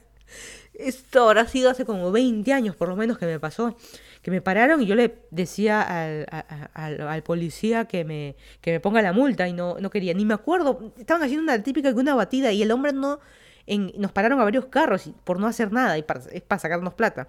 Esto 0.84 1.28
habrá 1.28 1.46
sido 1.46 1.70
hace 1.70 1.84
como 1.84 2.10
20 2.12 2.52
años 2.52 2.76
por 2.76 2.88
lo 2.88 2.96
menos 2.96 3.18
que 3.18 3.26
me 3.26 3.38
pasó. 3.38 3.76
Que 4.22 4.30
me 4.30 4.40
pararon 4.40 4.82
y 4.82 4.86
yo 4.86 4.94
le 4.94 5.18
decía 5.30 5.80
al, 5.82 6.26
al, 6.74 7.22
policía 7.22 7.86
que 7.86 8.04
me, 8.04 8.36
que 8.60 8.72
me 8.72 8.80
ponga 8.80 9.00
la 9.02 9.12
multa 9.12 9.48
y 9.48 9.52
no, 9.52 9.78
no 9.78 9.90
quería. 9.90 10.14
Ni 10.14 10.24
me 10.24 10.34
acuerdo. 10.34 10.92
Estaban 10.98 11.22
haciendo 11.22 11.42
una 11.42 11.62
típica 11.62 11.92
que 11.92 11.98
una 12.00 12.14
batida 12.14 12.52
y 12.52 12.62
el 12.62 12.70
hombre 12.70 12.92
no... 12.92 13.20
En, 13.66 13.92
nos 13.98 14.10
pararon 14.10 14.40
a 14.40 14.44
varios 14.44 14.66
carros 14.66 15.10
por 15.22 15.38
no 15.38 15.46
hacer 15.46 15.70
nada 15.70 15.96
y 15.96 16.02
para, 16.02 16.20
es 16.32 16.42
para 16.42 16.58
sacarnos 16.58 16.94
plata. 16.94 17.28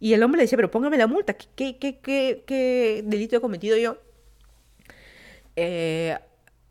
Y 0.00 0.12
el 0.12 0.22
hombre 0.22 0.38
le 0.38 0.44
decía, 0.44 0.56
pero 0.56 0.70
póngame 0.70 0.96
la 0.96 1.06
multa, 1.06 1.34
¿qué, 1.34 1.76
qué, 1.76 1.98
qué, 1.98 2.42
qué 2.46 3.02
delito 3.04 3.36
he 3.36 3.40
cometido 3.40 3.76
yo? 3.76 3.98
Eh, 5.56 6.16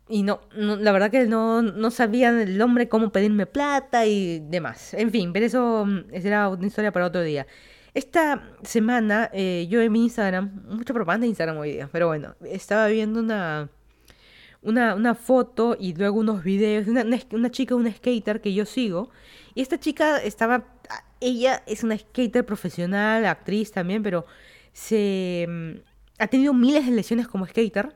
y 0.08 0.22
no, 0.22 0.40
la 0.54 0.92
verdad 0.92 1.10
que 1.10 1.26
no, 1.26 1.62
no 1.62 1.90
sabía 1.90 2.30
el 2.30 2.60
hombre 2.62 2.88
cómo 2.88 3.10
pedirme 3.10 3.46
plata 3.46 4.06
y 4.06 4.40
demás. 4.40 4.94
En 4.94 5.10
fin, 5.10 5.32
pero 5.32 5.46
eso 5.46 5.84
mm, 5.86 6.20
será 6.22 6.48
una 6.48 6.66
historia 6.66 6.92
para 6.92 7.06
otro 7.06 7.22
día. 7.22 7.46
Esta 7.94 8.50
semana 8.62 9.30
eh, 9.32 9.66
yo 9.68 9.80
en 9.80 9.92
mi 9.92 10.04
Instagram, 10.04 10.62
mucha 10.68 10.94
propaganda 10.94 11.24
de 11.24 11.28
Instagram 11.28 11.58
hoy 11.58 11.72
día, 11.72 11.88
pero 11.90 12.06
bueno, 12.06 12.34
estaba 12.44 12.86
viendo 12.88 13.20
una, 13.20 13.70
una, 14.62 14.94
una 14.94 15.14
foto 15.14 15.76
y 15.78 15.94
luego 15.94 16.20
unos 16.20 16.42
videos 16.44 16.86
de 16.86 16.92
una, 16.92 17.04
una, 17.32 17.50
chica, 17.50 17.74
una 17.74 17.92
skater 17.92 18.40
que 18.40 18.54
yo 18.54 18.64
sigo. 18.66 19.10
Y 19.54 19.62
esta 19.62 19.78
chica 19.80 20.18
estaba, 20.18 20.64
ella 21.20 21.62
es 21.66 21.82
una 21.82 21.98
skater 21.98 22.46
profesional, 22.46 23.26
actriz 23.26 23.72
también, 23.72 24.02
pero 24.02 24.26
se 24.72 25.46
mm, 25.48 25.70
ha 26.18 26.26
tenido 26.28 26.54
miles 26.54 26.86
de 26.86 26.92
lesiones 26.92 27.28
como 27.28 27.46
skater 27.46 27.94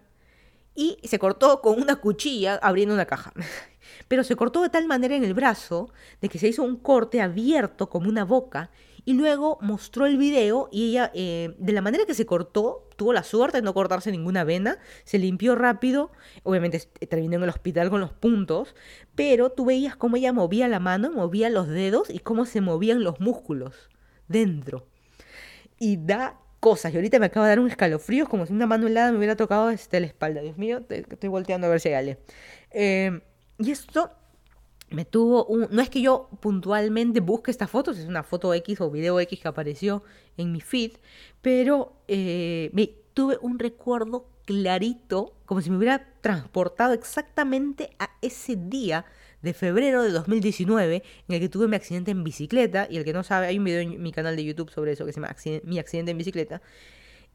y 0.74 0.98
se 1.04 1.18
cortó 1.18 1.60
con 1.60 1.80
una 1.80 1.96
cuchilla 1.96 2.56
abriendo 2.56 2.94
una 2.94 3.06
caja. 3.06 3.32
Pero 4.08 4.24
se 4.24 4.36
cortó 4.36 4.62
de 4.62 4.70
tal 4.70 4.86
manera 4.86 5.14
en 5.16 5.24
el 5.24 5.34
brazo 5.34 5.90
de 6.20 6.28
que 6.28 6.38
se 6.38 6.48
hizo 6.48 6.62
un 6.62 6.76
corte 6.76 7.20
abierto 7.20 7.88
como 7.88 8.08
una 8.08 8.24
boca 8.24 8.70
y 9.04 9.14
luego 9.14 9.58
mostró 9.60 10.06
el 10.06 10.16
video 10.16 10.68
y 10.70 10.90
ella, 10.90 11.10
eh, 11.14 11.54
de 11.58 11.72
la 11.72 11.82
manera 11.82 12.06
que 12.06 12.14
se 12.14 12.24
cortó, 12.24 12.88
tuvo 12.96 13.12
la 13.12 13.24
suerte 13.24 13.58
de 13.58 13.62
no 13.62 13.74
cortarse 13.74 14.12
ninguna 14.12 14.44
vena, 14.44 14.78
se 15.04 15.18
limpió 15.18 15.56
rápido, 15.56 16.12
obviamente 16.44 16.80
terminó 17.08 17.36
en 17.36 17.42
el 17.42 17.48
hospital 17.48 17.90
con 17.90 18.00
los 18.00 18.12
puntos, 18.12 18.76
pero 19.16 19.50
tú 19.50 19.64
veías 19.64 19.96
cómo 19.96 20.16
ella 20.16 20.32
movía 20.32 20.68
la 20.68 20.78
mano, 20.78 21.10
movía 21.10 21.50
los 21.50 21.66
dedos 21.66 22.10
y 22.10 22.20
cómo 22.20 22.44
se 22.44 22.60
movían 22.60 23.02
los 23.02 23.18
músculos 23.18 23.74
dentro. 24.28 24.86
Y 25.80 25.96
da 25.96 26.38
cosas. 26.62 26.94
Y 26.94 26.96
ahorita 26.96 27.18
me 27.18 27.26
acaba 27.26 27.46
de 27.46 27.50
dar 27.50 27.60
un 27.60 27.68
escalofrío, 27.68 28.28
como 28.28 28.46
si 28.46 28.52
una 28.52 28.68
mano 28.68 28.86
helada 28.86 29.10
me 29.10 29.18
hubiera 29.18 29.34
tocado 29.34 29.68
este, 29.70 29.98
la 29.98 30.06
espalda. 30.06 30.40
Dios 30.42 30.56
mío, 30.56 30.80
estoy 30.88 31.28
volteando 31.28 31.66
a 31.66 31.70
ver 31.70 31.80
si 31.80 31.88
hay 31.88 31.94
alguien. 31.94 32.18
Eh, 32.70 33.20
y 33.58 33.72
esto 33.72 34.12
me 34.90 35.04
tuvo 35.04 35.44
un... 35.46 35.66
No 35.72 35.82
es 35.82 35.90
que 35.90 36.00
yo 36.00 36.28
puntualmente 36.40 37.18
busque 37.18 37.50
estas 37.50 37.68
fotos, 37.68 37.98
es 37.98 38.06
una 38.06 38.22
foto 38.22 38.54
X 38.54 38.80
o 38.80 38.92
video 38.92 39.18
X 39.18 39.40
que 39.40 39.48
apareció 39.48 40.04
en 40.36 40.52
mi 40.52 40.60
feed, 40.60 40.92
pero 41.40 41.96
eh, 42.06 42.70
me 42.72 42.86
tuve 43.12 43.38
un 43.42 43.58
recuerdo 43.58 44.28
clarito, 44.44 45.34
como 45.46 45.62
si 45.62 45.70
me 45.70 45.78
hubiera 45.78 46.12
transportado 46.20 46.92
exactamente 46.92 47.90
a 47.98 48.10
ese 48.22 48.54
día 48.54 49.04
de 49.42 49.52
febrero 49.54 50.02
de 50.02 50.10
2019 50.10 51.02
en 51.28 51.34
el 51.34 51.40
que 51.40 51.48
tuve 51.48 51.68
mi 51.68 51.76
accidente 51.76 52.10
en 52.10 52.24
bicicleta, 52.24 52.86
y 52.88 52.96
el 52.96 53.04
que 53.04 53.12
no 53.12 53.22
sabe, 53.22 53.46
hay 53.48 53.58
un 53.58 53.64
video 53.64 53.80
en 53.80 54.02
mi 54.02 54.12
canal 54.12 54.36
de 54.36 54.44
YouTube 54.44 54.70
sobre 54.70 54.92
eso 54.92 55.04
que 55.04 55.12
se 55.12 55.20
llama 55.20 55.34
Mi 55.64 55.78
accidente 55.78 56.12
en 56.12 56.18
bicicleta, 56.18 56.62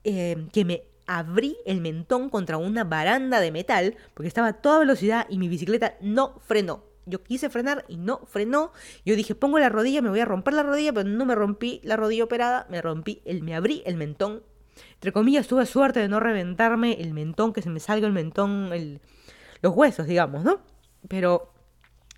eh, 0.03 0.47
que 0.51 0.65
me 0.65 0.83
abrí 1.05 1.57
el 1.65 1.81
mentón 1.81 2.29
contra 2.29 2.57
una 2.57 2.83
baranda 2.83 3.39
de 3.39 3.51
metal 3.51 3.95
porque 4.13 4.27
estaba 4.27 4.47
a 4.47 4.53
toda 4.53 4.79
velocidad 4.79 5.25
y 5.29 5.37
mi 5.37 5.47
bicicleta 5.47 5.95
no 6.01 6.39
frenó. 6.39 6.83
Yo 7.05 7.23
quise 7.23 7.49
frenar 7.49 7.85
y 7.87 7.95
no 7.95 8.25
frenó. 8.25 8.73
Yo 9.05 9.15
dije, 9.15 9.33
pongo 9.33 9.59
la 9.59 9.69
rodilla, 9.69 10.01
me 10.01 10.09
voy 10.09 10.19
a 10.19 10.25
romper 10.25 10.53
la 10.53 10.63
rodilla, 10.63 10.91
pero 10.91 11.07
no 11.07 11.25
me 11.25 11.35
rompí 11.35 11.79
la 11.83 11.95
rodilla 11.95 12.25
operada, 12.25 12.67
me 12.69 12.81
rompí, 12.81 13.21
el, 13.23 13.43
me 13.43 13.55
abrí 13.55 13.81
el 13.85 13.95
mentón. 13.95 14.43
Entre 14.95 15.13
comillas, 15.13 15.47
tuve 15.47 15.65
suerte 15.65 16.01
de 16.01 16.09
no 16.09 16.19
reventarme 16.19 17.01
el 17.01 17.13
mentón, 17.13 17.53
que 17.53 17.61
se 17.61 17.69
me 17.69 17.79
salga 17.79 18.07
el 18.07 18.13
mentón, 18.13 18.73
el, 18.73 18.99
los 19.61 19.73
huesos, 19.73 20.05
digamos, 20.05 20.43
¿no? 20.43 20.59
Pero 21.07 21.53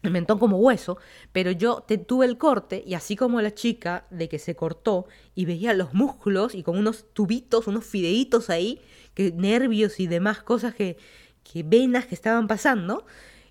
el 0.02 0.12
mentón 0.12 0.40
como 0.40 0.58
hueso, 0.58 0.98
pero 1.32 1.52
yo 1.52 1.84
te, 1.88 1.98
tuve 1.98 2.26
el 2.26 2.38
corte 2.38 2.84
y 2.86 2.94
así 2.94 3.16
como 3.16 3.42
la 3.42 3.54
chica 3.54 4.06
de 4.10 4.30
que 4.30 4.40
se 4.40 4.56
cortó 4.56 5.08
y 5.36 5.46
veía 5.46 5.74
los 5.74 5.94
músculos 5.94 6.56
y 6.56 6.64
con 6.64 6.78
unos 6.78 7.06
tubitos, 7.14 7.68
unos 7.68 7.86
fideitos 7.86 8.50
ahí, 8.50 8.82
que 9.14 9.32
nervios 9.32 10.00
y 10.00 10.08
demás 10.08 10.42
cosas 10.42 10.74
que, 10.74 10.98
que 11.44 11.64
venas 11.64 12.06
que 12.06 12.16
estaban 12.16 12.48
pasando, 12.48 13.06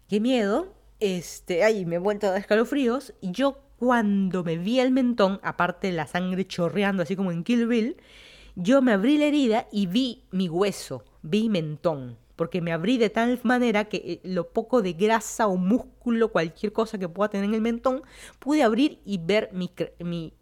qué 0.09 0.21
miedo, 0.21 0.75
este, 1.01 1.65
ay, 1.65 1.85
me 1.85 1.97
he 1.97 1.99
vuelto 1.99 2.27
a 2.27 2.31
dar 2.31 2.41
escalofríos 2.41 3.13
y 3.21 3.33
yo 3.33 3.61
cuando 3.77 4.43
me 4.43 4.57
vi 4.57 4.81
el 4.81 4.91
mentón, 4.91 5.39
aparte 5.43 5.89
de 5.89 5.93
la 5.93 6.07
sangre 6.07 6.47
chorreando 6.47 7.03
así 7.03 7.15
como 7.15 7.31
en 7.31 7.45
Kill 7.45 7.67
Bill, 7.67 7.97
yo 8.57 8.83
me 8.83 8.93
abrí 8.93 9.19
la 9.19 9.27
herida 9.27 9.69
y 9.71 9.87
vi 9.87 10.25
mi 10.33 10.49
hueso, 10.49 11.05
vi 11.23 11.49
mentón 11.49 12.17
porque 12.39 12.61
me 12.61 12.73
abrí 12.73 12.99
de 12.99 13.11
tal 13.11 13.39
manera 13.43 13.87
que 13.87 13.97
eh, 13.97 14.21
lo 14.23 14.51
poco 14.51 14.81
de 14.81 14.93
grasa 14.93 15.49
o 15.49 15.57
músculo, 15.57 16.31
cualquier 16.31 16.73
cosa 16.73 16.97
que 16.97 17.09
pueda 17.09 17.31
tener 17.31 17.47
en 17.47 17.55
el 17.55 17.61
mentón, 17.61 18.03
pude 18.39 18.63
abrir 18.63 19.01
y 19.05 19.19
ver 19.19 19.51
mi... 19.53 19.73
mi 19.99 20.33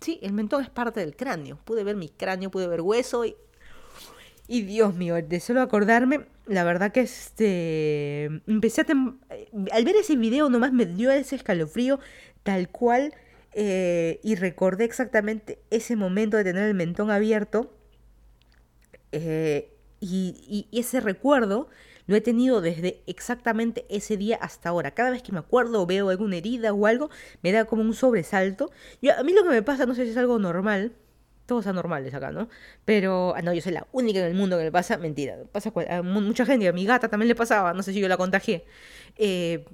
sí, 0.00 0.20
el 0.22 0.32
mentón 0.32 0.62
es 0.62 0.70
parte 0.70 1.00
del 1.00 1.16
cráneo. 1.16 1.58
Pude 1.64 1.82
ver 1.82 1.96
mi 1.96 2.08
cráneo, 2.08 2.52
pude 2.52 2.68
ver 2.68 2.80
hueso 2.80 3.24
y... 3.24 3.34
Y 4.46 4.62
Dios 4.62 4.94
mío, 4.94 5.16
de 5.20 5.40
solo 5.40 5.60
acordarme, 5.60 6.26
la 6.46 6.62
verdad 6.62 6.92
que 6.92 7.00
este... 7.00 8.26
Empecé 8.46 8.82
a... 8.82 8.86
Eh, 9.30 9.50
al 9.72 9.84
ver 9.84 9.96
ese 9.96 10.14
video 10.14 10.48
nomás 10.50 10.72
me 10.72 10.86
dio 10.86 11.10
ese 11.10 11.34
escalofrío 11.34 11.98
tal 12.44 12.68
cual 12.68 13.12
eh, 13.52 14.20
y 14.22 14.36
recordé 14.36 14.84
exactamente 14.84 15.58
ese 15.70 15.96
momento 15.96 16.36
de 16.36 16.44
tener 16.44 16.68
el 16.68 16.74
mentón 16.74 17.10
abierto. 17.10 17.74
Y, 20.00 20.68
ese 20.72 21.00
recuerdo 21.00 21.68
lo 22.06 22.16
he 22.16 22.20
tenido 22.20 22.60
desde 22.60 23.02
exactamente 23.06 23.86
ese 23.88 24.16
día 24.16 24.36
hasta 24.36 24.70
ahora. 24.70 24.92
Cada 24.92 25.10
vez 25.10 25.22
que 25.22 25.32
me 25.32 25.38
acuerdo 25.38 25.82
o 25.82 25.86
veo 25.86 26.08
alguna 26.08 26.36
herida 26.36 26.72
o 26.72 26.86
algo, 26.86 27.10
me 27.42 27.52
da 27.52 27.66
como 27.66 27.82
un 27.82 27.94
sobresalto. 27.94 28.70
Yo, 29.00 29.16
a 29.16 29.22
mí 29.22 29.32
lo 29.32 29.44
que 29.44 29.50
me 29.50 29.62
pasa, 29.62 29.86
no 29.86 29.94
sé 29.94 30.04
si 30.04 30.10
es 30.10 30.16
algo 30.16 30.38
normal, 30.38 30.92
todos 31.46 31.66
anormales 31.66 32.14
acá, 32.14 32.30
¿no? 32.32 32.48
Pero, 32.84 33.34
ah, 33.36 33.42
no, 33.42 33.52
yo 33.52 33.60
soy 33.60 33.72
la 33.72 33.86
única 33.92 34.20
en 34.20 34.26
el 34.26 34.34
mundo 34.34 34.56
que 34.56 34.64
le 34.64 34.72
pasa, 34.72 34.98
mentira, 34.98 35.36
pasa 35.52 35.72
a 35.90 36.02
mucha 36.02 36.46
gente, 36.46 36.68
a 36.68 36.72
mi 36.72 36.84
gata 36.84 37.08
también 37.08 37.28
le 37.28 37.34
pasaba, 37.34 37.74
no 37.74 37.82
sé 37.82 37.92
si 37.92 38.00
yo 38.00 38.08
la 38.08 38.16
contagié. 38.16 38.64
Eh, 39.16 39.64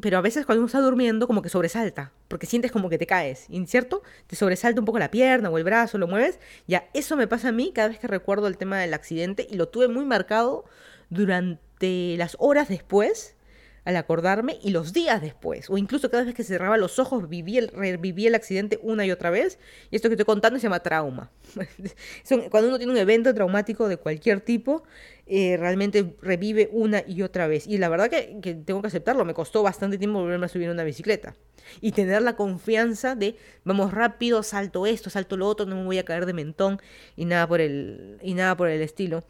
pero 0.00 0.18
a 0.18 0.20
veces 0.20 0.44
cuando 0.44 0.60
uno 0.60 0.66
está 0.66 0.80
durmiendo 0.80 1.26
como 1.26 1.40
que 1.42 1.48
sobresalta, 1.48 2.12
porque 2.28 2.46
sientes 2.46 2.72
como 2.72 2.88
que 2.88 2.98
te 2.98 3.06
caes, 3.06 3.46
¿cierto? 3.66 4.02
Te 4.26 4.34
sobresalta 4.36 4.80
un 4.80 4.84
poco 4.84 4.98
la 4.98 5.10
pierna 5.10 5.50
o 5.50 5.58
el 5.58 5.64
brazo, 5.64 5.98
lo 5.98 6.08
mueves. 6.08 6.40
Ya, 6.66 6.88
eso 6.94 7.16
me 7.16 7.28
pasa 7.28 7.48
a 7.48 7.52
mí 7.52 7.72
cada 7.72 7.88
vez 7.88 7.98
que 7.98 8.08
recuerdo 8.08 8.48
el 8.48 8.56
tema 8.56 8.78
del 8.78 8.92
accidente 8.92 9.46
y 9.48 9.54
lo 9.54 9.68
tuve 9.68 9.88
muy 9.88 10.04
marcado 10.04 10.64
durante 11.10 12.16
las 12.16 12.36
horas 12.40 12.68
después 12.68 13.36
al 13.84 13.96
acordarme 13.96 14.58
y 14.62 14.70
los 14.70 14.92
días 14.92 15.20
después, 15.20 15.68
o 15.68 15.76
incluso 15.76 16.10
cada 16.10 16.24
vez 16.24 16.34
que 16.34 16.42
cerraba 16.42 16.78
los 16.78 16.98
ojos, 16.98 17.28
viví 17.28 17.58
el, 17.58 17.68
reviví 17.68 18.26
el 18.26 18.34
accidente 18.34 18.78
una 18.82 19.04
y 19.04 19.10
otra 19.10 19.30
vez. 19.30 19.58
Y 19.90 19.96
esto 19.96 20.08
que 20.08 20.14
estoy 20.14 20.24
contando 20.24 20.58
se 20.58 20.64
llama 20.64 20.80
trauma. 20.80 21.30
Cuando 22.50 22.68
uno 22.68 22.78
tiene 22.78 22.92
un 22.92 22.98
evento 22.98 23.34
traumático 23.34 23.88
de 23.88 23.98
cualquier 23.98 24.40
tipo, 24.40 24.84
eh, 25.26 25.56
realmente 25.58 26.16
revive 26.22 26.70
una 26.72 27.02
y 27.06 27.22
otra 27.22 27.46
vez. 27.46 27.66
Y 27.66 27.76
la 27.76 27.90
verdad 27.90 28.08
que, 28.08 28.40
tengo 28.64 28.80
que 28.80 28.88
aceptarlo, 28.88 29.24
me 29.24 29.34
costó 29.34 29.62
bastante 29.62 29.98
tiempo 29.98 30.20
volverme 30.20 30.46
a 30.46 30.48
subir 30.48 30.70
una 30.70 30.84
bicicleta. 30.84 31.34
Y 31.80 31.92
tener 31.92 32.22
la 32.22 32.36
confianza 32.36 33.14
de, 33.14 33.36
vamos 33.64 33.92
rápido, 33.92 34.42
salto 34.42 34.86
esto, 34.86 35.10
salto 35.10 35.36
lo 35.36 35.46
otro, 35.46 35.66
no 35.66 35.76
me 35.76 35.84
voy 35.84 35.98
a 35.98 36.04
caer 36.04 36.24
de 36.24 36.32
mentón 36.32 36.80
y 37.16 37.26
nada 37.26 37.46
por 37.46 37.60
el, 37.60 38.18
y 38.22 38.34
nada 38.34 38.56
por 38.56 38.68
el 38.68 38.80
estilo. 38.80 39.24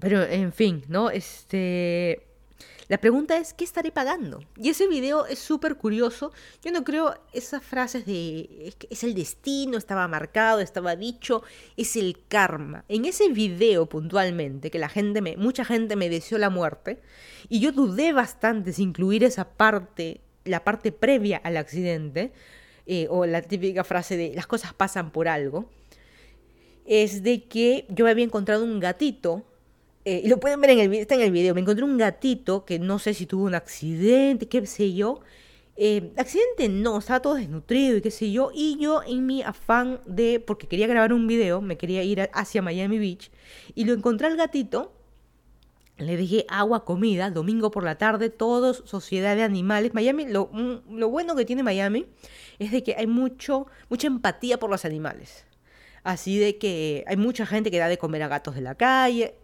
Pero 0.00 0.22
en 0.22 0.52
fin, 0.52 0.84
¿no? 0.88 1.10
Este 1.10 2.31
la 2.92 3.00
pregunta 3.00 3.38
es, 3.38 3.54
¿qué 3.54 3.64
estaré 3.64 3.90
pagando? 3.90 4.44
Y 4.54 4.68
ese 4.68 4.86
video 4.86 5.24
es 5.24 5.38
súper 5.38 5.76
curioso. 5.76 6.30
Yo 6.62 6.70
no 6.72 6.84
creo 6.84 7.14
esas 7.32 7.62
frases 7.62 8.04
de, 8.04 8.74
es 8.90 9.02
el 9.02 9.14
destino, 9.14 9.78
estaba 9.78 10.06
marcado, 10.08 10.60
estaba 10.60 10.94
dicho, 10.94 11.42
es 11.78 11.96
el 11.96 12.18
karma. 12.28 12.84
En 12.90 13.06
ese 13.06 13.30
video 13.30 13.86
puntualmente, 13.86 14.70
que 14.70 14.78
la 14.78 14.90
gente 14.90 15.22
me, 15.22 15.38
mucha 15.38 15.64
gente 15.64 15.96
me 15.96 16.10
deseó 16.10 16.36
la 16.36 16.50
muerte, 16.50 17.00
y 17.48 17.60
yo 17.60 17.72
dudé 17.72 18.12
bastante 18.12 18.74
si 18.74 18.82
incluir 18.82 19.24
esa 19.24 19.48
parte, 19.48 20.20
la 20.44 20.62
parte 20.62 20.92
previa 20.92 21.38
al 21.38 21.56
accidente, 21.56 22.34
eh, 22.84 23.06
o 23.08 23.24
la 23.24 23.40
típica 23.40 23.84
frase 23.84 24.18
de 24.18 24.34
las 24.34 24.46
cosas 24.46 24.74
pasan 24.74 25.12
por 25.12 25.28
algo, 25.28 25.70
es 26.84 27.22
de 27.22 27.44
que 27.44 27.86
yo 27.88 28.04
me 28.04 28.10
había 28.10 28.26
encontrado 28.26 28.62
un 28.64 28.80
gatito 28.80 29.46
eh, 30.04 30.22
y 30.24 30.28
lo 30.28 30.40
pueden 30.40 30.60
ver 30.60 30.70
en 30.70 30.80
el 30.80 30.94
está 30.94 31.14
en 31.14 31.20
el 31.20 31.30
video, 31.30 31.54
me 31.54 31.60
encontré 31.60 31.84
un 31.84 31.96
gatito 31.96 32.64
que 32.64 32.78
no 32.78 32.98
sé 32.98 33.14
si 33.14 33.26
tuvo 33.26 33.44
un 33.44 33.54
accidente, 33.54 34.48
qué 34.48 34.66
sé 34.66 34.92
yo. 34.94 35.20
Eh, 35.76 36.12
accidente 36.18 36.68
no, 36.68 36.98
estaba 36.98 37.20
todo 37.20 37.34
desnutrido 37.34 37.96
y 37.96 38.02
qué 38.02 38.10
sé 38.10 38.30
yo. 38.32 38.50
Y 38.52 38.78
yo 38.78 39.02
en 39.04 39.26
mi 39.26 39.42
afán 39.42 40.00
de, 40.06 40.40
porque 40.40 40.66
quería 40.66 40.86
grabar 40.86 41.12
un 41.12 41.26
video, 41.26 41.60
me 41.60 41.76
quería 41.76 42.02
ir 42.02 42.28
hacia 42.32 42.62
Miami 42.62 42.98
Beach, 42.98 43.30
y 43.74 43.84
lo 43.84 43.92
encontré 43.92 44.26
al 44.26 44.36
gatito, 44.36 44.92
le 45.98 46.16
dejé 46.16 46.46
agua, 46.48 46.84
comida, 46.84 47.30
domingo 47.30 47.70
por 47.70 47.84
la 47.84 47.96
tarde, 47.96 48.28
todos, 48.28 48.82
sociedad 48.86 49.36
de 49.36 49.44
animales. 49.44 49.94
Miami, 49.94 50.26
lo, 50.26 50.50
mm, 50.52 50.96
lo, 50.98 51.08
bueno 51.08 51.36
que 51.36 51.44
tiene 51.44 51.62
Miami 51.62 52.06
es 52.58 52.72
de 52.72 52.82
que 52.82 52.96
hay 52.96 53.06
mucho, 53.06 53.66
mucha 53.88 54.08
empatía 54.08 54.58
por 54.58 54.70
los 54.70 54.84
animales. 54.84 55.46
Así 56.02 56.38
de 56.38 56.58
que 56.58 57.04
hay 57.06 57.16
mucha 57.16 57.46
gente 57.46 57.70
que 57.70 57.78
da 57.78 57.88
de 57.88 57.98
comer 57.98 58.22
a 58.22 58.28
gatos 58.28 58.56
de 58.56 58.62
la 58.62 58.74
calle. 58.74 59.36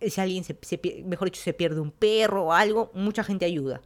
Si 0.00 0.20
alguien, 0.20 0.44
se, 0.44 0.56
mejor 1.04 1.28
dicho, 1.28 1.42
se 1.42 1.54
pierde 1.54 1.80
un 1.80 1.90
perro 1.90 2.46
o 2.46 2.52
algo, 2.52 2.90
mucha 2.94 3.24
gente 3.24 3.44
ayuda. 3.44 3.80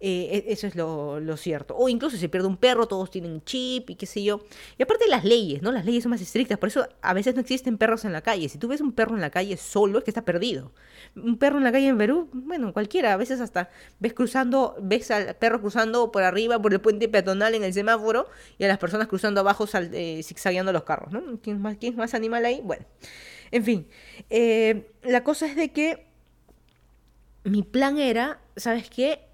Eh, 0.00 0.44
e, 0.46 0.52
eso 0.52 0.66
es 0.66 0.76
lo, 0.76 1.36
cierto. 1.36 1.76
O 1.76 1.88
incluso 1.88 2.16
si 2.16 2.20
se 2.20 2.28
pierde 2.28 2.46
un 2.46 2.56
perro, 2.56 2.86
todos 2.86 3.10
tienen 3.10 3.42
chip 3.44 3.90
y 3.90 3.96
qué 3.96 4.06
sé 4.06 4.22
yo. 4.22 4.40
Y 4.78 4.82
aparte 4.82 5.06
las 5.08 5.24
leyes, 5.24 5.62
¿no? 5.62 5.72
Las 5.72 5.84
leyes 5.84 6.04
son 6.04 6.10
más 6.10 6.20
estrictas, 6.20 6.58
por 6.58 6.68
eso 6.68 6.88
a 7.02 7.14
veces 7.14 7.34
no 7.34 7.40
existen 7.40 7.78
perros 7.78 8.04
en 8.04 8.12
la 8.12 8.22
calle. 8.22 8.48
Si 8.48 8.58
tú 8.58 8.68
ves 8.68 8.80
un 8.80 8.92
perro 8.92 9.14
en 9.14 9.20
la 9.20 9.30
calle 9.30 9.56
solo, 9.56 9.98
es 9.98 10.04
que 10.04 10.10
está 10.10 10.24
perdido. 10.24 10.72
Un 11.16 11.38
perro 11.38 11.58
en 11.58 11.64
la 11.64 11.72
calle 11.72 11.88
en 11.88 11.98
Perú, 11.98 12.28
bueno, 12.32 12.72
cualquiera, 12.72 13.12
a 13.12 13.16
veces 13.16 13.40
hasta 13.40 13.70
ves 13.98 14.14
cruzando, 14.14 14.76
ves 14.80 15.10
al 15.10 15.34
perro 15.36 15.60
cruzando 15.60 16.12
por 16.12 16.22
arriba, 16.22 16.60
por 16.60 16.72
el 16.72 16.80
puente 16.80 17.08
peatonal 17.08 17.54
en 17.54 17.64
el 17.64 17.72
semáforo, 17.72 18.28
y 18.58 18.64
a 18.64 18.68
las 18.68 18.78
personas 18.78 19.08
cruzando 19.08 19.40
abajo, 19.40 19.66
eh, 19.74 20.20
zigzagueando 20.22 20.72
los 20.72 20.84
carros, 20.84 21.12
¿no? 21.12 21.40
¿Quién 21.42 21.60
más, 21.60 21.76
quién 21.76 21.96
más 21.96 22.14
animal 22.14 22.44
ahí? 22.44 22.60
Bueno, 22.62 22.84
en 23.50 23.64
fin. 23.64 23.88
Eh, 24.30 24.90
la 25.02 25.24
cosa 25.24 25.46
es 25.46 25.56
de 25.56 25.70
que 25.70 26.06
mi 27.44 27.62
plan 27.62 27.98
era, 27.98 28.40
¿sabes 28.56 28.90
qué? 28.90 29.28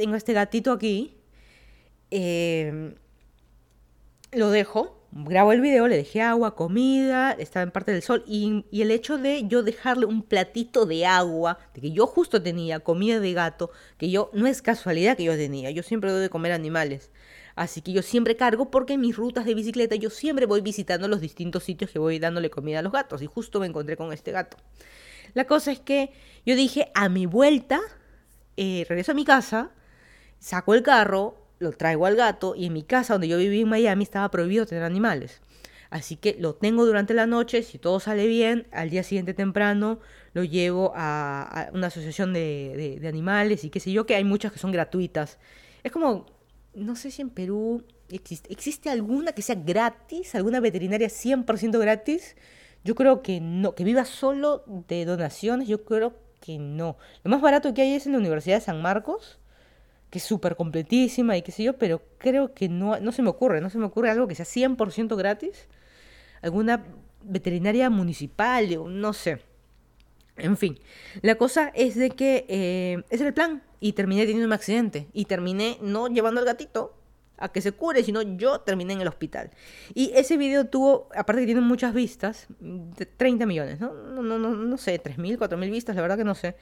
tengo 0.00 0.16
este 0.16 0.32
gatito 0.32 0.72
aquí, 0.72 1.14
em, 2.10 2.94
lo 4.32 4.50
dejo, 4.50 5.04
grabo 5.12 5.52
el 5.52 5.60
video, 5.60 5.88
le 5.88 5.96
dejé 5.96 6.22
agua, 6.22 6.54
comida, 6.54 7.32
estaba 7.32 7.64
en 7.64 7.70
parte 7.70 7.92
del 7.92 8.00
sol, 8.00 8.24
y, 8.26 8.64
el 8.72 8.92
hecho 8.92 9.18
de 9.18 9.46
yo 9.46 9.62
dejarle 9.62 10.06
un 10.06 10.22
platito 10.22 10.86
de 10.86 11.04
agua, 11.04 11.58
de 11.74 11.82
que 11.82 11.92
yo 11.92 12.06
justo 12.06 12.42
tenía 12.42 12.80
comida 12.80 13.20
de 13.20 13.34
gato, 13.34 13.70
que 13.98 14.10
yo, 14.10 14.30
no 14.32 14.46
es 14.46 14.62
casualidad 14.62 15.18
que 15.18 15.24
yo 15.24 15.36
tenía, 15.36 15.70
yo 15.70 15.82
siempre 15.82 16.10
doy 16.10 16.22
de 16.22 16.30
comer 16.30 16.52
animales. 16.52 17.10
Así 17.60 17.82
que 17.82 17.92
yo 17.92 18.00
siempre 18.00 18.36
cargo 18.36 18.70
porque 18.70 18.94
en 18.94 19.02
mis 19.02 19.14
rutas 19.14 19.44
de 19.44 19.52
bicicleta 19.54 19.94
yo 19.94 20.08
siempre 20.08 20.46
voy 20.46 20.62
visitando 20.62 21.08
los 21.08 21.20
distintos 21.20 21.62
sitios 21.62 21.90
que 21.90 21.98
voy 21.98 22.18
dándole 22.18 22.48
comida 22.48 22.78
a 22.78 22.82
los 22.82 22.90
gatos. 22.90 23.20
Y 23.20 23.26
justo 23.26 23.60
me 23.60 23.66
encontré 23.66 23.98
con 23.98 24.14
este 24.14 24.32
gato. 24.32 24.56
La 25.34 25.44
cosa 25.44 25.70
es 25.70 25.78
que 25.78 26.10
yo 26.46 26.56
dije, 26.56 26.90
a 26.94 27.10
mi 27.10 27.26
vuelta, 27.26 27.78
eh, 28.56 28.86
regreso 28.88 29.12
a 29.12 29.14
mi 29.14 29.26
casa, 29.26 29.72
saco 30.38 30.72
el 30.72 30.82
carro, 30.82 31.36
lo 31.58 31.72
traigo 31.72 32.06
al 32.06 32.16
gato 32.16 32.54
y 32.56 32.64
en 32.64 32.72
mi 32.72 32.82
casa 32.82 33.12
donde 33.12 33.28
yo 33.28 33.36
viví 33.36 33.60
en 33.60 33.68
Miami 33.68 34.04
estaba 34.04 34.30
prohibido 34.30 34.64
tener 34.64 34.82
animales. 34.82 35.42
Así 35.90 36.16
que 36.16 36.38
lo 36.40 36.54
tengo 36.54 36.86
durante 36.86 37.12
la 37.12 37.26
noche, 37.26 37.62
si 37.62 37.76
todo 37.76 38.00
sale 38.00 38.26
bien, 38.26 38.68
al 38.72 38.88
día 38.88 39.02
siguiente 39.02 39.34
temprano 39.34 40.00
lo 40.32 40.44
llevo 40.44 40.94
a, 40.96 41.68
una 41.74 41.88
asociación 41.88 42.32
de, 42.32 43.02
animales 43.06 43.64
y 43.64 43.70
qué 43.70 43.80
sé 43.80 43.92
yo, 43.92 44.06
que 44.06 44.14
hay 44.14 44.24
muchas 44.24 44.50
que 44.50 44.58
son 44.58 44.72
gratuitas. 44.72 45.38
Es 45.82 45.92
como, 45.92 46.39
no 46.74 46.96
sé 46.96 47.10
si 47.10 47.22
en 47.22 47.30
Perú 47.30 47.84
existe, 48.08 48.52
¿existe 48.52 48.90
alguna 48.90 49.32
que 49.32 49.42
sea 49.42 49.56
gratis, 49.56 50.34
alguna 50.34 50.60
veterinaria 50.60 51.08
100% 51.08 51.78
gratis. 51.78 52.36
Yo 52.84 52.94
creo 52.94 53.22
que 53.22 53.40
no, 53.40 53.74
que 53.74 53.84
viva 53.84 54.04
solo 54.04 54.64
de 54.88 55.04
donaciones, 55.04 55.68
yo 55.68 55.84
creo 55.84 56.14
que 56.40 56.58
no. 56.58 56.96
Lo 57.22 57.30
más 57.30 57.40
barato 57.40 57.74
que 57.74 57.82
hay 57.82 57.94
es 57.94 58.06
en 58.06 58.12
la 58.12 58.18
Universidad 58.18 58.56
de 58.56 58.62
San 58.62 58.80
Marcos, 58.80 59.38
que 60.08 60.18
es 60.18 60.24
súper 60.24 60.56
completísima 60.56 61.36
y 61.36 61.42
qué 61.42 61.52
sé 61.52 61.62
yo, 61.62 61.78
pero 61.78 62.02
creo 62.18 62.54
que 62.54 62.68
no, 62.68 62.98
no 63.00 63.12
se 63.12 63.22
me 63.22 63.28
ocurre, 63.28 63.60
no 63.60 63.70
se 63.70 63.78
me 63.78 63.84
ocurre 63.84 64.10
algo 64.10 64.26
que 64.26 64.34
sea 64.34 64.46
100% 64.46 65.16
gratis. 65.16 65.68
Alguna 66.42 66.84
veterinaria 67.22 67.90
municipal, 67.90 68.66
no 69.00 69.12
sé. 69.12 69.42
En 70.40 70.56
fin, 70.56 70.78
la 71.22 71.36
cosa 71.36 71.70
es 71.74 71.94
de 71.94 72.10
que 72.10 72.46
eh, 72.48 73.02
ese 73.10 73.22
era 73.22 73.28
el 73.28 73.34
plan 73.34 73.62
y 73.80 73.92
terminé 73.92 74.22
teniendo 74.22 74.46
un 74.46 74.52
accidente 74.52 75.08
y 75.12 75.24
terminé 75.26 75.78
no 75.80 76.08
llevando 76.08 76.40
al 76.40 76.46
gatito 76.46 76.96
a 77.38 77.50
que 77.50 77.62
se 77.62 77.72
cure, 77.72 78.02
sino 78.02 78.22
yo 78.22 78.60
terminé 78.60 78.92
en 78.92 79.00
el 79.00 79.08
hospital. 79.08 79.50
Y 79.94 80.12
ese 80.14 80.36
video 80.36 80.66
tuvo, 80.66 81.08
aparte 81.16 81.42
que 81.42 81.46
tiene 81.46 81.62
muchas 81.62 81.94
vistas, 81.94 82.46
de 82.58 83.06
30 83.06 83.46
millones, 83.46 83.80
¿no? 83.80 83.94
No, 83.94 84.22
no, 84.22 84.38
no, 84.38 84.50
no 84.50 84.76
sé, 84.76 85.02
3.000, 85.02 85.38
4.000 85.38 85.70
vistas, 85.70 85.96
la 85.96 86.02
verdad 86.02 86.18
que 86.18 86.24
no 86.24 86.34
sé. 86.34 86.56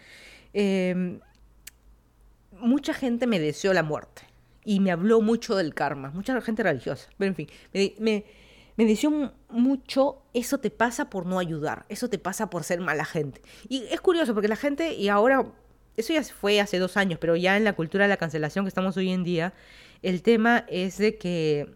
Eh, 0.55 1.19
mucha 2.61 2.95
gente 2.95 3.27
me 3.27 3.39
deseó 3.41 3.73
la 3.73 3.83
muerte 3.83 4.23
y 4.65 4.81
me 4.81 4.91
habló 4.91 5.21
mucho 5.21 5.57
del 5.57 5.75
karma, 5.75 6.11
mucha 6.11 6.41
gente 6.41 6.63
religiosa, 6.63 7.09
pero 7.17 7.29
en 7.31 7.35
fin, 7.35 7.49
me, 7.99 8.25
deseó 8.87 9.33
mucho, 9.49 10.23
eso 10.35 10.59
te 10.59 10.71
pasa 10.71 11.11
por 11.11 11.27
no 11.27 11.39
ayudar, 11.39 11.85
eso 11.89 12.09
te 12.09 12.19
pasa 12.19 12.49
por 12.49 12.63
ser 12.63 12.81
mala 12.81 13.05
gente. 13.05 13.43
Y 13.69 13.85
es 13.91 14.01
curioso 14.01 14.35
porque 14.35 14.49
la 14.49 14.57
gente, 14.57 14.95
y 14.95 15.09
ahora, 15.09 15.45
eso 15.97 16.13
ya 16.13 16.23
fue 16.23 16.61
hace 16.61 16.79
dos 16.79 16.97
años, 16.97 17.19
pero 17.21 17.35
ya 17.35 17.57
en 17.57 17.65
la 17.65 17.73
cultura 17.73 18.05
de 18.05 18.09
la 18.09 18.17
cancelación 18.17 18.65
que 18.65 18.69
estamos 18.69 18.97
hoy 18.97 19.11
en 19.11 19.25
día, 19.25 19.53
el 20.03 20.23
tema 20.23 20.65
es 20.69 20.97
de 20.99 21.19
que, 21.19 21.75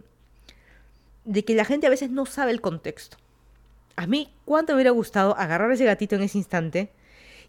de 1.24 1.44
que 1.44 1.54
la 1.54 1.64
gente 1.64 1.88
a 1.88 1.90
veces 1.90 2.10
no 2.10 2.24
sabe 2.24 2.52
el 2.52 2.60
contexto. 2.60 3.16
A 3.96 4.06
mí, 4.06 4.32
¿cuánto 4.44 4.72
me 4.72 4.76
hubiera 4.76 4.92
gustado 4.92 5.36
agarrar 5.36 5.72
ese 5.72 5.84
gatito 5.84 6.14
en 6.14 6.22
ese 6.22 6.38
instante, 6.38 6.92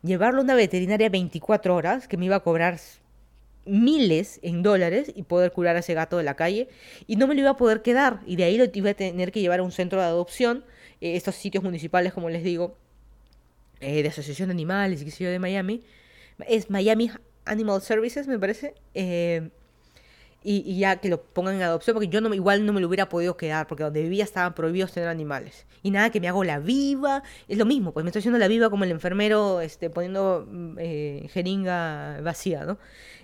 llevarlo 0.01 0.39
a 0.39 0.43
una 0.43 0.55
veterinaria 0.55 1.09
24 1.09 1.75
horas, 1.75 2.07
que 2.07 2.17
me 2.17 2.25
iba 2.25 2.37
a 2.37 2.41
cobrar 2.41 2.79
miles 3.65 4.39
en 4.43 4.63
dólares 4.63 5.11
y 5.15 5.23
poder 5.23 5.51
curar 5.51 5.75
a 5.75 5.79
ese 5.79 5.93
gato 5.93 6.17
de 6.17 6.23
la 6.23 6.35
calle 6.35 6.67
y 7.07 7.15
no 7.15 7.27
me 7.27 7.33
lo 7.33 7.41
iba 7.41 7.51
a 7.51 7.57
poder 7.57 7.81
quedar 7.81 8.21
y 8.25 8.35
de 8.35 8.43
ahí 8.43 8.57
lo 8.57 8.65
iba 8.73 8.89
a 8.89 8.93
tener 8.93 9.31
que 9.31 9.41
llevar 9.41 9.59
a 9.59 9.63
un 9.63 9.71
centro 9.71 9.99
de 9.99 10.05
adopción, 10.05 10.65
eh, 11.01 11.15
estos 11.15 11.35
sitios 11.35 11.63
municipales 11.63 12.13
como 12.13 12.29
les 12.29 12.43
digo, 12.43 12.77
eh, 13.79 14.03
de 14.03 14.09
asociación 14.09 14.49
de 14.49 14.53
animales 14.53 15.01
y 15.01 15.05
qué 15.05 15.11
sé 15.11 15.23
yo 15.23 15.29
de 15.29 15.39
Miami, 15.39 15.83
es 16.47 16.69
Miami 16.69 17.11
Animal 17.45 17.81
Services 17.81 18.27
me 18.27 18.39
parece, 18.39 18.75
eh, 18.93 19.49
y, 20.43 20.77
ya 20.77 20.97
que 20.97 21.09
lo 21.09 21.21
pongan 21.21 21.55
en 21.55 21.61
adopción, 21.61 21.93
porque 21.93 22.07
yo 22.09 22.21
no, 22.21 22.33
igual 22.33 22.65
no 22.65 22.73
me 22.73 22.81
lo 22.81 22.87
hubiera 22.87 23.09
podido 23.09 23.37
quedar, 23.37 23.67
porque 23.67 23.83
donde 23.83 24.01
vivía 24.03 24.23
estaban 24.23 24.53
prohibidos 24.53 24.91
tener 24.91 25.09
animales. 25.09 25.65
Y 25.81 25.91
nada, 25.91 26.09
que 26.09 26.19
me 26.19 26.27
hago 26.27 26.43
la 26.43 26.59
viva, 26.59 27.23
es 27.47 27.57
lo 27.57 27.65
mismo, 27.65 27.93
pues 27.93 28.03
me 28.03 28.09
estoy 28.09 28.19
haciendo 28.19 28.39
la 28.39 28.47
viva 28.47 28.69
como 28.69 28.83
el 28.83 28.91
enfermero 28.91 29.61
este, 29.61 29.89
poniendo 29.89 30.47
mm, 30.49 30.77
eh, 30.79 31.29
jeringa 31.31 32.19
vacía, 32.21 32.65
¿no? 32.65 32.77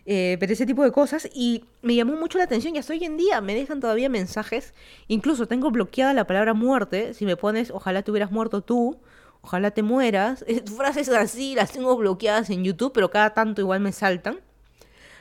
Eh, 0.05 0.38
pero 0.39 0.53
ese 0.53 0.65
tipo 0.65 0.84
de 0.84 0.91
cosas, 0.91 1.30
y 1.34 1.65
me 1.82 1.95
llamó 1.95 2.15
mucho 2.15 2.38
la 2.38 2.45
atención, 2.45 2.76
y 2.76 2.80
hasta 2.80 2.93
hoy 2.93 3.03
en 3.03 3.17
día 3.17 3.41
me 3.41 3.53
dejan 3.53 3.80
todavía 3.80 4.09
mensajes, 4.09 4.74
incluso 5.07 5.47
tengo 5.47 5.72
bloqueada 5.72 6.13
la 6.13 6.26
palabra 6.26 6.53
muerte, 6.53 7.13
si 7.13 7.26
me 7.26 7.36
pones, 7.36 7.72
ojalá 7.72 8.01
te 8.01 8.11
hubieras 8.11 8.32
muerto 8.32 8.61
tú, 8.61 8.99
ojalá 9.41 9.72
te 9.72 9.84
mueras, 9.84 10.45
frases 10.78 11.09
así 11.09 11.55
las 11.55 11.72
tengo 11.72 11.95
bloqueadas 11.97 12.49
en 12.49 12.63
YouTube, 12.63 12.93
pero 12.93 13.11
cada 13.11 13.34
tanto 13.34 13.61
igual 13.61 13.82
me 13.82 13.91
saltan. 13.91 14.39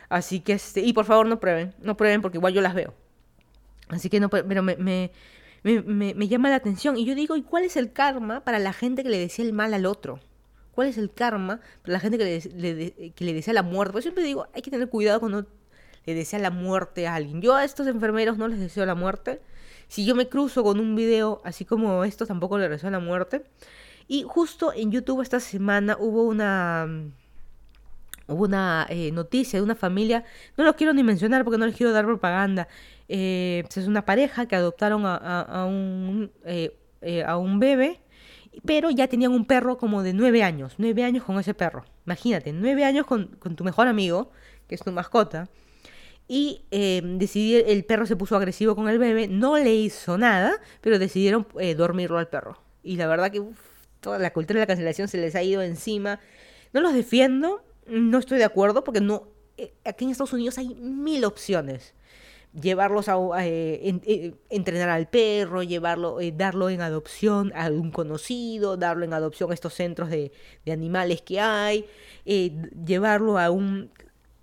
Así 0.09 0.40
que, 0.40 0.54
este, 0.54 0.80
y 0.80 0.92
por 0.92 1.04
favor 1.04 1.26
no 1.26 1.38
prueben, 1.40 1.74
no 1.80 1.96
prueben 1.96 2.22
porque 2.22 2.38
igual 2.38 2.54
yo 2.54 2.61
las 2.61 2.74
veo. 2.74 2.94
Así 3.88 4.09
que 4.09 4.20
no, 4.20 4.28
pero 4.28 4.62
me, 4.62 4.76
me, 4.76 5.11
me, 5.62 6.14
me, 6.14 6.28
llama 6.28 6.50
la 6.50 6.56
atención. 6.56 6.96
Y 6.96 7.04
yo 7.04 7.14
digo, 7.14 7.36
¿y 7.36 7.42
cuál 7.42 7.64
es 7.64 7.76
el 7.76 7.92
karma 7.92 8.44
para 8.44 8.59
la 8.59 8.72
gente 8.72 9.02
que 9.02 9.09
le 9.09 9.18
decía 9.18 9.44
el 9.44 9.52
mal 9.52 9.74
al 9.74 9.86
otro? 9.86 10.20
¿Cuál 10.72 10.88
es 10.88 10.98
el 10.98 11.12
karma 11.12 11.61
para 11.82 11.94
la 11.94 12.00
gente 12.00 12.18
que 12.18 12.24
le, 12.54 13.12
que 13.12 13.24
le 13.24 13.34
desea 13.34 13.54
la 13.54 13.62
muerte? 13.62 13.96
Yo 13.96 14.02
siempre 14.02 14.24
digo, 14.24 14.46
hay 14.54 14.62
que 14.62 14.70
tener 14.70 14.88
cuidado 14.88 15.20
cuando 15.20 15.46
le 16.06 16.14
desea 16.14 16.38
la 16.38 16.50
muerte 16.50 17.06
a 17.06 17.14
alguien. 17.14 17.42
Yo 17.42 17.54
a 17.54 17.64
estos 17.64 17.86
enfermeros 17.86 18.38
no 18.38 18.48
les 18.48 18.61
deseo 18.61 18.86
la 18.86 18.94
muerte. 18.94 19.40
Si 19.88 20.04
yo 20.04 20.14
me 20.14 20.28
cruzo 20.28 20.62
con 20.62 20.80
un 20.80 20.94
video 20.94 21.40
así 21.44 21.64
como 21.64 22.04
estos, 22.04 22.28
tampoco 22.28 22.59
les 22.59 22.70
deseo 22.70 22.90
la 22.90 23.00
muerte. 23.00 23.42
Y 24.06 24.22
justo 24.22 24.72
en 24.72 24.90
YouTube 24.90 25.22
esta 25.22 25.40
semana 25.40 25.96
hubo 25.98 26.22
una 26.24 26.86
hubo 28.28 28.44
una 28.44 28.86
eh, 28.88 29.10
noticia 29.10 29.58
de 29.58 29.64
una 29.64 29.74
familia, 29.74 30.24
no 30.56 30.64
lo 30.64 30.76
quiero 30.76 30.92
ni 30.92 31.02
mencionar 31.02 31.44
porque 31.44 31.58
no 31.58 31.66
les 31.66 31.74
quiero 31.74 31.92
dar 31.92 32.04
propaganda, 32.04 32.68
eh, 33.08 33.62
pues, 33.64 33.78
es 33.78 33.88
una 33.88 34.04
pareja 34.04 34.46
que 34.46 34.54
adoptaron 34.54 35.02
a, 35.04 35.66
un, 35.68 36.30
eh, 36.44 36.72
a 37.26 37.36
un 37.38 37.58
bebé, 37.58 38.00
pero 38.64 38.90
ya 38.90 39.08
tenían 39.08 39.32
un 39.32 39.46
perro 39.46 39.78
como 39.78 40.02
de 40.02 40.12
nueve 40.12 40.42
años, 40.42 40.74
nueve 40.78 41.04
años 41.04 41.24
con 41.24 41.38
ese 41.38 41.54
perro. 41.54 41.84
Imagínate, 42.06 42.52
nueve 42.52 42.84
años 42.84 43.06
con, 43.06 43.28
tu 43.38 43.64
mejor 43.64 43.88
amigo, 43.88 44.30
que 44.68 44.74
es 44.74 44.82
tu 44.82 44.92
mascota, 44.92 45.48
y 46.30 46.60
decidí, 46.70 47.54
el 47.56 47.86
perro 47.86 48.04
se 48.04 48.14
puso 48.14 48.36
agresivo 48.36 48.76
con 48.76 48.90
el 48.90 48.98
bebé, 48.98 49.28
no 49.28 49.56
le 49.56 49.74
hizo 49.74 50.18
nada, 50.18 50.60
pero 50.82 50.98
decidieron 50.98 51.46
dormirlo 51.76 52.18
al 52.18 52.28
perro. 52.28 52.60
Y 52.82 52.96
la 52.96 53.06
verdad 53.06 53.30
que 53.30 53.42
toda 54.00 54.18
la 54.18 54.32
cultura 54.32 54.60
de 54.60 54.64
la 54.64 54.66
cancelación 54.66 55.08
se 55.08 55.18
les 55.18 55.34
ha 55.34 55.42
ido 55.42 55.62
encima. 55.62 56.20
No 56.72 56.80
los 56.80 56.92
defiendo, 56.92 57.62
no 57.89 58.18
estoy 58.18 58.39
de 58.39 58.45
acuerdo 58.45 58.84
porque 58.84 59.01
no 59.01 59.28
eh, 59.57 59.72
aquí 59.84 60.05
en 60.05 60.12
Estados 60.12 60.32
Unidos 60.32 60.57
hay 60.59 60.74
mil 60.76 61.24
opciones 61.24 61.95
llevarlos 62.59 63.09
a, 63.09 63.16
eh, 63.47 64.01
eh, 64.07 64.34
entrenar 64.49 64.89
al 64.89 65.09
perro, 65.09 65.62
llevarlo, 65.62 66.18
darlo 66.34 66.70
en 66.70 66.80
adopción 66.80 67.53
a 67.55 67.68
un 67.68 67.91
conocido, 67.91 68.76
darlo 68.76 69.05
en 69.05 69.12
adopción 69.12 69.51
a 69.51 69.55
estos 69.55 69.74
centros 69.74 70.09
de, 70.09 70.32
animales 70.66 71.20
que 71.20 71.41
hay, 71.41 71.84
llevarlo 72.24 73.39
a 73.39 73.51
un 73.51 73.91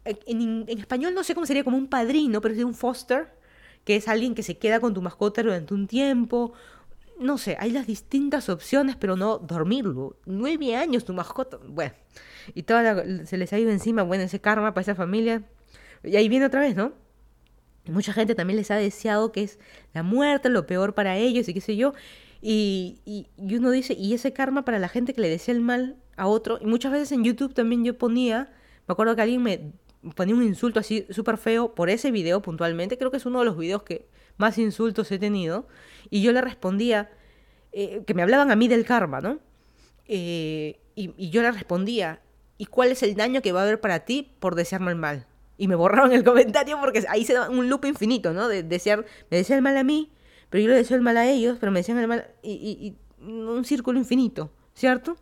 en, 0.05 0.65
en, 0.67 0.79
español 0.79 1.13
no 1.13 1.23
sé 1.23 1.33
cómo 1.33 1.45
sería 1.47 1.63
como 1.63 1.77
un 1.77 1.87
padrino, 1.87 2.41
pero 2.41 2.53
es 2.53 2.63
un 2.63 2.75
foster, 2.75 3.27
que 3.83 3.95
es 3.95 4.07
alguien 4.07 4.35
que 4.35 4.43
se 4.43 4.57
queda 4.57 4.79
con 4.79 4.93
tu 4.93 5.01
mascota 5.01 5.43
durante 5.43 5.73
un 5.73 5.87
tiempo. 5.87 6.53
No 7.19 7.37
sé, 7.37 7.57
hay 7.59 7.71
las 7.71 7.87
distintas 7.87 8.49
opciones, 8.49 8.95
pero 8.95 9.15
no 9.15 9.37
dormirlo. 9.37 10.17
Nueve 10.25 10.75
años 10.75 11.05
tu 11.05 11.13
mascota, 11.13 11.57
bueno, 11.67 11.93
y 12.53 12.63
toda 12.63 13.25
se 13.25 13.37
les 13.37 13.53
ha 13.53 13.59
ido 13.59 13.71
encima, 13.71 14.03
bueno, 14.03 14.23
ese 14.23 14.41
karma 14.41 14.73
para 14.73 14.81
esa 14.81 14.95
familia. 14.95 15.43
Y 16.03 16.15
ahí 16.15 16.29
viene 16.29 16.45
otra 16.45 16.61
vez, 16.61 16.75
¿no? 16.75 16.93
Mucha 17.87 18.13
gente 18.13 18.35
también 18.35 18.57
les 18.57 18.71
ha 18.71 18.75
deseado 18.75 19.31
que 19.31 19.43
es 19.43 19.59
la 19.93 20.03
muerte, 20.03 20.49
lo 20.49 20.65
peor 20.65 20.93
para 20.93 21.17
ellos 21.17 21.47
y 21.47 21.53
qué 21.53 21.61
sé 21.61 21.75
yo. 21.75 21.93
Y, 22.41 22.99
y, 23.05 23.27
y, 23.37 23.55
uno 23.55 23.71
dice, 23.71 23.93
y 23.93 24.13
ese 24.13 24.33
karma 24.33 24.65
para 24.65 24.79
la 24.79 24.89
gente 24.89 25.13
que 25.13 25.21
le 25.21 25.29
desea 25.29 25.53
el 25.53 25.61
mal 25.61 25.97
a 26.17 26.27
otro. 26.27 26.59
Y 26.61 26.65
muchas 26.65 26.91
veces 26.91 27.11
en 27.11 27.23
YouTube 27.23 27.53
también 27.53 27.83
yo 27.83 27.97
ponía, 27.97 28.51
me 28.87 28.93
acuerdo 28.93 29.15
que 29.15 29.21
alguien 29.21 29.41
me 29.41 29.71
ponía 30.15 30.35
un 30.35 30.43
insulto 30.43 30.79
así 30.79 31.07
súper 31.09 31.37
feo 31.37 31.73
por 31.73 31.89
ese 31.89 32.11
video 32.11 32.41
puntualmente. 32.41 32.97
Creo 32.97 33.11
que 33.11 33.17
es 33.17 33.25
uno 33.25 33.39
de 33.39 33.45
los 33.45 33.57
videos 33.57 33.83
que 33.83 34.07
más 34.37 34.57
insultos 34.57 35.11
he 35.11 35.19
tenido. 35.19 35.67
Y 36.09 36.21
yo 36.21 36.31
le 36.31 36.41
respondía, 36.41 37.09
eh, 37.71 38.03
que 38.05 38.13
me 38.13 38.21
hablaban 38.21 38.51
a 38.51 38.55
mí 38.55 38.67
del 38.67 38.85
karma, 38.85 39.21
¿no? 39.21 39.39
Eh, 40.07 40.79
y, 40.95 41.29
yo 41.29 41.41
le 41.41 41.51
respondía, 41.51 42.21
¿y 42.57 42.65
cuál 42.65 42.91
es 42.91 43.03
el 43.03 43.15
daño 43.15 43.41
que 43.41 43.51
va 43.51 43.61
a 43.61 43.63
haber 43.63 43.81
para 43.81 44.05
ti 44.05 44.31
por 44.39 44.55
desearme 44.55 44.91
el 44.91 44.97
mal? 44.97 45.27
Y 45.57 45.67
me 45.67 45.75
borraron 45.75 46.11
el 46.11 46.23
comentario 46.25 46.79
porque 46.79 47.03
ahí 47.09 47.25
se 47.25 47.33
da 47.33 47.49
un 47.49 47.69
loop 47.69 47.85
infinito, 47.85 48.33
¿no? 48.33 48.47
De 48.47 48.63
desear, 48.63 49.05
me 49.29 49.37
decía 49.37 49.55
el 49.55 49.61
mal 49.61 49.77
a 49.77 49.83
mí, 49.83 50.11
pero 50.49 50.63
yo 50.63 50.69
le 50.69 50.75
deseo 50.75 50.95
el 50.97 51.03
mal 51.03 51.17
a 51.17 51.27
ellos, 51.27 51.57
pero 51.59 51.71
me 51.71 51.79
decían 51.79 51.97
el 51.97 52.07
mal, 52.07 52.27
y 52.43 52.95
un 53.19 53.65
círculo 53.65 53.97
infinito, 53.97 54.51
¿cierto? 54.73 55.17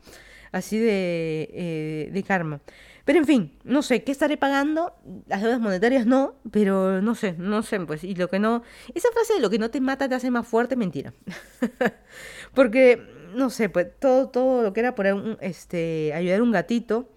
Así 0.51 0.78
de, 0.78 1.49
eh, 1.51 2.09
de 2.11 2.24
karma. 2.24 2.61
Pero 3.06 3.20
en 3.20 3.26
fin, 3.26 3.60
no 3.64 3.82
sé, 3.82 4.04
¿qué 4.04 4.12
estaré 4.12 4.38
pagando? 4.38 4.95
Las 5.28 5.41
deudas 5.41 5.60
monetarias 5.60 6.06
no, 6.06 6.36
pero 6.51 7.01
no 7.01 7.16
sé, 7.16 7.36
no 7.38 7.62
sé, 7.62 7.80
pues, 7.82 8.04
y 8.04 8.16
lo 8.16 8.30
que 8.30 8.39
no... 8.39 8.64
Esa 8.93 9.10
frase 9.12 9.34
de 9.34 9.39
lo 9.41 9.49
que 9.49 9.60
no 9.60 9.70
te 9.70 9.82
mata 9.82 10.08
te 10.08 10.16
hace 10.16 10.32
más 10.32 10.47
fuerte, 10.47 10.76
mentira. 10.78 11.14
Porque, 12.54 13.01
no 13.36 13.49
sé, 13.49 13.68
pues 13.68 13.88
todo, 13.99 14.30
todo 14.30 14.64
lo 14.64 14.72
que 14.72 14.80
era 14.80 14.95
por 14.95 15.06
este, 15.41 16.14
ayudar 16.14 16.39
a 16.39 16.43
un 16.43 16.51
gatito, 16.51 17.10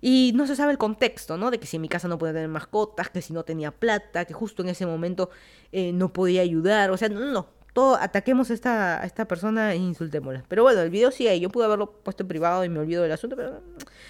y 0.00 0.32
no 0.34 0.46
se 0.46 0.56
sabe 0.56 0.72
el 0.72 0.78
contexto, 0.78 1.36
¿no? 1.36 1.50
De 1.50 1.58
que 1.58 1.66
si 1.66 1.76
en 1.76 1.82
mi 1.82 1.88
casa 1.88 2.08
no 2.08 2.18
podía 2.18 2.34
tener 2.34 2.48
mascotas, 2.48 3.10
que 3.10 3.22
si 3.22 3.32
no 3.32 3.44
tenía 3.44 3.70
plata, 3.70 4.24
que 4.24 4.34
justo 4.34 4.62
en 4.62 4.68
ese 4.68 4.86
momento 4.86 5.30
eh, 5.72 5.92
no 5.92 6.12
podía 6.12 6.42
ayudar, 6.42 6.90
o 6.90 6.96
sea, 6.96 7.08
no, 7.08 7.20
no, 7.20 7.48
todo, 7.72 7.96
ataquemos 7.96 8.50
a 8.50 8.54
esta, 8.54 9.04
esta 9.04 9.26
persona 9.26 9.72
e 9.72 9.76
insultémosla. 9.76 10.44
Pero 10.48 10.62
bueno, 10.62 10.80
el 10.80 10.90
video 10.90 11.10
sigue 11.10 11.30
ahí. 11.30 11.40
Yo 11.40 11.50
pude 11.50 11.64
haberlo 11.64 11.92
puesto 11.92 12.24
en 12.24 12.28
privado 12.28 12.64
y 12.64 12.68
me 12.68 12.80
olvido 12.80 13.02
del 13.02 13.12
asunto, 13.12 13.36
pero 13.36 13.60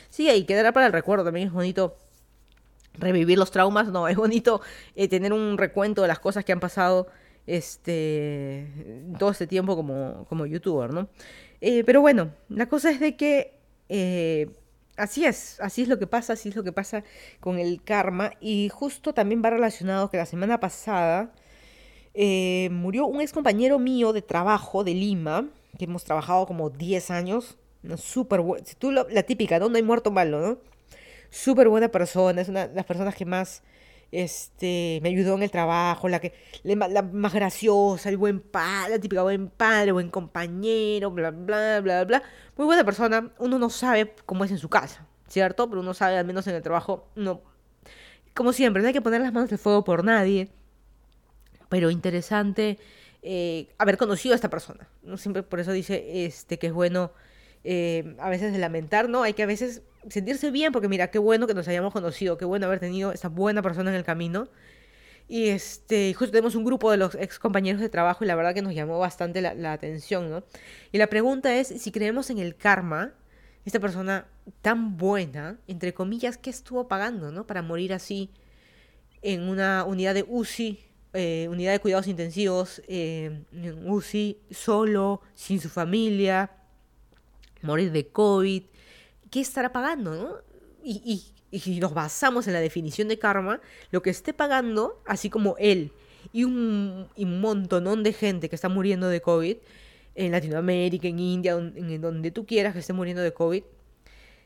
sigue 0.09 0.31
ahí. 0.31 0.45
Quedará 0.45 0.73
para 0.73 0.87
el 0.87 0.93
recuerdo. 0.93 1.25
También 1.25 1.49
es 1.49 1.53
bonito 1.53 1.97
revivir 2.95 3.39
los 3.39 3.51
traumas. 3.51 3.89
No, 3.89 4.09
es 4.09 4.17
bonito 4.17 4.61
eh, 4.95 5.09
tener 5.09 5.33
un 5.33 5.59
recuento 5.59 6.03
de 6.03 6.09
las 6.09 6.19
cosas 6.19 6.45
que 6.45 6.53
han 6.53 6.61
pasado 6.61 7.09
este 7.47 8.67
todo 9.19 9.31
este 9.31 9.47
tiempo 9.47 9.75
como, 9.75 10.27
como 10.29 10.47
youtuber, 10.47 10.93
¿no? 10.93 11.09
Eh, 11.61 11.83
pero 11.85 12.01
bueno, 12.01 12.33
la 12.49 12.69
cosa 12.69 12.91
es 12.91 13.01
de 13.01 13.17
que 13.17 13.55
eh, 13.89 14.51
así 14.97 15.25
es, 15.25 15.59
así 15.61 15.83
es 15.83 15.89
lo 15.89 15.99
que 15.99 16.07
pasa, 16.07 16.35
así 16.35 16.51
es 16.51 16.57
lo 16.57 16.63
que 16.63 16.73
pasa 16.73 17.05
con 17.41 17.59
el 17.59 17.83
karma. 17.83 18.33
Y 18.41 18.69
justo 18.69 19.15
también 19.15 19.43
va 19.45 19.51
relacionado 19.51 20.11
que 20.11 20.19
la 20.19 20.27
semana 20.27 20.61
pasada 20.61 21.33
eh, 22.21 22.69
murió 22.73 23.07
un 23.07 23.21
ex 23.21 23.33
compañero 23.33 23.79
mío 23.79 24.13
de 24.13 24.23
trabajo 24.23 24.83
de 24.83 24.93
Lima, 24.93 25.47
que 25.79 25.85
hemos 25.85 26.03
trabajado 26.03 26.47
como 26.47 26.69
10 26.69 27.13
años. 27.13 27.57
Súper 27.97 28.41
buena, 28.41 28.67
la, 29.09 29.23
típica, 29.23 29.61
¿no? 29.61 29.71
Hay 29.73 29.85
muerto 29.85 30.11
malo, 30.11 30.41
¿no? 30.41 30.59
Súper 31.31 31.69
buena 31.69 31.91
persona, 31.91 32.41
es 32.41 32.49
una 32.49 32.67
de 32.67 32.75
las 32.75 32.85
personas 32.87 33.15
que 33.15 33.25
más 33.25 33.63
este, 34.11 34.99
me 35.01 35.11
ayudó 35.11 35.37
en 35.37 35.45
el 35.45 35.53
trabajo, 35.53 36.09
la, 36.09 36.19
que, 36.19 36.35
la, 36.65 37.03
más 37.03 37.33
graciosa, 37.33 38.09
el 38.09 38.17
buen 38.17 38.41
padre, 38.41 38.97
la 38.97 38.99
típica 38.99 39.23
buen 39.23 39.49
padre, 39.49 39.93
buen 39.93 40.11
compañero, 40.11 41.13
bla, 41.13 41.31
bla, 41.31 41.81
bla, 41.81 42.05
bla. 42.05 42.23
Muy 42.57 42.67
buena 42.67 42.83
persona. 42.83 43.31
Uno 43.39 43.61
no 43.61 43.71
sabe 43.71 44.13
cómo 44.27 44.45
es 44.45 44.51
en 44.51 44.59
su 44.59 44.69
casa, 44.69 45.07
¿cierto? 45.29 45.69
Pero 45.69 45.83
uno 45.83 45.95
sabe, 45.95 46.19
al 46.19 46.27
menos 46.27 46.49
en 46.49 46.57
el 46.57 46.63
trabajo, 46.63 47.07
no. 47.15 47.43
Como 48.35 48.53
siempre, 48.53 48.83
no 48.83 48.89
hay 48.89 48.95
que 48.95 49.03
poner 49.03 49.21
las 49.21 49.33
manos 49.33 49.51
de 49.51 49.59
fuego 49.59 49.85
por 49.85 50.03
nadie 50.03 50.51
pero 51.69 51.91
interesante 51.91 52.79
eh, 53.23 53.69
haber 53.79 53.97
conocido 53.97 54.35
a 54.35 54.37
esta 54.37 54.51
persona. 54.51 54.89
¿no? 55.03 55.17
Siempre 55.17 55.43
por 55.43 55.61
eso 55.61 55.73
dice 55.73 56.25
este, 56.25 56.59
que 56.59 56.69
es 56.69 56.73
bueno 56.73 57.13
eh, 57.65 58.17
a 58.19 58.31
veces 58.31 58.57
lamentar, 58.57 59.09
¿no? 59.09 59.23
Hay 59.23 59.35
que 59.35 59.43
a 59.43 59.47
veces 59.47 59.83
sentirse 60.09 60.51
bien 60.51 60.73
porque 60.73 60.89
mira, 60.89 61.11
qué 61.11 61.19
bueno 61.19 61.47
que 61.47 61.55
nos 61.55 61.67
hayamos 61.69 61.93
conocido, 61.93 62.39
qué 62.39 62.45
bueno 62.45 62.67
haber 62.67 62.81
tenido 62.81 63.13
esta 63.13 63.29
buena 63.29 63.63
persona 63.63 63.91
en 63.91 63.97
el 63.97 64.05
camino. 64.05 64.49
Y 65.27 65.49
este, 65.49 66.15
justo 66.15 66.33
tenemos 66.33 66.55
un 66.55 66.65
grupo 66.65 66.91
de 66.91 66.97
los 66.97 67.15
ex 67.17 67.39
compañeros 67.39 67.81
de 67.83 67.91
trabajo 67.91 68.25
y 68.25 68.27
la 68.27 68.35
verdad 68.35 68.55
que 68.55 68.63
nos 68.63 68.75
llamó 68.75 68.99
bastante 68.99 69.43
la, 69.43 69.53
la 69.53 69.75
atención, 69.75 70.31
¿no? 70.31 70.45
Y 70.93 70.99
la 70.99 71.09
pregunta 71.09 71.55
es 71.57 71.69
si 71.69 71.93
creemos 71.93 72.31
en 72.31 72.39
el 72.39 72.57
karma, 72.57 73.13
esta 73.67 73.81
persona 73.81 74.27
tan 74.63 74.97
buena, 74.97 75.59
entre 75.67 75.93
comillas, 75.93 76.39
¿qué 76.39 76.49
estuvo 76.49 76.89
pagando, 76.89 77.31
¿no? 77.31 77.47
Para 77.47 77.61
morir 77.61 77.93
así 77.93 78.31
en 79.21 79.43
una 79.43 79.85
unidad 79.85 80.15
de 80.15 80.25
UCI 80.27 80.88
eh, 81.15 81.49
unidad 81.51 81.73
de 81.73 81.81
cuidados 81.81 82.07
intensivos, 82.07 82.83
eh, 82.87 83.45
UCI, 83.85 84.39
solo, 84.51 85.23
sin 85.35 85.61
su 85.61 85.69
familia, 85.69 86.51
morir 87.63 87.93
de 87.93 88.09
COVID. 88.09 88.63
¿Qué 89.31 89.41
estará 89.41 89.73
pagando? 89.73 90.43
y, 90.83 91.33
si 91.51 91.81
nos 91.81 91.95
basamos 91.95 92.47
en 92.47 92.53
la 92.53 92.61
definición 92.61 93.09
de 93.09 93.19
karma, 93.19 93.61
lo 93.91 94.03
que 94.03 94.11
esté 94.11 94.35
pagando, 94.35 95.03
así 95.07 95.31
como 95.31 95.57
él 95.59 95.93
y 96.33 96.45
un, 96.45 97.09
y 97.17 97.25
un 97.25 97.41
montonón 97.41 98.03
de 98.03 98.13
gente 98.13 98.51
que 98.51 98.55
está 98.55 98.69
muriendo 98.69 99.09
de 99.09 99.23
COVID, 99.23 99.57
en 100.15 100.33
Latinoamérica, 100.33 101.09
en 101.09 101.19
India, 101.21 101.53
en 101.53 102.01
donde 102.01 102.31
tú 102.31 102.45
quieras 102.45 102.73
que 102.75 102.81
esté 102.81 102.93
muriendo 102.93 103.23
de 103.23 103.33
COVID, 103.33 103.63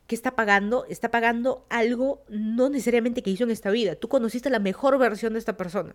¿qué 0.07 0.15
está 0.15 0.37
pagando? 0.37 0.85
Está 0.89 1.11
pagando 1.11 1.67
algo 1.71 2.23
no 2.29 2.69
necesariamente 2.69 3.23
que 3.23 3.31
hizo 3.31 3.45
en 3.45 3.51
esta 3.51 3.71
vida. 3.71 3.97
Tú 3.97 4.09
conociste 4.09 4.51
la 4.51 4.59
mejor 4.59 4.99
versión 4.99 5.33
de 5.33 5.39
esta 5.39 5.57
persona 5.57 5.95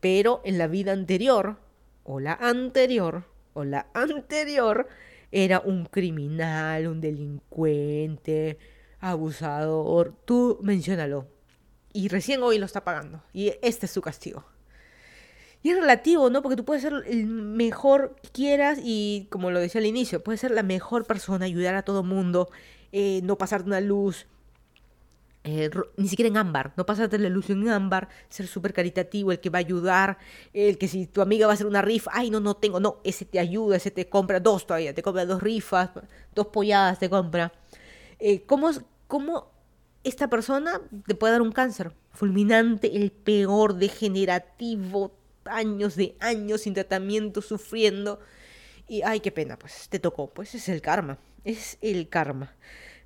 pero 0.00 0.40
en 0.44 0.58
la 0.58 0.66
vida 0.66 0.92
anterior, 0.92 1.56
o 2.04 2.20
la 2.20 2.34
anterior, 2.34 3.24
o 3.52 3.64
la 3.64 3.86
anterior, 3.94 4.88
era 5.32 5.60
un 5.60 5.84
criminal, 5.86 6.86
un 6.88 7.00
delincuente, 7.00 8.58
abusador, 8.98 10.14
tú 10.24 10.58
menciónalo. 10.62 11.28
Y 11.92 12.08
recién 12.08 12.42
hoy 12.42 12.58
lo 12.58 12.66
está 12.66 12.84
pagando. 12.84 13.22
Y 13.32 13.52
este 13.62 13.86
es 13.86 13.92
su 13.92 14.00
castigo. 14.00 14.44
Y 15.62 15.70
es 15.70 15.78
relativo, 15.78 16.30
¿no? 16.30 16.40
Porque 16.40 16.56
tú 16.56 16.64
puedes 16.64 16.82
ser 16.82 16.94
el 17.06 17.26
mejor 17.26 18.16
que 18.22 18.30
quieras 18.30 18.78
y, 18.82 19.28
como 19.30 19.50
lo 19.50 19.60
decía 19.60 19.80
al 19.80 19.86
inicio, 19.86 20.22
puedes 20.22 20.40
ser 20.40 20.52
la 20.52 20.62
mejor 20.62 21.04
persona, 21.04 21.44
ayudar 21.44 21.74
a 21.74 21.82
todo 21.82 22.02
mundo, 22.02 22.48
eh, 22.92 23.20
no 23.24 23.36
pasarte 23.36 23.66
una 23.66 23.80
luz, 23.80 24.26
eh, 25.42 25.70
ni 25.96 26.08
siquiera 26.08 26.28
en 26.28 26.36
ámbar, 26.36 26.74
no 26.76 26.84
pasarte 26.84 27.18
la 27.18 27.28
ilusión 27.28 27.62
en 27.62 27.70
ámbar, 27.70 28.08
ser 28.28 28.46
súper 28.46 28.74
caritativo, 28.74 29.32
el 29.32 29.40
que 29.40 29.48
va 29.48 29.58
a 29.58 29.60
ayudar, 29.60 30.18
el 30.52 30.76
que 30.76 30.86
si 30.86 31.06
tu 31.06 31.22
amiga 31.22 31.46
va 31.46 31.52
a 31.52 31.54
hacer 31.54 31.66
una 31.66 31.80
rifa, 31.80 32.10
ay, 32.12 32.30
no, 32.30 32.40
no 32.40 32.56
tengo, 32.56 32.78
no, 32.78 32.98
ese 33.04 33.24
te 33.24 33.38
ayuda, 33.38 33.76
ese 33.76 33.90
te 33.90 34.08
compra 34.08 34.38
dos 34.38 34.66
todavía, 34.66 34.94
te 34.94 35.02
compra 35.02 35.24
dos 35.24 35.42
rifas, 35.42 35.90
dos 36.34 36.48
polladas 36.48 36.98
te 36.98 37.08
compra. 37.08 37.52
Eh, 38.18 38.42
¿cómo, 38.44 38.70
¿Cómo 39.06 39.50
esta 40.04 40.28
persona 40.28 40.80
te 41.06 41.14
puede 41.14 41.32
dar 41.32 41.42
un 41.42 41.52
cáncer 41.52 41.92
fulminante, 42.10 42.96
el 42.96 43.10
peor, 43.10 43.76
degenerativo, 43.76 45.12
años 45.46 45.96
de 45.96 46.16
años 46.20 46.62
sin 46.62 46.74
tratamiento, 46.74 47.40
sufriendo? 47.40 48.20
Y, 48.88 49.02
ay, 49.02 49.20
qué 49.20 49.32
pena, 49.32 49.58
pues 49.58 49.88
te 49.88 49.98
tocó, 49.98 50.28
pues 50.30 50.54
es 50.54 50.68
el 50.68 50.82
karma, 50.82 51.18
es 51.44 51.78
el 51.80 52.10
karma. 52.10 52.54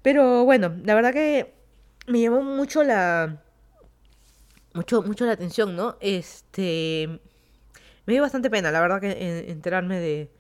Pero 0.03 0.45
bueno, 0.45 0.75
la 0.83 0.95
verdad 0.95 1.13
que 1.13 1.55
me 2.07 2.21
llamó 2.21 2.43
mucho 2.43 2.83
la 2.83 3.43
mucho 4.75 5.03
mucho 5.03 5.25
la 5.27 5.33
atención, 5.33 5.77
¿no? 5.77 5.97
Este 6.01 7.21
me 8.07 8.13
dio 8.13 8.23
bastante 8.23 8.51
pena, 8.51 8.71
la 8.71 8.81
verdad 8.81 9.01
que 9.01 9.51
enterarme 9.51 10.01
de 10.01 10.31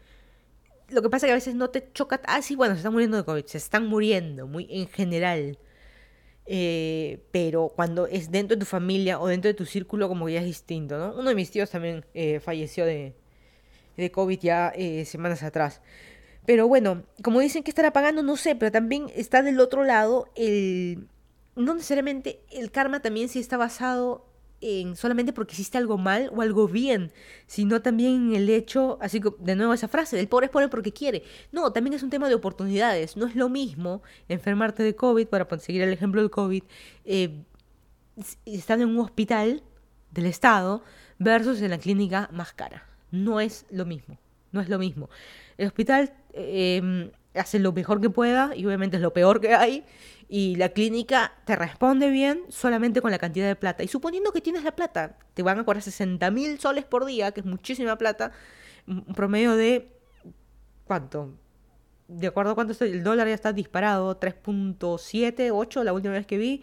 lo 0.91 1.03
que 1.03 1.09
pasa 1.09 1.27
es 1.27 1.29
que 1.29 1.33
a 1.33 1.37
veces 1.37 1.55
no 1.55 1.71
te 1.71 1.91
choca, 1.93 2.21
ah, 2.27 2.43
sí, 2.43 2.57
bueno, 2.57 2.75
se 2.75 2.79
están 2.79 2.93
muriendo 2.93 3.17
de 3.17 3.25
COVID, 3.25 3.47
se 3.47 3.59
están 3.59 3.87
muriendo, 3.87 4.47
muy 4.47 4.69
en 4.71 4.87
general. 4.89 5.59
Eh, 6.47 7.25
pero 7.33 7.73
cuando 7.75 8.07
es 8.07 8.31
dentro 8.31 8.55
de 8.57 8.61
tu 8.61 8.67
familia 8.67 9.19
o 9.19 9.27
dentro 9.29 9.49
de 9.49 9.55
tu 9.55 9.65
círculo, 9.65 10.09
como 10.09 10.27
que 10.27 10.35
ya 10.35 10.41
es 10.41 10.47
distinto, 10.47 10.99
¿no? 10.99 11.15
Uno 11.15 11.31
de 11.31 11.35
mis 11.35 11.51
tíos 11.51 11.71
también 11.71 12.05
eh, 12.13 12.39
falleció 12.41 12.85
de, 12.85 13.15
de 13.97 14.11
COVID 14.11 14.39
ya 14.41 14.73
eh, 14.77 15.05
semanas 15.07 15.43
atrás. 15.43 15.81
Pero 16.47 16.69
bueno, 16.69 17.05
como 17.23 17.41
dicen 17.41 17.63
que 17.63 17.71
estará 17.71 17.93
pagando, 17.93 18.23
no 18.23 18.37
sé, 18.37 18.55
pero 18.55 18.71
también 18.71 19.11
está 19.15 19.43
del 19.43 19.61
otro 19.61 19.85
lado 19.85 20.29
el, 20.37 21.09
no 21.57 21.75
necesariamente 21.75 22.41
el 22.51 22.71
karma 22.71 23.01
también 23.01 23.29
sí 23.29 23.39
está 23.39 23.57
basado 23.57 24.27
en 24.61 24.97
solamente 24.97 25.33
porque 25.33 25.53
hiciste 25.53 25.77
algo 25.77 25.99
mal 25.99 26.31
o 26.35 26.41
algo 26.41 26.67
bien, 26.67 27.13
sino 27.47 27.83
también 27.83 28.31
en 28.31 28.37
el 28.37 28.49
hecho, 28.49 28.99
así 29.01 29.21
que 29.21 29.31
de 29.39 29.57
nuevo 29.57 29.75
esa 29.75 29.89
frase, 29.89 30.19
el 30.19 30.29
pobre 30.29 30.47
es 30.47 30.53
pobre 30.53 30.69
porque 30.69 30.93
quiere. 30.93 31.23
No, 31.53 31.73
también 31.73 31.93
es 31.95 32.03
un 32.03 32.11
tema 32.11 32.29
de 32.29 32.35
oportunidades. 32.35 33.17
No 33.17 33.27
es 33.27 33.37
lo 33.37 33.49
mismo 33.49 34.03
enfermarte 34.29 34.83
de 34.83 34.97
COVID, 34.97 35.27
para 35.29 35.47
seguir 35.59 35.83
el 35.83 35.93
ejemplo 35.93 36.23
del 36.23 36.31
COVID, 36.31 36.63
eh, 37.05 37.45
estando 38.47 38.85
en 38.85 38.91
un 38.91 39.01
hospital 39.01 39.63
del 40.13 40.27
Estado 40.27 40.83
versus 41.19 41.61
en 41.61 41.71
la 41.71 41.79
clínica 41.79 42.31
más 42.33 42.53
cara. 42.55 42.87
No 43.11 43.41
es 43.41 43.67
lo 43.71 43.85
mismo. 43.85 44.19
no 44.53 44.61
es 44.61 44.69
lo 44.69 44.79
mismo. 44.79 45.11
El 45.59 45.67
hospital 45.67 46.15
eh, 46.33 47.11
hace 47.35 47.59
lo 47.59 47.73
mejor 47.73 48.01
que 48.01 48.09
pueda 48.09 48.55
y 48.57 48.65
obviamente 48.65 48.97
es 48.97 49.03
lo 49.03 49.13
peor 49.13 49.41
que 49.41 49.55
hay 49.55 49.85
y 50.29 50.57
la 50.57 50.71
clínica 50.71 51.33
te 51.45 51.57
responde 51.57 52.11
bien 52.11 52.43
solamente 52.49 53.01
con 53.01 53.11
la 53.11 53.19
cantidad 53.19 53.47
de 53.47 53.57
plata. 53.57 53.83
Y 53.83 53.89
suponiendo 53.89 54.33
que 54.33 54.41
tienes 54.41 54.65
la 54.65 54.73
plata, 54.73 55.19
te 55.35 55.43
van 55.43 55.59
a 55.59 55.65
cobrar 55.65 55.83
60 55.83 56.31
mil 56.31 56.59
soles 56.59 56.85
por 56.85 57.05
día, 57.05 57.33
que 57.33 57.41
es 57.41 57.47
muchísima 57.47 57.97
plata, 57.97 58.33
un 58.87 59.05
promedio 59.15 59.57
de... 59.57 59.91
¿Cuánto? 60.85 61.35
De 62.09 62.27
acuerdo 62.27 62.53
a 62.53 62.55
cuánto 62.55 62.73
está, 62.73 62.85
el 62.85 63.03
dólar 63.03 63.29
ya 63.29 63.35
está 63.35 63.53
disparado, 63.53 64.19
3.7, 64.21 65.51
8 65.53 65.85
la 65.85 65.93
última 65.93 66.15
vez 66.15 66.27
que 66.27 66.39
vi. 66.39 66.63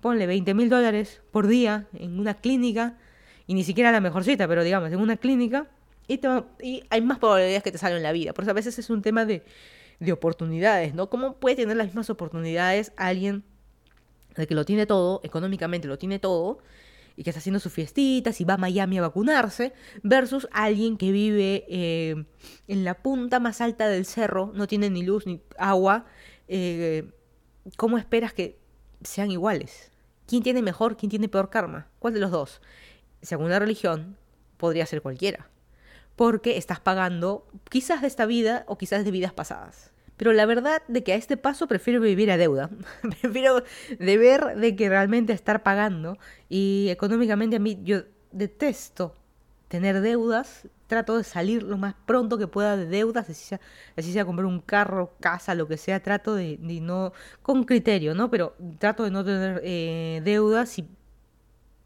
Ponle 0.00 0.26
20 0.26 0.54
mil 0.54 0.68
dólares 0.68 1.20
por 1.30 1.46
día 1.46 1.86
en 1.92 2.18
una 2.18 2.34
clínica, 2.34 2.96
y 3.46 3.54
ni 3.54 3.64
siquiera 3.64 3.90
la 3.92 4.00
mejor 4.00 4.24
cita, 4.24 4.46
pero 4.46 4.62
digamos, 4.62 4.92
en 4.92 5.00
una 5.00 5.16
clínica, 5.16 5.66
y, 6.06 6.20
y 6.62 6.84
hay 6.88 7.00
más 7.02 7.18
probabilidades 7.18 7.62
que 7.62 7.72
te 7.72 7.78
salgan 7.78 7.98
en 7.98 8.02
la 8.04 8.12
vida. 8.12 8.32
Por 8.32 8.44
eso 8.44 8.52
a 8.52 8.54
veces 8.54 8.78
es 8.78 8.90
un 8.90 9.02
tema 9.02 9.24
de 9.24 9.44
de 10.00 10.12
oportunidades, 10.12 10.94
¿no? 10.94 11.10
¿Cómo 11.10 11.34
puede 11.34 11.56
tener 11.56 11.76
las 11.76 11.86
mismas 11.86 12.10
oportunidades 12.10 12.92
alguien 12.96 13.44
de 14.36 14.46
que 14.46 14.54
lo 14.54 14.64
tiene 14.64 14.86
todo, 14.86 15.20
económicamente 15.24 15.88
lo 15.88 15.98
tiene 15.98 16.18
todo, 16.18 16.58
y 17.16 17.24
que 17.24 17.30
está 17.30 17.40
haciendo 17.40 17.58
sus 17.58 17.72
fiestitas 17.72 18.40
y 18.40 18.44
va 18.44 18.54
a 18.54 18.58
Miami 18.58 18.98
a 18.98 19.02
vacunarse, 19.02 19.72
versus 20.04 20.48
alguien 20.52 20.96
que 20.96 21.10
vive 21.10 21.64
eh, 21.68 22.24
en 22.68 22.84
la 22.84 22.94
punta 22.94 23.40
más 23.40 23.60
alta 23.60 23.88
del 23.88 24.04
cerro, 24.04 24.52
no 24.54 24.68
tiene 24.68 24.88
ni 24.88 25.02
luz 25.02 25.26
ni 25.26 25.42
agua? 25.58 26.06
Eh, 26.46 27.10
¿Cómo 27.76 27.98
esperas 27.98 28.32
que 28.32 28.60
sean 29.02 29.32
iguales? 29.32 29.90
¿Quién 30.26 30.44
tiene 30.44 30.62
mejor, 30.62 30.96
quién 30.96 31.10
tiene 31.10 31.28
peor 31.28 31.50
karma? 31.50 31.88
¿Cuál 31.98 32.14
de 32.14 32.20
los 32.20 32.30
dos? 32.30 32.60
Según 33.20 33.50
la 33.50 33.58
religión, 33.58 34.16
podría 34.56 34.86
ser 34.86 35.02
cualquiera 35.02 35.50
porque 36.18 36.56
estás 36.56 36.80
pagando 36.80 37.46
quizás 37.70 38.00
de 38.00 38.08
esta 38.08 38.26
vida 38.26 38.64
o 38.66 38.76
quizás 38.76 39.04
de 39.04 39.12
vidas 39.12 39.32
pasadas. 39.32 39.92
Pero 40.16 40.32
la 40.32 40.46
verdad 40.46 40.82
de 40.88 41.04
que 41.04 41.12
a 41.12 41.14
este 41.14 41.36
paso 41.36 41.68
prefiero 41.68 42.00
vivir 42.00 42.32
a 42.32 42.36
deuda. 42.36 42.70
prefiero 43.22 43.62
deber 44.00 44.56
de 44.56 44.74
que 44.74 44.88
realmente 44.88 45.32
estar 45.32 45.62
pagando. 45.62 46.18
Y 46.48 46.88
económicamente 46.90 47.54
a 47.54 47.60
mí 47.60 47.78
yo 47.84 48.02
detesto 48.32 49.14
tener 49.68 50.00
deudas. 50.00 50.66
Trato 50.88 51.16
de 51.16 51.22
salir 51.22 51.62
lo 51.62 51.78
más 51.78 51.94
pronto 52.04 52.36
que 52.36 52.48
pueda 52.48 52.76
de 52.76 52.86
deudas, 52.86 53.30
así 53.30 53.44
sea, 53.44 53.60
así 53.96 54.12
sea 54.12 54.24
comprar 54.24 54.46
un 54.46 54.60
carro, 54.60 55.12
casa, 55.20 55.54
lo 55.54 55.68
que 55.68 55.76
sea. 55.76 56.02
Trato 56.02 56.34
de, 56.34 56.58
no, 56.58 57.12
con 57.42 57.62
criterio, 57.62 58.16
¿no? 58.16 58.28
Pero 58.28 58.56
trato 58.78 59.04
de 59.04 59.12
no 59.12 59.24
tener 59.24 59.60
eh, 59.62 60.20
deudas 60.24 60.80
y 60.80 60.88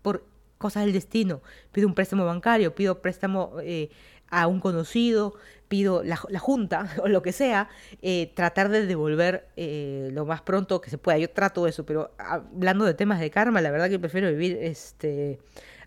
por 0.00 0.24
cosas 0.56 0.84
del 0.84 0.94
destino. 0.94 1.42
Pido 1.70 1.86
un 1.86 1.94
préstamo 1.94 2.24
bancario, 2.24 2.74
pido 2.74 3.02
préstamo 3.02 3.56
eh, 3.60 3.90
a 4.32 4.46
un 4.46 4.60
conocido, 4.60 5.34
pido 5.68 6.02
la, 6.02 6.16
junta 6.16 6.90
o 7.02 7.06
lo 7.06 7.22
que 7.22 7.32
sea, 7.32 7.68
eh, 8.00 8.32
tratar 8.34 8.70
de 8.70 8.86
devolver 8.86 9.46
eh, 9.56 10.08
lo 10.12 10.26
más 10.26 10.40
pronto 10.40 10.80
que 10.80 10.90
se 10.90 10.98
pueda. 10.98 11.18
Yo 11.18 11.30
trato 11.30 11.68
eso, 11.68 11.86
pero 11.86 12.12
hablando 12.18 12.84
de 12.84 12.94
temas 12.94 13.20
de 13.20 13.30
karma, 13.30 13.60
la 13.60 13.70
verdad 13.70 13.88
que 13.88 13.98
prefiero 13.98 14.28
vivir 14.28 14.58
este, 14.60 15.38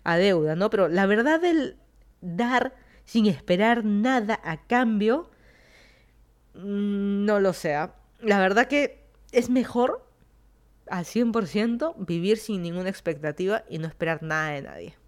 a 0.04 0.16
deuda, 0.16 0.54
¿no? 0.54 0.70
Pero 0.70 0.88
la 0.88 1.06
verdad 1.06 1.40
del 1.40 1.76
dar 2.20 2.74
sin 3.04 3.26
esperar 3.26 3.84
nada 3.84 4.40
a 4.44 4.64
cambio, 4.66 5.28
mm, 6.54 7.24
no 7.24 7.40
lo 7.40 7.52
sé. 7.52 7.74
¿ah? 7.74 7.94
La 8.20 8.38
verdad 8.38 8.68
que 8.68 9.04
es 9.32 9.50
mejor 9.50 10.08
al 10.88 11.04
100% 11.04 11.96
vivir 11.98 12.38
sin 12.38 12.62
ninguna 12.62 12.90
expectativa 12.90 13.64
y 13.68 13.78
no 13.78 13.88
esperar 13.88 14.22
nada 14.22 14.50
de 14.50 14.62
nadie. 14.62 15.05